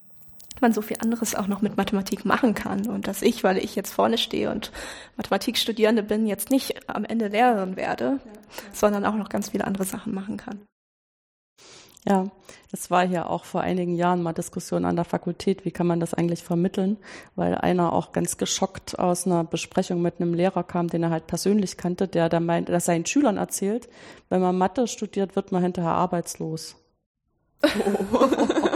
man 0.61 0.73
so 0.73 0.83
viel 0.83 0.99
anderes 1.01 1.35
auch 1.35 1.47
noch 1.47 1.63
mit 1.63 1.77
Mathematik 1.77 2.25
machen 2.25 2.55
kann 2.55 2.87
und 2.89 3.07
dass 3.07 3.23
ich, 3.23 3.45
weil 3.45 3.59
ich 3.59 3.77
jetzt 3.77 3.93
vorne 3.93 4.19
stehe 4.19 4.51
und 4.51 4.73
Mathematikstudierende 5.17 6.03
bin, 6.03 6.27
jetzt 6.27 6.51
nicht 6.51 6.89
am 6.89 7.05
Ende 7.05 7.29
Lehrerin 7.29 7.77
werde, 7.77 8.05
ja, 8.05 8.11
ja. 8.11 8.41
sondern 8.73 9.05
auch 9.05 9.15
noch 9.15 9.29
ganz 9.29 9.51
viele 9.51 9.65
andere 9.65 9.85
Sachen 9.85 10.15
machen 10.15 10.37
kann. 10.37 10.61
Ja, 12.09 12.25
das 12.71 12.89
war 12.93 13.05
hier 13.05 13.29
auch 13.31 13.45
vor 13.45 13.63
einigen 13.63 13.97
Jahren 13.97 14.23
mal 14.23 14.33
Diskussion 14.33 14.85
an 14.85 14.95
der 14.95 15.05
Fakultät, 15.05 15.65
wie 15.65 15.73
kann 15.73 15.89
man 15.89 15.99
das 15.99 16.15
eigentlich 16.15 16.45
vermitteln, 16.45 16.99
weil 17.35 17.57
einer 17.57 17.93
auch 17.93 18.13
ganz 18.13 18.37
geschockt 18.37 18.97
aus 18.97 19.27
einer 19.27 19.43
Besprechung 19.43 20.03
mit 20.03 20.21
einem 20.21 20.33
Lehrer 20.33 20.63
kam, 20.63 20.87
den 20.87 21.03
er 21.03 21.11
halt 21.11 21.27
persönlich 21.27 21.77
kannte, 21.77 22.07
der 22.07 22.29
da 22.29 22.39
meint, 22.39 22.69
dass 22.69 22.85
seinen 22.85 23.07
Schülern 23.07 23.39
erzählt, 23.39 23.89
wenn 24.29 24.41
man 24.41 24.57
Mathe 24.57 24.87
studiert, 24.87 25.35
wird 25.35 25.51
man 25.51 25.65
hinterher 25.65 25.93
arbeitslos. 25.93 26.77
Oh. 27.63 28.29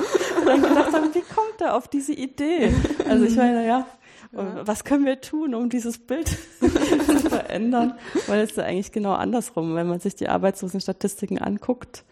dann 0.50 0.62
gedacht 0.62 0.92
haben, 0.92 1.14
wie 1.14 1.20
kommt 1.20 1.60
er 1.60 1.76
auf 1.76 1.88
diese 1.88 2.12
Idee? 2.12 2.72
Also 3.08 3.24
ich 3.24 3.36
meine, 3.36 3.66
ja, 3.66 3.86
ja. 4.32 4.66
was 4.66 4.84
können 4.84 5.06
wir 5.06 5.20
tun, 5.20 5.54
um 5.54 5.68
dieses 5.68 5.98
Bild 5.98 6.28
zu 6.60 7.30
verändern? 7.30 7.94
Weil 8.26 8.40
es 8.40 8.50
ist 8.50 8.56
ja 8.56 8.64
eigentlich 8.64 8.92
genau 8.92 9.12
andersrum. 9.12 9.74
Wenn 9.74 9.88
man 9.88 10.00
sich 10.00 10.14
die 10.14 10.28
Arbeitslosenstatistiken 10.28 11.38
anguckt, 11.38 12.04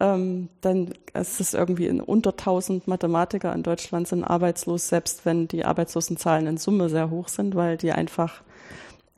ähm, 0.00 0.48
dann 0.60 0.92
ist 1.14 1.40
es 1.40 1.54
irgendwie 1.54 1.86
in 1.86 2.00
unter 2.00 2.30
1000 2.30 2.88
Mathematiker 2.88 3.54
in 3.54 3.62
Deutschland 3.62 4.08
sind 4.08 4.24
arbeitslos, 4.24 4.88
selbst 4.88 5.24
wenn 5.24 5.46
die 5.46 5.64
Arbeitslosenzahlen 5.64 6.46
in 6.46 6.56
Summe 6.56 6.88
sehr 6.88 7.10
hoch 7.10 7.28
sind, 7.28 7.54
weil 7.54 7.76
die 7.76 7.92
einfach 7.92 8.42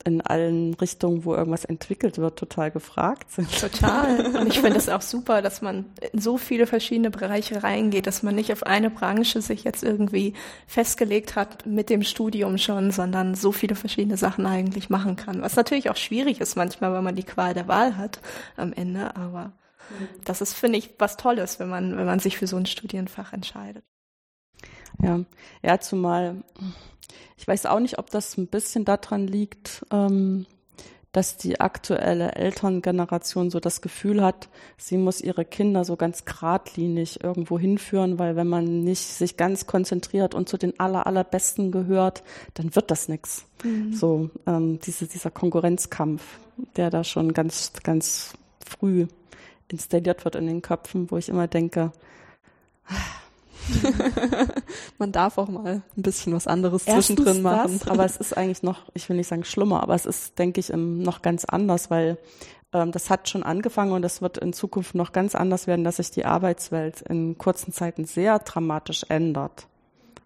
in 0.07 0.21
allen 0.21 0.73
Richtungen, 0.75 1.25
wo 1.25 1.35
irgendwas 1.35 1.65
entwickelt 1.65 2.17
wird, 2.17 2.39
total 2.39 2.71
gefragt 2.71 3.29
sind. 3.29 3.51
Total. 3.59 4.25
Und 4.39 4.47
ich 4.47 4.59
finde 4.59 4.77
es 4.77 4.87
auch 4.87 5.01
super, 5.01 5.41
dass 5.41 5.61
man 5.61 5.85
in 6.13 6.21
so 6.21 6.37
viele 6.37 6.65
verschiedene 6.65 7.11
Bereiche 7.11 7.61
reingeht, 7.61 8.07
dass 8.07 8.23
man 8.23 8.33
nicht 8.33 8.53
auf 8.53 8.63
eine 8.63 8.89
Branche 8.89 9.41
sich 9.41 9.65
jetzt 9.65 9.83
irgendwie 9.83 10.33
festgelegt 10.65 11.35
hat 11.35 11.65
mit 11.65 11.89
dem 11.89 12.03
Studium 12.03 12.57
schon, 12.57 12.91
sondern 12.91 13.35
so 13.35 13.51
viele 13.51 13.75
verschiedene 13.75 14.15
Sachen 14.15 14.45
eigentlich 14.45 14.89
machen 14.89 15.17
kann. 15.17 15.41
Was 15.41 15.57
natürlich 15.57 15.89
auch 15.89 15.97
schwierig 15.97 16.39
ist 16.39 16.55
manchmal, 16.55 16.93
wenn 16.93 17.03
man 17.03 17.15
die 17.15 17.23
Qual 17.23 17.53
der 17.53 17.67
Wahl 17.67 17.97
hat 17.97 18.21
am 18.55 18.71
Ende, 18.71 19.15
aber 19.17 19.51
das 20.23 20.39
ist, 20.39 20.53
finde 20.53 20.79
ich, 20.79 20.91
was 20.99 21.17
Tolles, 21.17 21.59
wenn 21.59 21.69
man, 21.69 21.97
wenn 21.97 22.05
man 22.05 22.19
sich 22.19 22.37
für 22.37 22.47
so 22.47 22.55
ein 22.55 22.65
Studienfach 22.65 23.33
entscheidet. 23.33 23.83
Ja, 25.01 25.19
ja, 25.61 25.79
zumal 25.79 26.43
ich 27.37 27.47
weiß 27.47 27.65
auch 27.67 27.79
nicht, 27.79 27.99
ob 27.99 28.09
das 28.09 28.37
ein 28.37 28.47
bisschen 28.47 28.85
daran 28.85 29.27
liegt, 29.27 29.85
ähm, 29.91 30.45
dass 31.11 31.37
die 31.37 31.59
aktuelle 31.59 32.33
Elterngeneration 32.33 33.49
so 33.49 33.59
das 33.59 33.81
Gefühl 33.81 34.21
hat, 34.21 34.49
sie 34.77 34.97
muss 34.97 35.19
ihre 35.19 35.45
Kinder 35.45 35.83
so 35.83 35.95
ganz 35.95 36.25
geradlinig 36.25 37.23
irgendwo 37.23 37.57
hinführen, 37.57 38.19
weil 38.19 38.35
wenn 38.35 38.47
man 38.47 38.83
nicht 38.83 39.01
sich 39.01 39.35
ganz 39.35 39.65
konzentriert 39.65 40.35
und 40.35 40.47
zu 40.47 40.57
den 40.57 40.79
aller, 40.79 41.07
allerbesten 41.07 41.71
gehört, 41.71 42.23
dann 42.53 42.75
wird 42.75 42.91
das 42.91 43.07
nichts. 43.07 43.45
Mhm. 43.63 43.93
So, 43.93 44.29
ähm, 44.45 44.79
diese, 44.79 45.07
dieser 45.07 45.31
Konkurrenzkampf, 45.31 46.21
der 46.75 46.89
da 46.89 47.03
schon 47.03 47.33
ganz, 47.33 47.71
ganz 47.81 48.33
früh 48.63 49.07
installiert 49.69 50.23
wird 50.23 50.35
in 50.35 50.45
den 50.45 50.61
Köpfen, 50.61 51.09
wo 51.09 51.17
ich 51.17 51.29
immer 51.29 51.47
denke, 51.47 51.91
Man 54.97 55.11
darf 55.11 55.37
auch 55.37 55.47
mal 55.47 55.81
ein 55.95 56.01
bisschen 56.01 56.33
was 56.33 56.47
anderes 56.47 56.85
Erstens 56.85 57.17
zwischendrin 57.17 57.41
machen. 57.41 57.79
Das, 57.79 57.87
aber 57.89 58.05
es 58.05 58.17
ist 58.17 58.35
eigentlich 58.35 58.63
noch, 58.63 58.83
ich 58.93 59.07
will 59.09 59.17
nicht 59.17 59.27
sagen 59.27 59.43
schlimmer, 59.43 59.83
aber 59.83 59.95
es 59.95 60.05
ist, 60.05 60.37
denke 60.39 60.59
ich, 60.59 60.71
noch 60.73 61.21
ganz 61.21 61.45
anders, 61.45 61.89
weil 61.89 62.17
ähm, 62.73 62.91
das 62.91 63.09
hat 63.09 63.29
schon 63.29 63.43
angefangen 63.43 63.91
und 63.91 64.01
das 64.01 64.21
wird 64.21 64.37
in 64.37 64.53
Zukunft 64.53 64.95
noch 64.95 65.11
ganz 65.11 65.35
anders 65.35 65.67
werden, 65.67 65.83
dass 65.83 65.97
sich 65.97 66.11
die 66.11 66.25
Arbeitswelt 66.25 67.01
in 67.01 67.37
kurzen 67.37 67.71
Zeiten 67.71 68.05
sehr 68.05 68.39
dramatisch 68.39 69.05
ändert. 69.09 69.67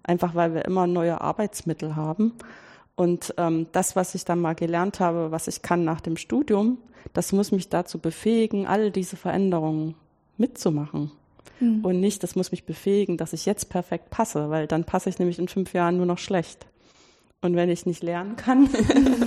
Einfach 0.04 0.36
weil 0.36 0.54
wir 0.54 0.66
immer 0.66 0.88
neue 0.88 1.22
Arbeitsmittel 1.22 1.96
haben. 1.96 2.34
Und 2.96 3.34
ähm, 3.38 3.68
das, 3.72 3.96
was 3.96 4.16
ich 4.16 4.26
dann 4.26 4.40
mal 4.40 4.56
gelernt 4.56 5.00
habe, 5.00 5.32
was 5.32 5.48
ich 5.48 5.62
kann 5.62 5.84
nach 5.84 6.02
dem 6.02 6.18
Studium, 6.18 6.78
das 7.14 7.32
muss 7.32 7.52
mich 7.52 7.70
dazu 7.70 8.00
befähigen, 8.00 8.68
all 8.68 8.92
diese 8.92 9.16
Veränderungen 9.16 9.96
mitzumachen. 10.38 11.12
Mhm. 11.60 11.86
Und 11.86 12.00
nicht, 12.00 12.24
das 12.24 12.36
muss 12.36 12.52
mich 12.52 12.66
befähigen, 12.66 13.18
dass 13.18 13.34
ich 13.34 13.46
jetzt 13.46 13.70
perfekt 13.70 14.10
passe, 14.10 14.50
weil 14.50 14.68
dann 14.68 14.84
passe 14.84 15.10
ich 15.10 15.20
nämlich 15.20 15.40
in 15.40 15.48
fünf 15.48 15.74
Jahren 15.74 15.98
nur 15.98 16.06
noch 16.06 16.18
schlecht. 16.18 16.66
Und 17.44 17.56
wenn 17.56 17.70
ich 17.70 17.88
nicht 17.88 18.04
lernen 18.04 18.36
kann 18.36 18.70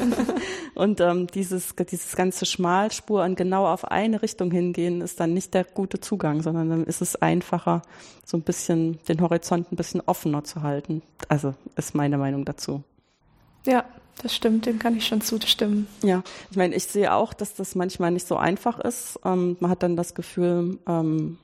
und 0.76 1.00
ähm, 1.00 1.26
dieses, 1.26 1.74
dieses 1.74 2.14
ganze 2.14 2.46
Schmalspur 2.46 3.24
und 3.24 3.34
genau 3.34 3.66
auf 3.66 3.90
eine 3.90 4.22
Richtung 4.22 4.52
hingehen, 4.52 5.00
ist 5.00 5.18
dann 5.18 5.34
nicht 5.34 5.52
der 5.52 5.64
gute 5.64 5.98
Zugang, 5.98 6.40
sondern 6.40 6.70
dann 6.70 6.84
ist 6.84 7.02
es 7.02 7.16
einfacher, 7.16 7.82
so 8.24 8.36
ein 8.36 8.42
bisschen 8.42 9.00
den 9.08 9.20
Horizont 9.20 9.72
ein 9.72 9.76
bisschen 9.76 10.00
offener 10.00 10.44
zu 10.44 10.62
halten. 10.62 11.02
Also 11.28 11.54
ist 11.74 11.96
meine 11.96 12.16
Meinung 12.16 12.44
dazu. 12.44 12.84
Ja, 13.66 13.84
das 14.22 14.32
stimmt, 14.32 14.66
dem 14.66 14.78
kann 14.78 14.96
ich 14.96 15.06
schon 15.06 15.20
zustimmen. 15.20 15.88
Ja, 16.04 16.22
ich 16.52 16.56
meine, 16.56 16.76
ich 16.76 16.84
sehe 16.84 17.12
auch, 17.12 17.34
dass 17.34 17.56
das 17.56 17.74
manchmal 17.74 18.12
nicht 18.12 18.28
so 18.28 18.36
einfach 18.36 18.78
ist. 18.78 19.18
Ähm, 19.24 19.56
man 19.58 19.72
hat 19.72 19.82
dann 19.82 19.96
das 19.96 20.14
Gefühl, 20.14 20.78
ähm, 20.86 21.38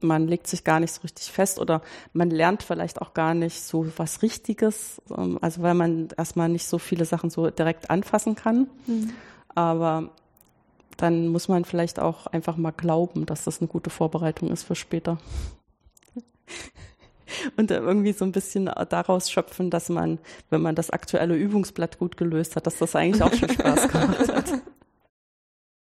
man 0.00 0.28
legt 0.28 0.46
sich 0.46 0.64
gar 0.64 0.80
nicht 0.80 0.92
so 0.92 1.02
richtig 1.02 1.30
fest 1.30 1.58
oder 1.58 1.82
man 2.12 2.30
lernt 2.30 2.62
vielleicht 2.62 3.00
auch 3.00 3.14
gar 3.14 3.34
nicht 3.34 3.62
so 3.62 3.86
was 3.96 4.22
Richtiges, 4.22 5.00
ähm, 5.16 5.38
also 5.40 5.62
weil 5.62 5.74
man 5.74 6.08
erstmal 6.16 6.48
nicht 6.48 6.66
so 6.66 6.78
viele 6.78 7.04
Sachen 7.04 7.30
so 7.30 7.50
direkt 7.50 7.90
anfassen 7.90 8.34
kann. 8.34 8.68
Mhm. 8.86 9.10
Aber 9.54 10.10
dann 10.96 11.28
muss 11.28 11.48
man 11.48 11.64
vielleicht 11.64 11.98
auch 11.98 12.26
einfach 12.26 12.56
mal 12.56 12.70
glauben, 12.70 13.26
dass 13.26 13.44
das 13.44 13.60
eine 13.60 13.68
gute 13.68 13.90
Vorbereitung 13.90 14.50
ist 14.50 14.64
für 14.64 14.74
später. 14.74 15.18
Und 17.56 17.70
irgendwie 17.70 18.12
so 18.12 18.24
ein 18.24 18.32
bisschen 18.32 18.66
daraus 18.88 19.30
schöpfen, 19.30 19.70
dass 19.70 19.88
man, 19.88 20.18
wenn 20.50 20.62
man 20.62 20.74
das 20.74 20.90
aktuelle 20.90 21.34
Übungsblatt 21.34 21.98
gut 21.98 22.16
gelöst 22.16 22.54
hat, 22.54 22.66
dass 22.66 22.78
das 22.78 22.94
eigentlich 22.94 23.22
auch 23.22 23.32
schon 23.32 23.48
Spaß 23.48 23.88
gemacht 23.88 24.28
hat. 24.28 24.62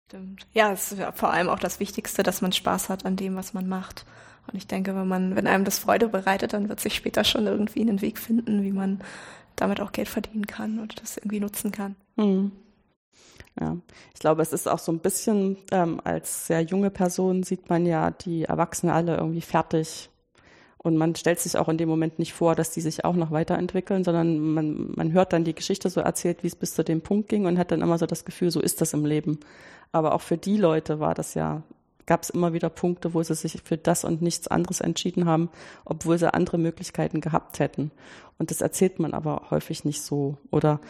Stimmt. 0.09 0.47
Ja, 0.55 0.73
es 0.73 0.91
ist 0.91 0.99
ja 0.99 1.13
vor 1.13 1.31
allem 1.35 1.51
auch 1.51 1.59
das 1.59 1.81
Wichtigste, 1.81 2.23
dass 2.23 2.41
man 2.41 2.53
Spaß 2.53 2.89
hat 2.89 3.05
an 3.05 3.17
dem, 3.17 3.37
was 3.37 3.53
man 3.53 3.69
macht. 3.69 4.07
Und 4.47 4.57
ich 4.57 4.67
denke, 4.67 4.95
wenn 4.95 5.07
man, 5.07 5.37
wenn 5.37 5.47
einem 5.47 5.67
das 5.67 5.79
Freude 5.79 6.09
bereitet, 6.09 6.55
dann 6.55 6.71
wird 6.71 6.81
sich 6.81 6.95
später 6.95 7.25
schon 7.25 7.47
irgendwie 7.47 7.83
einen 7.83 8.01
Weg 8.01 8.19
finden, 8.19 8.63
wie 8.63 8.73
man 8.73 9.03
damit 9.55 9.83
auch 9.83 9.93
Geld 9.93 10.09
verdienen 10.09 10.47
kann 10.47 10.79
und 10.79 11.03
das 11.03 11.19
irgendwie 11.19 11.41
nutzen 11.41 11.73
kann. 11.73 11.95
Mhm. 12.17 12.53
Ja, 13.61 13.77
ich 14.15 14.21
glaube, 14.21 14.41
es 14.41 14.55
ist 14.55 14.67
auch 14.67 14.79
so 14.79 14.93
ein 14.93 15.01
bisschen, 15.01 15.59
ähm, 15.73 16.01
als 16.05 16.47
sehr 16.47 16.63
junge 16.63 16.89
Person 16.89 17.43
sieht 17.43 17.69
man 17.69 17.85
ja 17.85 18.11
die 18.11 18.45
Erwachsenen 18.45 18.95
alle 18.95 19.17
irgendwie 19.19 19.43
fertig. 19.43 20.09
Und 20.89 20.97
man 20.97 21.15
stellt 21.15 21.39
sich 21.39 21.57
auch 21.57 21.69
in 21.69 21.79
dem 21.79 21.89
Moment 21.89 22.19
nicht 22.19 22.33
vor, 22.33 22.55
dass 22.55 22.71
die 22.71 22.81
sich 22.81 23.05
auch 23.05 23.15
noch 23.15 23.31
weiterentwickeln, 23.31 24.03
sondern 24.03 24.41
man, 24.41 24.93
man 24.97 25.13
hört 25.13 25.33
dann 25.33 25.45
die 25.45 25.55
Geschichte 25.55 25.91
so 25.91 26.01
erzählt, 26.01 26.43
wie 26.43 26.49
es 26.49 26.57
bis 26.57 26.75
zu 26.75 26.83
dem 26.83 27.01
Punkt 27.01 27.29
ging 27.29 27.47
und 27.47 27.59
hat 27.59 27.71
dann 27.71 27.83
immer 27.83 27.99
so 27.99 28.07
das 28.07 28.25
Gefühl, 28.25 28.51
so 28.51 28.61
ist 28.61 28.81
das 28.81 28.95
im 28.95 29.05
Leben. 29.05 29.39
Aber 29.93 30.15
auch 30.15 30.21
für 30.21 30.37
die 30.37 30.57
Leute 30.57 30.99
war 30.99 31.15
das 31.15 31.35
ja 31.35 31.63
gab 32.09 32.23
es 32.23 32.31
immer 32.31 32.55
wieder 32.55 32.71
Punkte, 32.71 33.13
wo 33.13 33.23
sie 33.23 33.35
sich 33.35 33.61
für 33.63 33.77
das 33.77 34.03
und 34.03 34.23
nichts 34.23 34.49
anderes 34.49 34.81
entschieden 34.81 35.27
haben, 35.27 35.51
obwohl 35.85 36.19
sie 36.19 36.33
andere 36.33 36.57
Möglichkeiten 36.57 37.21
gehabt 37.21 37.61
hätten. 37.61 37.93
Und 38.39 38.51
das 38.51 38.63
erzählt 38.63 38.99
man 38.99 39.13
aber 39.13 39.43
häufig 39.51 39.85
nicht 39.85 40.01
so. 40.01 40.39
Oder 40.51 40.81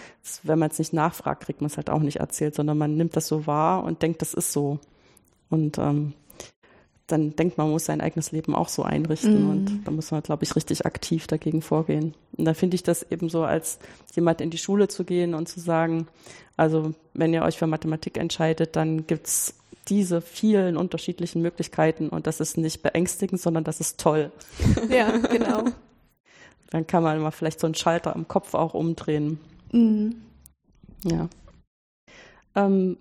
wenn 0.45 0.61
man 0.61 0.71
es 0.71 0.79
nicht 0.79 0.93
nachfragt, 0.93 1.45
kriegt 1.45 1.61
man 1.61 1.67
es 1.67 1.77
halt 1.77 1.91
auch 1.91 2.01
nicht 2.01 2.21
erzählt, 2.21 2.55
sondern 2.55 2.79
man 2.79 2.97
nimmt 2.97 3.17
das 3.17 3.27
so 3.27 3.47
wahr 3.47 3.83
und 3.83 4.01
denkt, 4.01 4.23
das 4.23 4.33
ist 4.33 4.53
so. 4.53 4.79
Und 5.51 5.77
ähm, 5.79 6.15
dann 7.09 7.35
denkt 7.35 7.59
man, 7.59 7.67
man 7.67 7.73
muss 7.73 7.87
sein 7.87 8.01
eigenes 8.01 8.33
Leben 8.33 8.55
auch 8.55 8.69
so 8.69 8.83
einrichten. 8.83 9.45
Mhm. 9.45 9.51
Und 9.51 9.81
da 9.85 9.91
muss 9.91 10.11
man, 10.11 10.23
glaube 10.23 10.45
ich, 10.45 10.55
richtig 10.55 10.87
aktiv 10.87 11.27
dagegen 11.27 11.63
vorgehen. 11.63 12.15
Und 12.37 12.45
da 12.45 12.55
finde 12.55 12.77
ich 12.77 12.83
das 12.83 13.03
eben 13.11 13.29
so, 13.29 13.43
als 13.45 13.79
jemand 14.15 14.41
in 14.41 14.51
die 14.51 14.59
Schule 14.59 14.89
zu 14.89 15.05
gehen 15.05 15.35
und 15.35 15.49
zu 15.49 15.59
sagen, 15.59 16.07
also 16.57 16.93
wenn 17.15 17.33
ihr 17.33 17.43
euch 17.43 17.59
für 17.59 17.67
Mathematik 17.67 18.19
entscheidet, 18.19 18.77
dann 18.77 19.07
gibt's 19.07 19.55
diese 19.89 20.21
vielen 20.21 20.77
unterschiedlichen 20.77 21.41
Möglichkeiten 21.41 22.11
und 22.11 22.27
das 22.27 22.41
ist 22.41 22.59
nicht 22.59 22.83
beängstigend, 22.83 23.41
sondern 23.41 23.65
das 23.65 23.81
ist 23.81 23.99
toll. 23.99 24.31
Ja, 24.91 25.11
genau. 25.17 25.65
Dann 26.71 26.87
kann 26.87 27.03
man 27.03 27.21
mal 27.21 27.31
vielleicht 27.31 27.61
so 27.61 27.67
einen 27.67 27.75
Schalter 27.75 28.15
im 28.15 28.29
Kopf 28.29 28.53
auch 28.53 28.75
umdrehen. 28.75 29.41
Mhm. 29.73 30.17
Ja. 31.05 31.29
Ähm, 32.55 32.99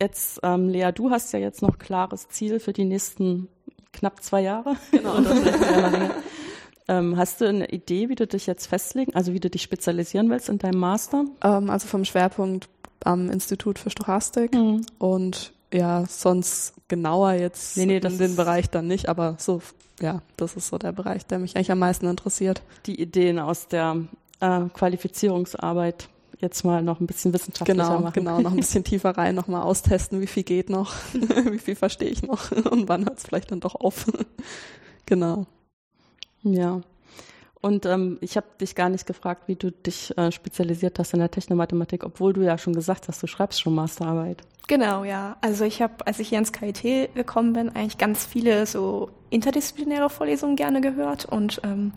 jetzt, 0.00 0.40
ähm, 0.42 0.68
Lea, 0.68 0.90
du 0.94 1.10
hast 1.10 1.32
ja 1.32 1.38
jetzt 1.38 1.62
noch 1.62 1.78
klares 1.78 2.28
Ziel 2.28 2.60
für 2.60 2.72
die 2.72 2.84
nächsten 2.84 3.48
knapp 3.92 4.22
zwei 4.22 4.42
Jahre. 4.42 4.76
Genau. 4.90 5.14
Ähm, 6.90 7.18
hast 7.18 7.42
du 7.42 7.44
eine 7.46 7.68
Idee, 7.68 8.08
wie 8.08 8.14
du 8.14 8.26
dich 8.26 8.46
jetzt 8.46 8.66
festlegen, 8.66 9.14
also 9.14 9.34
wie 9.34 9.40
du 9.40 9.50
dich 9.50 9.60
spezialisieren 9.60 10.30
willst 10.30 10.48
in 10.48 10.56
deinem 10.56 10.80
Master? 10.80 11.26
Ähm, 11.44 11.68
also 11.68 11.86
vom 11.86 12.06
Schwerpunkt 12.06 12.70
am 13.04 13.30
Institut 13.30 13.78
für 13.78 13.90
Stochastik 13.90 14.54
mhm. 14.54 14.86
und 14.98 15.52
ja, 15.70 16.06
sonst 16.08 16.72
genauer 16.88 17.32
jetzt 17.32 17.76
nee, 17.76 17.84
nee, 17.84 17.98
in 17.98 18.16
den 18.16 18.36
Bereich 18.36 18.70
dann 18.70 18.86
nicht, 18.86 19.10
aber 19.10 19.36
so, 19.38 19.60
ja, 20.00 20.22
das 20.38 20.56
ist 20.56 20.68
so 20.68 20.78
der 20.78 20.92
Bereich, 20.92 21.26
der 21.26 21.38
mich 21.38 21.56
eigentlich 21.56 21.70
am 21.70 21.78
meisten 21.78 22.06
interessiert. 22.06 22.62
Die 22.86 22.98
Ideen 23.00 23.38
aus 23.38 23.68
der 23.68 24.04
äh, 24.40 24.60
Qualifizierungsarbeit 24.72 26.08
jetzt 26.38 26.64
mal 26.64 26.82
noch 26.82 27.00
ein 27.00 27.06
bisschen 27.06 27.32
wissenschaftlicher 27.32 27.82
genau, 27.82 28.00
machen. 28.00 28.12
Genau, 28.14 28.40
noch 28.40 28.52
ein 28.52 28.56
bisschen 28.56 28.84
tiefer 28.84 29.10
rein, 29.10 29.34
noch 29.34 29.48
mal 29.48 29.62
austesten, 29.62 30.20
wie 30.20 30.26
viel 30.26 30.44
geht 30.44 30.70
noch, 30.70 30.94
wie 31.12 31.58
viel 31.58 31.74
verstehe 31.74 32.08
ich 32.08 32.22
noch 32.22 32.50
und 32.70 32.88
wann 32.88 33.04
hört 33.04 33.18
es 33.18 33.24
vielleicht 33.24 33.50
dann 33.50 33.60
doch 33.60 33.74
auf. 33.74 34.06
genau. 35.06 35.46
Ja. 36.42 36.80
Und 37.60 37.86
ähm, 37.86 38.18
ich 38.20 38.36
habe 38.36 38.46
dich 38.60 38.76
gar 38.76 38.88
nicht 38.88 39.06
gefragt, 39.06 39.48
wie 39.48 39.56
du 39.56 39.72
dich 39.72 40.16
äh, 40.16 40.30
spezialisiert 40.30 40.98
hast 41.00 41.12
in 41.12 41.18
der 41.18 41.30
Technomathematik, 41.30 42.04
obwohl 42.04 42.32
du 42.32 42.42
ja 42.42 42.56
schon 42.56 42.72
gesagt 42.72 43.08
hast, 43.08 43.20
du 43.22 43.26
schreibst 43.26 43.60
schon 43.60 43.74
Masterarbeit. 43.74 44.44
Genau, 44.68 45.02
ja. 45.02 45.38
Also 45.40 45.64
ich 45.64 45.80
habe, 45.80 46.06
als 46.06 46.18
ich 46.18 46.28
hier 46.28 46.38
ins 46.38 46.52
KIT 46.52 47.14
gekommen 47.14 47.54
bin, 47.54 47.70
eigentlich 47.70 47.96
ganz 47.96 48.26
viele 48.26 48.66
so 48.66 49.10
interdisziplinäre 49.30 50.10
Vorlesungen 50.10 50.56
gerne 50.56 50.82
gehört 50.82 51.24
und 51.24 51.62
ähm, 51.64 51.92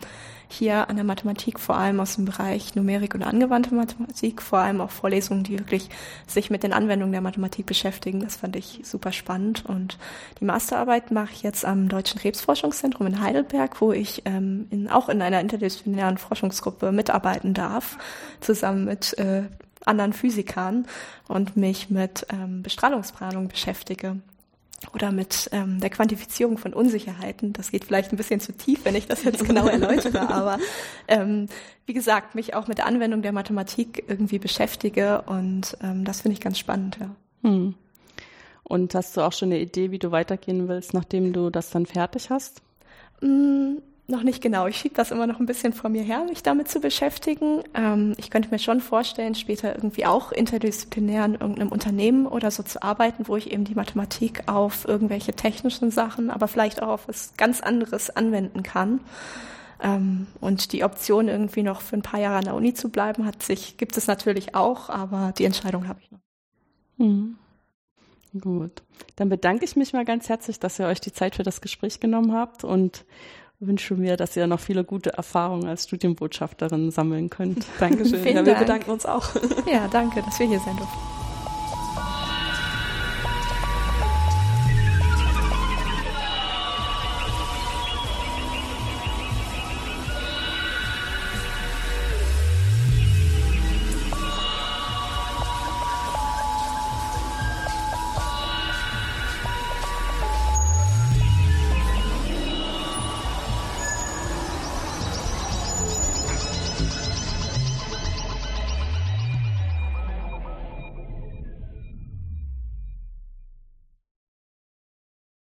hier 0.48 0.88
an 0.88 0.96
der 0.96 1.04
Mathematik 1.04 1.60
vor 1.60 1.76
allem 1.76 2.00
aus 2.00 2.16
dem 2.16 2.24
Bereich 2.24 2.74
Numerik 2.74 3.14
und 3.14 3.22
angewandte 3.22 3.74
Mathematik, 3.74 4.40
vor 4.40 4.60
allem 4.60 4.80
auch 4.80 4.90
Vorlesungen, 4.90 5.44
die 5.44 5.58
wirklich 5.58 5.90
sich 6.26 6.48
mit 6.48 6.62
den 6.62 6.72
Anwendungen 6.72 7.12
der 7.12 7.20
Mathematik 7.20 7.66
beschäftigen. 7.66 8.20
Das 8.20 8.36
fand 8.36 8.56
ich 8.56 8.80
super 8.84 9.12
spannend. 9.12 9.66
Und 9.66 9.98
die 10.40 10.46
Masterarbeit 10.46 11.10
mache 11.10 11.32
ich 11.32 11.42
jetzt 11.42 11.66
am 11.66 11.90
Deutschen 11.90 12.20
Krebsforschungszentrum 12.20 13.06
in 13.06 13.20
Heidelberg, 13.20 13.82
wo 13.82 13.92
ich 13.92 14.22
ähm, 14.24 14.66
in, 14.70 14.88
auch 14.88 15.10
in 15.10 15.20
einer 15.20 15.40
interdisziplinären 15.40 16.16
Forschungsgruppe 16.16 16.90
mitarbeiten 16.90 17.52
darf, 17.52 17.98
zusammen 18.40 18.86
mit 18.86 19.16
äh, 19.18 19.42
anderen 19.84 20.12
Physikern 20.12 20.86
und 21.28 21.56
mich 21.56 21.90
mit 21.90 22.26
ähm, 22.30 22.62
Bestrahlungsplanung 22.62 23.48
beschäftige 23.48 24.16
oder 24.94 25.12
mit 25.12 25.48
ähm, 25.52 25.80
der 25.80 25.90
Quantifizierung 25.90 26.58
von 26.58 26.74
Unsicherheiten. 26.74 27.52
Das 27.52 27.70
geht 27.70 27.84
vielleicht 27.84 28.12
ein 28.12 28.16
bisschen 28.16 28.40
zu 28.40 28.52
tief, 28.52 28.84
wenn 28.84 28.94
ich 28.94 29.06
das 29.06 29.22
jetzt 29.22 29.44
genau 29.44 29.66
erläutere, 29.66 30.20
aber 30.28 30.58
ähm, 31.08 31.46
wie 31.86 31.92
gesagt, 31.92 32.34
mich 32.34 32.54
auch 32.54 32.66
mit 32.66 32.78
der 32.78 32.86
Anwendung 32.86 33.22
der 33.22 33.32
Mathematik 33.32 34.04
irgendwie 34.08 34.38
beschäftige 34.38 35.22
und 35.22 35.76
ähm, 35.82 36.04
das 36.04 36.22
finde 36.22 36.34
ich 36.34 36.40
ganz 36.40 36.58
spannend, 36.58 36.98
ja. 37.00 37.10
Hm. 37.42 37.74
Und 38.64 38.94
hast 38.94 39.16
du 39.16 39.20
auch 39.20 39.32
schon 39.32 39.50
eine 39.50 39.60
Idee, 39.60 39.90
wie 39.90 39.98
du 39.98 40.12
weitergehen 40.12 40.68
willst, 40.68 40.94
nachdem 40.94 41.32
du 41.32 41.50
das 41.50 41.70
dann 41.70 41.84
fertig 41.84 42.30
hast? 42.30 42.62
Mm, 43.20 43.78
noch 44.08 44.22
nicht 44.22 44.42
genau. 44.42 44.66
Ich 44.66 44.76
schiebe 44.76 44.94
das 44.94 45.10
immer 45.10 45.26
noch 45.26 45.40
ein 45.40 45.46
bisschen 45.46 45.72
vor 45.72 45.88
mir 45.88 46.02
her, 46.02 46.24
mich 46.24 46.42
damit 46.42 46.68
zu 46.68 46.80
beschäftigen. 46.80 47.62
Ähm, 47.74 48.14
ich 48.18 48.30
könnte 48.30 48.50
mir 48.50 48.58
schon 48.58 48.80
vorstellen, 48.80 49.34
später 49.34 49.74
irgendwie 49.74 50.06
auch 50.06 50.32
interdisziplinär 50.32 51.24
in 51.24 51.34
irgendeinem 51.34 51.68
Unternehmen 51.68 52.26
oder 52.26 52.50
so 52.50 52.62
zu 52.62 52.82
arbeiten, 52.82 53.28
wo 53.28 53.36
ich 53.36 53.52
eben 53.52 53.64
die 53.64 53.74
Mathematik 53.74 54.48
auf 54.48 54.86
irgendwelche 54.86 55.32
technischen 55.32 55.90
Sachen, 55.90 56.30
aber 56.30 56.48
vielleicht 56.48 56.82
auch 56.82 56.88
auf 56.88 57.08
was 57.08 57.34
ganz 57.36 57.60
anderes 57.60 58.10
anwenden 58.10 58.62
kann. 58.62 59.00
Ähm, 59.80 60.26
und 60.40 60.72
die 60.72 60.84
Option, 60.84 61.28
irgendwie 61.28 61.62
noch 61.62 61.80
für 61.80 61.96
ein 61.96 62.02
paar 62.02 62.20
Jahre 62.20 62.38
an 62.38 62.44
der 62.44 62.54
Uni 62.54 62.74
zu 62.74 62.88
bleiben, 62.88 63.24
hat 63.24 63.42
sich, 63.42 63.76
gibt 63.76 63.96
es 63.96 64.06
natürlich 64.06 64.54
auch, 64.54 64.90
aber 64.90 65.32
die 65.36 65.44
Entscheidung 65.44 65.88
habe 65.88 66.00
ich 66.02 66.10
noch. 66.10 66.20
Mhm. 66.98 67.36
Gut. 68.40 68.82
Dann 69.16 69.28
bedanke 69.28 69.64
ich 69.64 69.76
mich 69.76 69.92
mal 69.92 70.04
ganz 70.04 70.28
herzlich, 70.28 70.58
dass 70.58 70.78
ihr 70.78 70.86
euch 70.86 71.00
die 71.00 71.12
Zeit 71.12 71.36
für 71.36 71.42
das 71.42 71.60
Gespräch 71.60 72.00
genommen 72.00 72.32
habt 72.32 72.64
und 72.64 73.04
wünsche 73.66 73.94
mir, 73.94 74.16
dass 74.16 74.36
ihr 74.36 74.46
noch 74.46 74.60
viele 74.60 74.84
gute 74.84 75.12
Erfahrungen 75.14 75.66
als 75.66 75.84
Studienbotschafterin 75.84 76.90
sammeln 76.90 77.30
könnt. 77.30 77.66
Dankeschön. 77.80 78.22
Vielen 78.22 78.36
ja, 78.36 78.46
wir 78.46 78.54
Dank. 78.54 78.66
bedanken 78.66 78.90
uns 78.90 79.06
auch. 79.06 79.34
Ja, 79.70 79.88
danke, 79.88 80.22
dass 80.22 80.38
wir 80.38 80.46
hier 80.46 80.60
sein 80.60 80.76
durften. 80.76 81.21